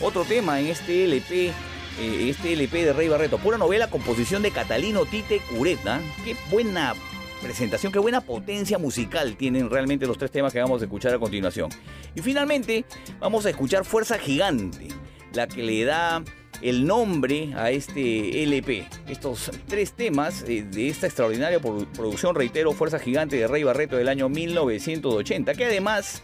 Otro 0.00 0.24
tema 0.24 0.58
en 0.60 0.68
este 0.68 1.04
LP 1.04 1.52
eh, 2.00 2.28
este 2.30 2.52
LP 2.52 2.84
de 2.84 2.92
Rey 2.92 3.08
Barreto. 3.08 3.38
Pura 3.38 3.58
novela, 3.58 3.88
composición 3.90 4.42
de 4.42 4.50
Catalino 4.50 5.04
Tite 5.06 5.40
Cureta. 5.54 6.00
Qué 6.24 6.36
buena 6.50 6.94
presentación, 7.42 7.92
qué 7.92 7.98
buena 7.98 8.20
potencia 8.20 8.78
musical 8.78 9.36
tienen 9.36 9.68
realmente 9.68 10.06
los 10.06 10.16
tres 10.16 10.30
temas 10.30 10.52
que 10.52 10.60
vamos 10.60 10.80
a 10.80 10.84
escuchar 10.84 11.12
a 11.14 11.18
continuación. 11.18 11.70
Y 12.14 12.20
finalmente 12.20 12.84
vamos 13.18 13.46
a 13.46 13.50
escuchar 13.50 13.84
Fuerza 13.84 14.18
Gigante, 14.18 14.88
la 15.34 15.48
que 15.48 15.62
le 15.62 15.84
da 15.84 16.22
el 16.60 16.86
nombre 16.86 17.52
a 17.56 17.72
este 17.72 18.44
LP. 18.44 18.86
Estos 19.08 19.50
tres 19.66 19.92
temas 19.94 20.44
eh, 20.46 20.62
de 20.62 20.86
esta 20.88 21.06
extraordinaria 21.08 21.60
produ- 21.60 21.86
producción, 21.88 22.36
reitero, 22.36 22.70
Fuerza 22.72 23.00
Gigante 23.00 23.34
de 23.36 23.48
Rey 23.48 23.64
Barreto 23.64 23.96
del 23.96 24.08
año 24.08 24.28
1980, 24.28 25.54
que 25.54 25.64
además 25.64 26.22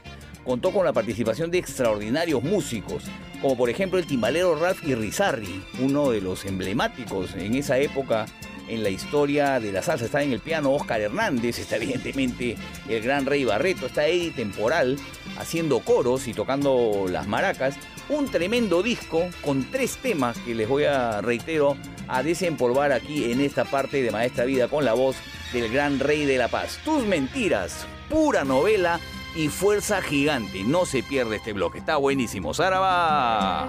contó 0.48 0.72
con 0.72 0.86
la 0.86 0.94
participación 0.94 1.50
de 1.50 1.58
extraordinarios 1.58 2.42
músicos, 2.42 3.04
como 3.42 3.54
por 3.54 3.68
ejemplo 3.68 3.98
el 3.98 4.06
timbalero 4.06 4.58
Ralph 4.58 4.82
Irizarry, 4.82 5.62
uno 5.78 6.08
de 6.08 6.22
los 6.22 6.46
emblemáticos 6.46 7.34
en 7.34 7.54
esa 7.54 7.76
época 7.76 8.24
en 8.66 8.82
la 8.82 8.88
historia 8.88 9.60
de 9.60 9.72
la 9.72 9.82
salsa. 9.82 10.06
Está 10.06 10.22
en 10.22 10.32
el 10.32 10.40
piano 10.40 10.72
Oscar 10.72 11.02
Hernández, 11.02 11.58
está 11.58 11.76
evidentemente 11.76 12.56
el 12.88 13.02
gran 13.02 13.26
Rey 13.26 13.44
Barreto, 13.44 13.84
está 13.84 14.06
Eddie 14.06 14.30
Temporal 14.30 14.96
haciendo 15.36 15.80
coros 15.80 16.26
y 16.26 16.32
tocando 16.32 17.04
las 17.10 17.26
maracas. 17.26 17.76
Un 18.08 18.30
tremendo 18.30 18.82
disco 18.82 19.28
con 19.44 19.70
tres 19.70 19.98
temas 19.98 20.38
que 20.38 20.54
les 20.54 20.66
voy 20.66 20.84
a, 20.84 21.20
reitero, 21.20 21.76
a 22.08 22.22
desempolvar 22.22 22.92
aquí 22.92 23.32
en 23.32 23.42
esta 23.42 23.66
parte 23.66 24.02
de 24.02 24.10
Maestra 24.10 24.46
Vida 24.46 24.68
con 24.68 24.86
la 24.86 24.94
voz 24.94 25.16
del 25.52 25.70
gran 25.70 26.00
Rey 26.00 26.24
de 26.24 26.38
la 26.38 26.48
Paz. 26.48 26.80
Tus 26.86 27.04
mentiras, 27.04 27.86
pura 28.08 28.44
novela 28.44 28.98
y 29.34 29.48
fuerza 29.48 30.02
gigante. 30.02 30.64
No 30.64 30.86
se 30.86 31.02
pierde 31.02 31.36
este 31.36 31.52
bloque, 31.52 31.78
está 31.78 31.96
buenísimo. 31.96 32.54
Saraba. 32.54 33.68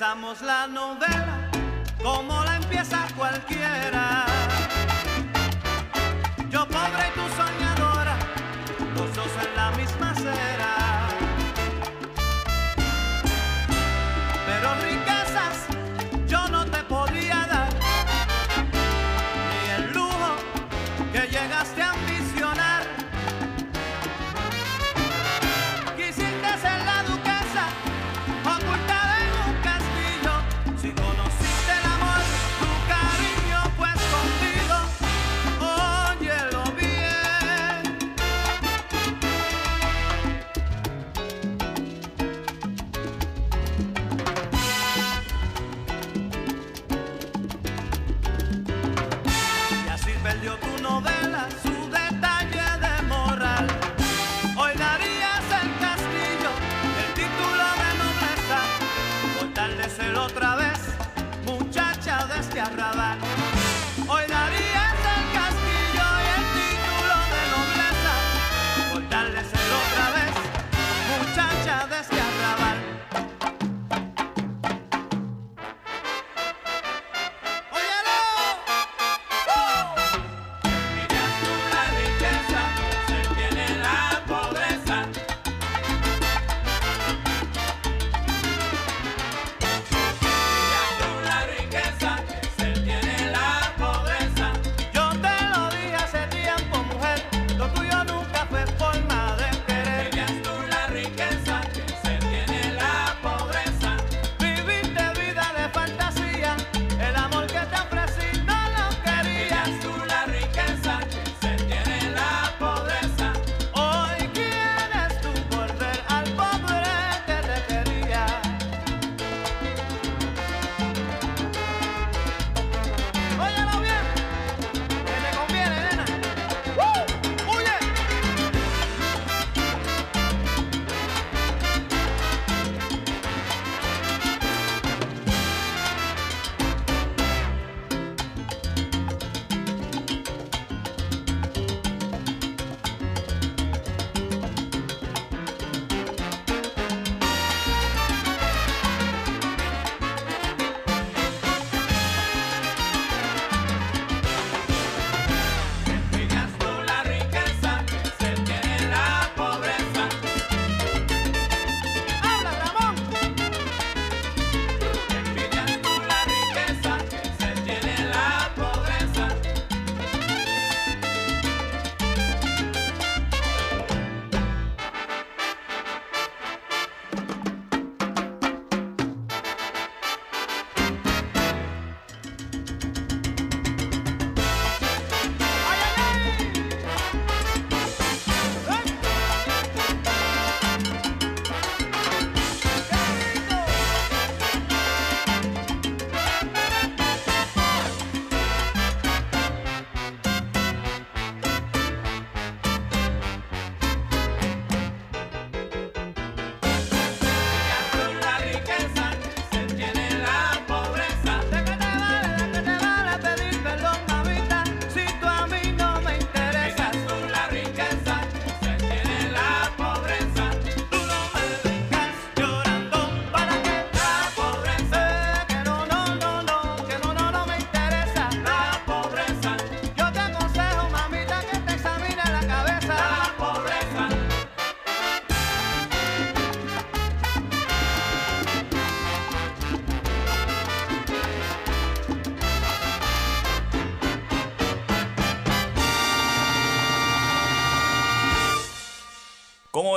Empezamos 0.00 0.40
la 0.40 0.66
novela 0.66 1.50
como 2.02 2.42
la 2.42 2.56
empieza 2.56 3.06
cualquiera. 3.18 4.24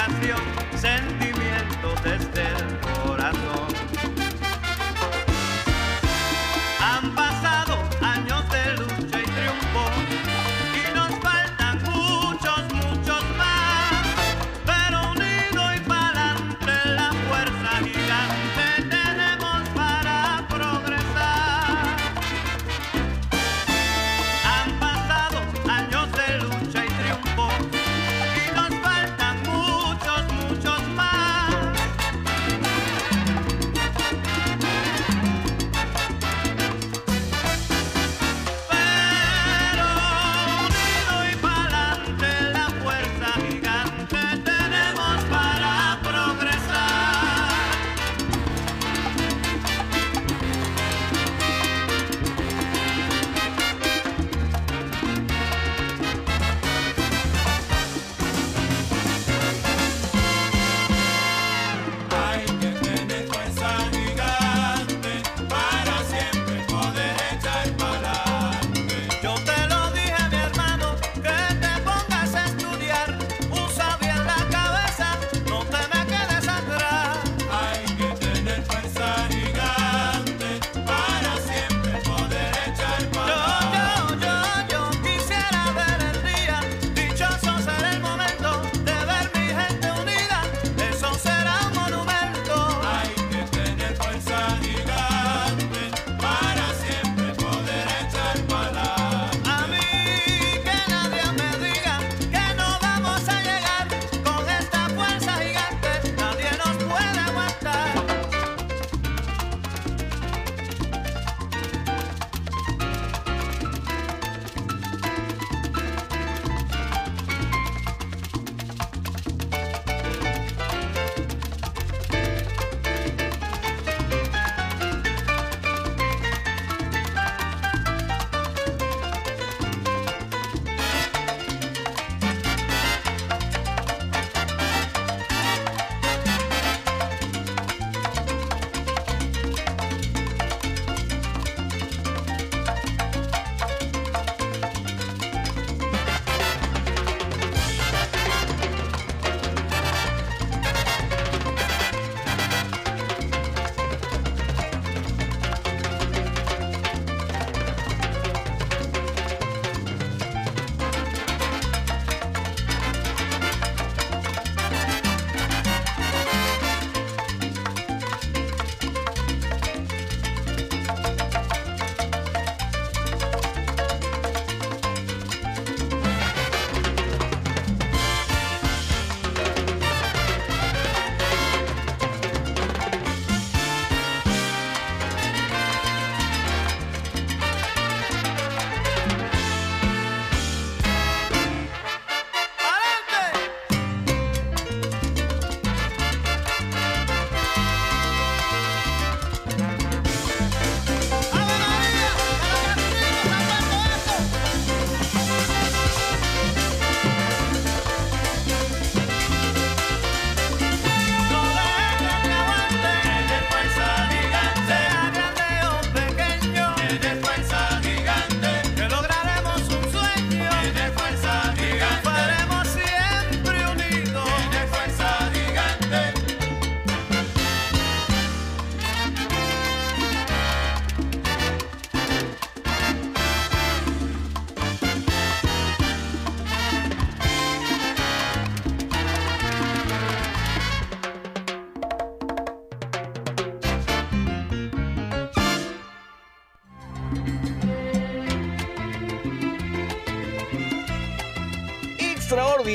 canción. 0.00 1.19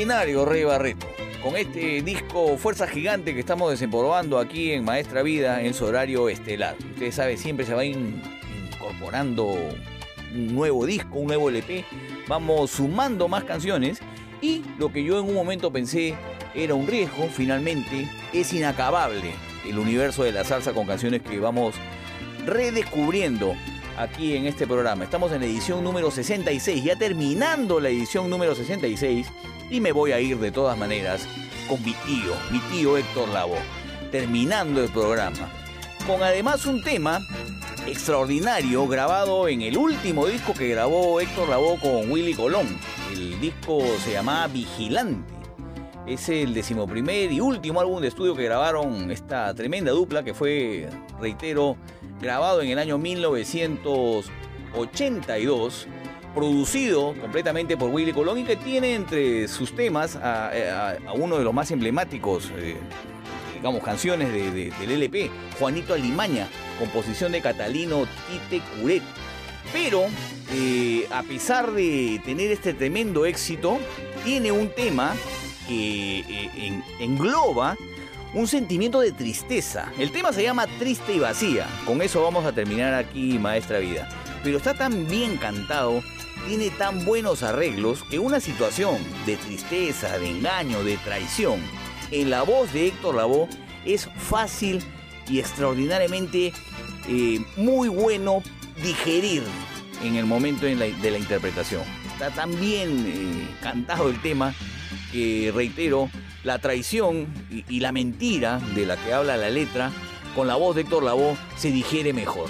extraordinario 0.05 0.45
Rey 0.45 0.63
Barreto. 0.63 1.07
Con 1.41 1.55
este 1.55 2.03
disco 2.03 2.57
Fuerza 2.57 2.85
Gigante 2.85 3.33
que 3.33 3.39
estamos 3.39 3.71
desempolvando 3.71 4.37
aquí 4.37 4.71
en 4.71 4.85
Maestra 4.85 5.23
Vida 5.23 5.63
en 5.63 5.73
su 5.73 5.85
horario 5.85 6.29
estelar. 6.29 6.75
Ustedes 6.91 7.15
saben, 7.15 7.39
siempre 7.39 7.65
se 7.65 7.73
va 7.73 7.83
incorporando 7.83 9.57
un 10.31 10.53
nuevo 10.53 10.85
disco, 10.85 11.17
un 11.17 11.27
nuevo 11.27 11.49
LP. 11.49 11.85
Vamos 12.27 12.69
sumando 12.69 13.27
más 13.27 13.45
canciones 13.45 13.99
y 14.41 14.63
lo 14.77 14.91
que 14.93 15.03
yo 15.03 15.19
en 15.19 15.25
un 15.25 15.33
momento 15.33 15.71
pensé 15.71 16.15
era 16.53 16.75
un 16.75 16.85
riesgo, 16.85 17.27
finalmente 17.27 18.07
es 18.31 18.53
inacabable 18.53 19.33
el 19.67 19.79
universo 19.79 20.23
de 20.23 20.33
la 20.33 20.43
salsa 20.43 20.71
con 20.71 20.85
canciones 20.85 21.23
que 21.23 21.39
vamos 21.39 21.73
redescubriendo 22.45 23.55
aquí 23.97 24.35
en 24.35 24.45
este 24.45 24.67
programa. 24.67 25.03
Estamos 25.03 25.31
en 25.31 25.41
la 25.41 25.47
edición 25.47 25.83
número 25.83 26.11
66, 26.11 26.83
ya 26.83 26.95
terminando 26.95 27.79
la 27.79 27.89
edición 27.89 28.29
número 28.29 28.53
66 28.53 29.27
y 29.69 29.81
me 29.81 29.91
voy 29.91 30.11
a 30.11 30.19
ir 30.19 30.37
de 30.37 30.51
todas 30.51 30.77
maneras 30.77 31.27
con 31.67 31.83
mi 31.83 31.93
tío, 31.93 32.33
mi 32.51 32.59
tío 32.71 32.97
Héctor 32.97 33.29
Lavo, 33.29 33.55
terminando 34.11 34.83
el 34.83 34.89
programa. 34.89 35.49
Con 36.05 36.21
además 36.21 36.67
un 36.67 36.83
tema 36.83 37.19
extraordinario 37.87 38.87
grabado 38.87 39.47
en 39.47 39.63
el 39.63 39.75
último 39.77 40.27
disco 40.27 40.53
que 40.53 40.69
grabó 40.69 41.19
Héctor 41.19 41.49
Lavoe 41.49 41.79
con 41.79 42.11
Willy 42.11 42.35
Colón. 42.35 42.67
El 43.11 43.41
disco 43.41 43.81
se 44.03 44.11
llamaba 44.13 44.45
Vigilante. 44.47 45.33
Es 46.05 46.29
el 46.29 46.53
decimoprimer 46.53 47.31
y 47.31 47.39
último 47.39 47.79
álbum 47.79 48.01
de 48.01 48.09
estudio 48.09 48.35
que 48.35 48.43
grabaron 48.43 49.09
esta 49.09 49.51
tremenda 49.55 49.89
dupla 49.91 50.23
que 50.23 50.35
fue, 50.35 50.87
reitero, 51.19 51.77
grabado 52.21 52.61
en 52.61 52.69
el 52.69 52.77
año 52.77 52.99
1982 52.99 55.87
producido 56.35 57.13
completamente 57.19 57.77
por 57.77 57.89
Willy 57.89 58.11
Colón 58.13 58.37
y 58.39 58.43
que 58.43 58.55
tiene 58.57 58.93
entre 58.93 59.47
sus 59.47 59.73
temas 59.75 60.15
a, 60.21 60.97
uno 61.15 61.37
de 61.37 61.43
los 61.43 61.53
más 61.53 61.71
emblemáticos, 61.71 62.51
eh, 62.57 62.75
digamos, 63.55 63.81
canciones 63.81 64.31
de- 64.31 64.51
de- 64.51 64.71
del 64.79 64.91
LP, 64.91 65.31
Juanito 65.57 65.93
Alimaña, 65.93 66.47
composición 66.77 67.31
de 67.31 67.41
Catalino 67.41 68.05
Tite 68.29 68.61
Curet. 68.79 69.01
Pero, 69.73 70.05
eh, 70.53 71.07
a 71.11 71.23
pesar 71.23 71.71
de 71.71 72.21
tener 72.23 72.51
este 72.51 72.73
tremendo 72.73 73.25
éxito, 73.25 73.79
tiene 74.23 74.51
un 74.51 74.69
tema 74.69 75.15
que 75.67 76.19
eh, 76.19 76.49
en- 76.57 76.83
engloba 76.99 77.75
un 78.33 78.47
sentimiento 78.47 78.99
de 78.99 79.13
tristeza. 79.13 79.91
El 79.97 80.11
tema 80.11 80.33
se 80.33 80.43
llama 80.43 80.67
Triste 80.77 81.13
y 81.13 81.19
Vacía. 81.19 81.65
Con 81.85 82.01
eso 82.01 82.21
vamos 82.21 82.45
a 82.45 82.51
terminar 82.51 82.93
aquí, 82.93 83.39
Maestra 83.39 83.79
Vida. 83.79 84.09
Pero 84.43 84.57
está 84.57 84.73
tan 84.75 85.07
bien 85.07 85.37
cantado, 85.37 86.03
tiene 86.47 86.69
tan 86.69 87.05
buenos 87.05 87.43
arreglos, 87.43 88.03
que 88.09 88.19
una 88.19 88.39
situación 88.39 88.97
de 89.25 89.37
tristeza, 89.37 90.17
de 90.17 90.29
engaño, 90.29 90.83
de 90.83 90.97
traición, 90.97 91.59
en 92.11 92.29
la 92.29 92.43
voz 92.43 92.71
de 92.73 92.87
Héctor 92.87 93.15
Lavoe 93.15 93.47
es 93.85 94.09
fácil 94.17 94.83
y 95.27 95.39
extraordinariamente 95.39 96.53
eh, 97.07 97.39
muy 97.57 97.89
bueno 97.89 98.43
digerir 98.83 99.43
en 100.03 100.15
el 100.15 100.25
momento 100.25 100.65
de 100.65 100.75
la 100.75 101.17
interpretación. 101.17 101.81
Está 102.13 102.29
tan 102.29 102.59
bien 102.59 103.05
eh, 103.07 103.47
cantado 103.61 104.09
el 104.09 104.21
tema 104.21 104.53
que, 105.11 105.51
reitero, 105.53 106.09
la 106.43 106.59
traición 106.59 107.27
y, 107.49 107.65
y 107.67 107.79
la 107.79 107.91
mentira 107.91 108.59
de 108.75 108.85
la 108.85 108.97
que 108.97 109.13
habla 109.13 109.35
la 109.37 109.49
letra, 109.49 109.91
con 110.35 110.47
la 110.47 110.55
voz 110.55 110.75
de 110.75 110.81
Héctor 110.81 111.03
Lavoe, 111.03 111.37
se 111.57 111.71
digiere 111.71 112.13
mejor. 112.13 112.49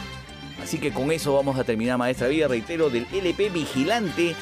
Así 0.66 0.80
que 0.80 0.92
con 0.92 1.12
eso 1.12 1.36
vamos 1.36 1.60
a 1.60 1.64
terminar 1.64 2.00
Maestra 2.00 2.28
Vida, 2.28 2.48
reitero, 2.48 2.90
del 2.90 3.06
LP 3.14 3.52
Vigilante, 3.52 4.36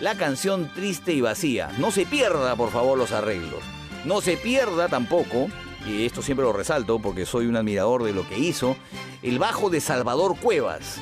la 0.00 0.14
canción 0.14 0.70
Triste 0.74 1.12
y 1.12 1.20
Vacía. 1.20 1.68
No 1.76 1.90
se 1.90 2.06
pierda, 2.06 2.56
por 2.56 2.70
favor, 2.70 2.96
los 2.96 3.12
arreglos. 3.12 3.62
No 4.06 4.22
se 4.22 4.38
pierda 4.38 4.88
tampoco, 4.88 5.48
y 5.86 6.06
esto 6.06 6.22
siempre 6.22 6.46
lo 6.46 6.54
resalto 6.54 6.98
porque 6.98 7.26
soy 7.26 7.44
un 7.44 7.56
admirador 7.56 8.04
de 8.04 8.14
lo 8.14 8.26
que 8.26 8.38
hizo, 8.38 8.74
el 9.22 9.38
bajo 9.38 9.68
de 9.68 9.82
Salvador 9.82 10.38
Cuevas, 10.40 10.96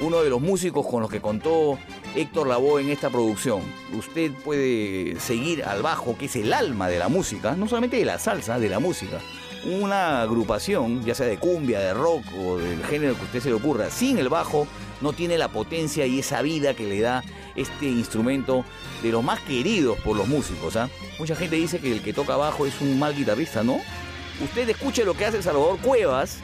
uno 0.00 0.22
de 0.22 0.30
los 0.30 0.40
músicos 0.40 0.86
con 0.86 1.02
los 1.02 1.10
que 1.10 1.20
contó 1.20 1.78
Héctor 2.14 2.46
Lavoe 2.46 2.80
en 2.80 2.88
esta 2.88 3.10
producción. 3.10 3.60
Usted 3.92 4.32
puede 4.32 5.20
seguir 5.20 5.62
al 5.62 5.82
bajo, 5.82 6.16
que 6.16 6.24
es 6.24 6.36
el 6.36 6.54
alma 6.54 6.88
de 6.88 6.98
la 6.98 7.08
música, 7.08 7.54
no 7.54 7.68
solamente 7.68 7.98
de 7.98 8.06
la 8.06 8.18
salsa, 8.18 8.58
de 8.58 8.70
la 8.70 8.78
música. 8.78 9.18
Una 9.66 10.22
agrupación, 10.22 11.04
ya 11.04 11.16
sea 11.16 11.26
de 11.26 11.38
cumbia, 11.38 11.80
de 11.80 11.92
rock 11.92 12.22
o 12.38 12.56
del 12.56 12.84
género 12.84 13.16
que 13.16 13.24
usted 13.24 13.40
se 13.40 13.48
le 13.48 13.54
ocurra, 13.54 13.90
sin 13.90 14.16
el 14.18 14.28
bajo 14.28 14.68
no 15.00 15.12
tiene 15.12 15.38
la 15.38 15.48
potencia 15.48 16.06
y 16.06 16.20
esa 16.20 16.40
vida 16.40 16.74
que 16.74 16.86
le 16.86 17.00
da 17.00 17.24
este 17.56 17.86
instrumento 17.86 18.64
de 19.02 19.10
los 19.10 19.24
más 19.24 19.40
queridos 19.40 19.98
por 20.00 20.16
los 20.16 20.28
músicos. 20.28 20.76
¿ah? 20.76 20.88
Mucha 21.18 21.34
gente 21.34 21.56
dice 21.56 21.80
que 21.80 21.90
el 21.90 22.00
que 22.00 22.12
toca 22.12 22.36
bajo 22.36 22.64
es 22.64 22.80
un 22.80 22.96
mal 22.96 23.16
guitarrista, 23.16 23.64
¿no? 23.64 23.80
Usted 24.40 24.68
escuche 24.68 25.04
lo 25.04 25.14
que 25.14 25.26
hace 25.26 25.42
Salvador 25.42 25.78
Cuevas 25.80 26.38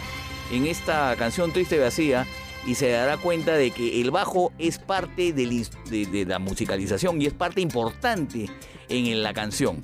en 0.51 0.67
esta 0.67 1.15
canción 1.17 1.52
Triste 1.52 1.78
Vacía 1.78 2.26
y 2.67 2.75
se 2.75 2.91
dará 2.91 3.18
cuenta 3.18 3.55
de 3.55 3.70
que 3.70 4.01
el 4.01 4.10
bajo 4.10 4.52
es 4.59 4.78
parte 4.78 5.33
de 5.33 6.25
la 6.26 6.41
musicalización 6.41 7.23
y 7.23 7.26
es 7.26 7.33
parte 7.33 7.60
importante 7.60 8.51
en 8.89 9.23
la 9.23 9.33
canción. 9.33 9.81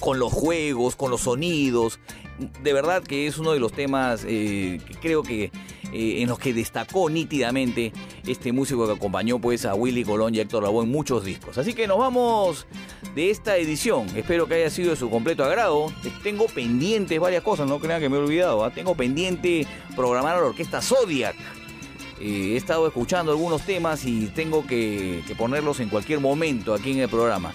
Con 0.00 0.18
los 0.18 0.32
juegos, 0.32 0.96
con 0.96 1.10
los 1.10 1.22
sonidos. 1.22 1.98
De 2.62 2.72
verdad 2.72 3.02
que 3.02 3.26
es 3.26 3.38
uno 3.38 3.52
de 3.52 3.60
los 3.60 3.72
temas 3.72 4.24
eh, 4.26 4.80
que 4.86 4.94
creo 4.94 5.22
que 5.22 5.50
eh, 5.92 6.20
en 6.22 6.28
los 6.28 6.38
que 6.38 6.52
destacó 6.52 7.08
nítidamente 7.08 7.92
este 8.26 8.52
músico 8.52 8.86
que 8.86 8.92
acompañó 8.92 9.38
pues 9.38 9.64
a 9.64 9.74
Willy 9.74 10.04
Colón 10.04 10.34
y 10.34 10.38
a 10.38 10.42
Héctor 10.42 10.62
Lavoe 10.62 10.84
en 10.84 10.90
muchos 10.90 11.24
discos. 11.24 11.56
Así 11.56 11.72
que 11.72 11.86
nos 11.86 11.98
vamos 11.98 12.66
de 13.14 13.30
esta 13.30 13.56
edición. 13.56 14.06
Espero 14.14 14.46
que 14.46 14.54
haya 14.54 14.70
sido 14.70 14.90
de 14.90 14.96
su 14.96 15.08
completo 15.08 15.44
agrado. 15.44 15.90
Tengo 16.22 16.46
pendientes 16.46 17.18
varias 17.18 17.42
cosas, 17.42 17.66
no 17.66 17.78
crean 17.78 18.00
que 18.00 18.08
me 18.10 18.16
he 18.16 18.20
olvidado. 18.20 18.64
¿ah? 18.64 18.70
Tengo 18.70 18.94
pendiente 18.94 19.66
programar 19.96 20.36
a 20.36 20.40
la 20.40 20.46
orquesta 20.48 20.82
Zodiac. 20.82 21.36
Eh, 22.20 22.52
he 22.52 22.56
estado 22.56 22.86
escuchando 22.86 23.32
algunos 23.32 23.62
temas 23.62 24.04
y 24.04 24.26
tengo 24.26 24.66
que, 24.66 25.22
que 25.26 25.34
ponerlos 25.34 25.80
en 25.80 25.88
cualquier 25.88 26.20
momento 26.20 26.74
aquí 26.74 26.92
en 26.92 26.98
el 26.98 27.08
programa. 27.08 27.54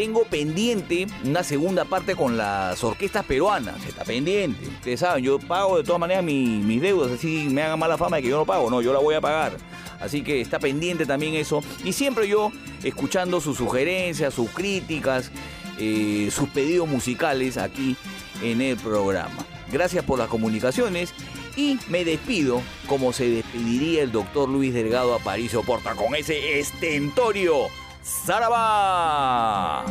Tengo 0.00 0.24
pendiente 0.24 1.06
una 1.26 1.42
segunda 1.44 1.84
parte 1.84 2.16
con 2.16 2.38
las 2.38 2.82
orquestas 2.82 3.22
peruanas. 3.26 3.84
Está 3.84 4.02
pendiente. 4.02 4.66
Ustedes 4.66 5.00
saben, 5.00 5.22
yo 5.22 5.38
pago 5.38 5.76
de 5.76 5.84
todas 5.84 6.00
maneras 6.00 6.24
mi- 6.24 6.56
mis 6.64 6.80
deudas. 6.80 7.12
Así 7.12 7.48
me 7.50 7.60
hagan 7.60 7.78
mala 7.78 7.98
fama 7.98 8.16
de 8.16 8.22
que 8.22 8.30
yo 8.30 8.38
no 8.38 8.46
pago. 8.46 8.70
No, 8.70 8.80
yo 8.80 8.94
la 8.94 8.98
voy 8.98 9.14
a 9.14 9.20
pagar. 9.20 9.58
Así 10.00 10.22
que 10.22 10.40
está 10.40 10.58
pendiente 10.58 11.04
también 11.04 11.34
eso. 11.34 11.62
Y 11.84 11.92
siempre 11.92 12.26
yo 12.26 12.50
escuchando 12.82 13.42
sus 13.42 13.58
sugerencias, 13.58 14.32
sus 14.32 14.48
críticas, 14.48 15.30
eh, 15.78 16.30
sus 16.32 16.48
pedidos 16.48 16.88
musicales 16.88 17.58
aquí 17.58 17.94
en 18.42 18.62
el 18.62 18.78
programa. 18.78 19.44
Gracias 19.70 20.02
por 20.02 20.18
las 20.18 20.28
comunicaciones 20.28 21.12
y 21.56 21.78
me 21.90 22.06
despido 22.06 22.62
como 22.86 23.12
se 23.12 23.28
despediría 23.28 24.02
el 24.02 24.12
doctor 24.12 24.48
Luis 24.48 24.72
Delgado 24.72 25.14
Aparicio 25.14 25.62
Porta 25.62 25.94
con 25.94 26.14
ese 26.14 26.58
estentorio. 26.58 27.66
¡Zaraba! 28.10 29.84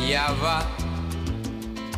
Ella 0.00 0.32
va 0.40 0.77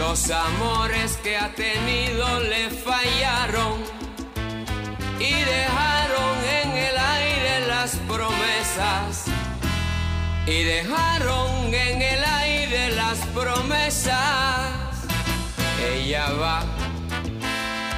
Los 0.00 0.30
amores 0.30 1.18
que 1.22 1.36
ha 1.36 1.50
tenido 1.54 2.40
le 2.40 2.70
fallaron 2.70 3.84
y 5.20 5.30
dejaron 5.30 6.36
en 6.62 6.70
el 6.88 6.96
aire 6.96 7.66
las 7.68 7.96
promesas. 8.08 9.26
Y 10.46 10.62
dejaron 10.62 11.74
en 11.74 12.00
el 12.00 12.24
aire 12.24 12.90
las 12.96 13.18
promesas. 13.34 14.70
Ella 15.94 16.32
va 16.32 16.62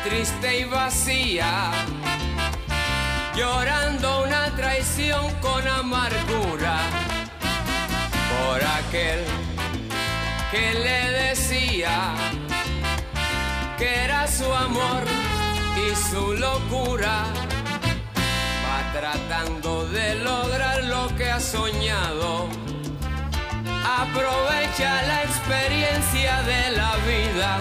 triste 0.04 0.58
y 0.58 0.64
vacía 0.64 1.70
llorando 3.36 4.24
una 4.24 4.54
traición 4.56 5.32
con 5.40 5.66
amargura 5.68 6.80
por 8.28 8.60
aquel 8.62 9.51
que 10.52 10.74
le 10.74 11.00
decía 11.28 12.14
que 13.78 14.04
era 14.04 14.28
su 14.28 14.52
amor 14.52 15.02
y 15.84 15.96
su 16.10 16.34
locura. 16.34 17.24
Va 18.64 18.92
tratando 18.92 19.86
de 19.86 20.16
lograr 20.16 20.84
lo 20.84 21.08
que 21.16 21.30
ha 21.30 21.40
soñado. 21.40 22.48
Aprovecha 24.02 25.02
la 25.10 25.22
experiencia 25.22 26.42
de 26.42 26.76
la 26.76 26.92
vida. 27.10 27.58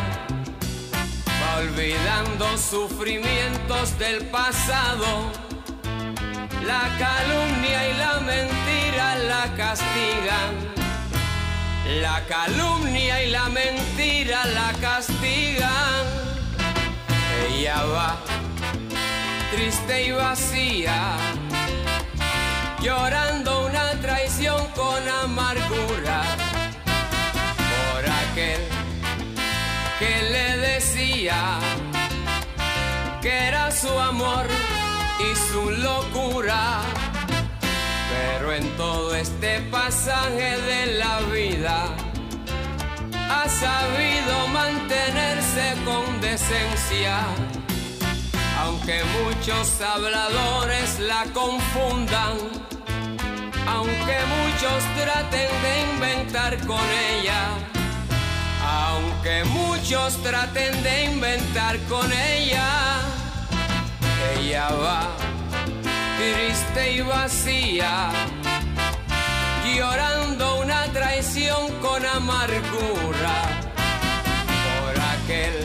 Va 1.41 1.59
olvidando 1.59 2.57
sufrimientos 2.57 3.97
del 3.97 4.25
pasado 4.27 5.31
La 6.65 6.83
calumnia 6.99 7.89
y 7.89 7.93
la 7.97 8.19
mentira 8.19 9.15
la 9.15 9.43
castigan. 9.55 10.80
La 11.99 12.25
calumnia 12.25 13.21
y 13.23 13.31
la 13.31 13.49
mentira 13.49 14.45
la 14.45 14.71
castigan. 14.79 16.05
Ella 17.49 17.83
va 17.83 18.17
triste 19.51 20.05
y 20.05 20.11
vacía, 20.11 21.17
llorando 22.81 23.65
una 23.65 23.91
traición 23.99 24.65
con 24.67 25.05
amargura 25.23 26.21
por 27.71 28.05
aquel 28.05 28.61
que 29.99 30.21
le 30.31 30.57
decía 30.57 31.59
que 33.21 33.47
era 33.47 33.69
su 33.69 33.99
amor 33.99 34.47
y 35.19 35.35
su 35.51 35.69
locura. 35.71 37.00
Pero 38.41 38.53
en 38.53 38.75
todo 38.75 39.13
este 39.13 39.59
pasaje 39.69 40.57
de 40.61 40.97
la 40.97 41.19
vida 41.31 41.95
ha 43.29 43.47
sabido 43.47 44.47
mantenerse 44.47 45.75
con 45.85 46.19
decencia. 46.21 47.19
Aunque 48.63 49.03
muchos 49.21 49.79
habladores 49.81 50.99
la 51.01 51.25
confundan, 51.33 52.35
aunque 53.67 54.17
muchos 54.35 54.83
traten 54.99 55.51
de 55.61 55.91
inventar 55.93 56.57
con 56.65 56.81
ella, 57.13 57.45
aunque 58.65 59.43
muchos 59.43 60.17
traten 60.23 60.81
de 60.81 61.03
inventar 61.03 61.77
con 61.87 62.11
ella, 62.11 63.01
ella 64.35 64.67
va 64.71 65.30
triste 66.21 66.93
y 66.97 67.01
vacía, 67.01 68.11
llorando 69.75 70.61
una 70.61 70.83
traición 70.93 71.71
con 71.81 72.05
amargura 72.05 73.37
por 74.65 74.93
aquel 75.15 75.55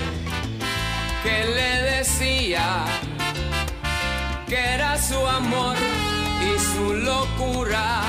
que 1.23 1.39
le 1.57 1.71
decía 1.97 2.85
que 4.49 4.59
era 4.77 4.97
su 4.97 5.21
amor 5.27 5.77
y 6.49 6.53
su 6.71 6.95
locura, 6.95 8.01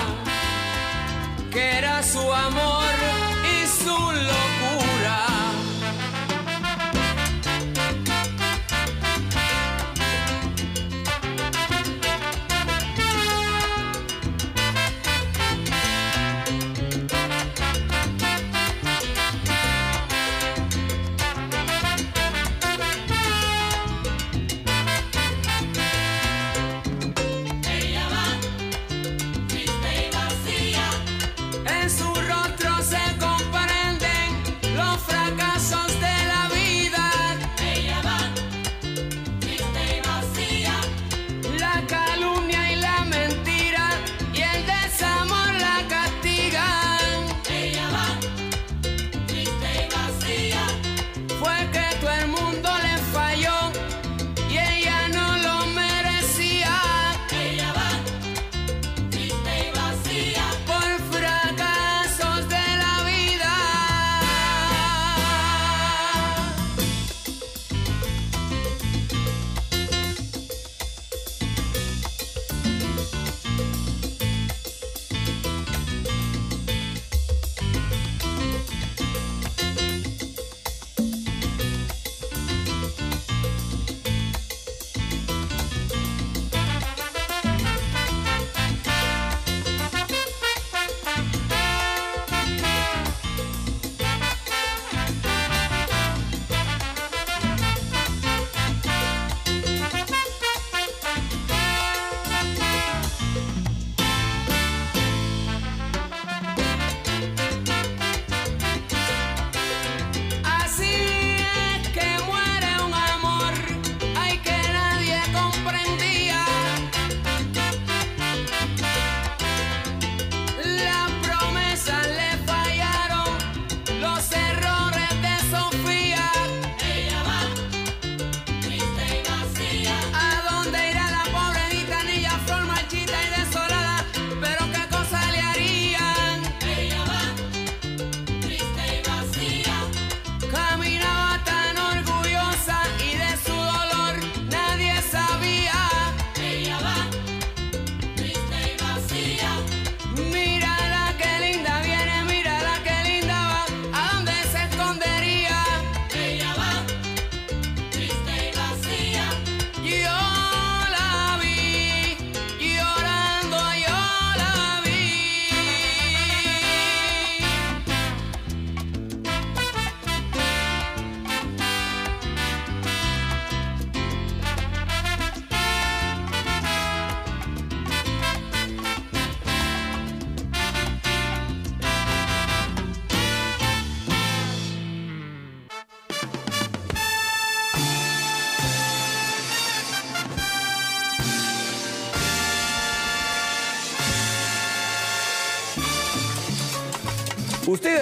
que 1.51 1.77
era 1.79 2.01
su 2.01 2.25
amor 2.33 2.93
y 3.55 3.57
su 3.83 3.97
locura. 3.97 4.56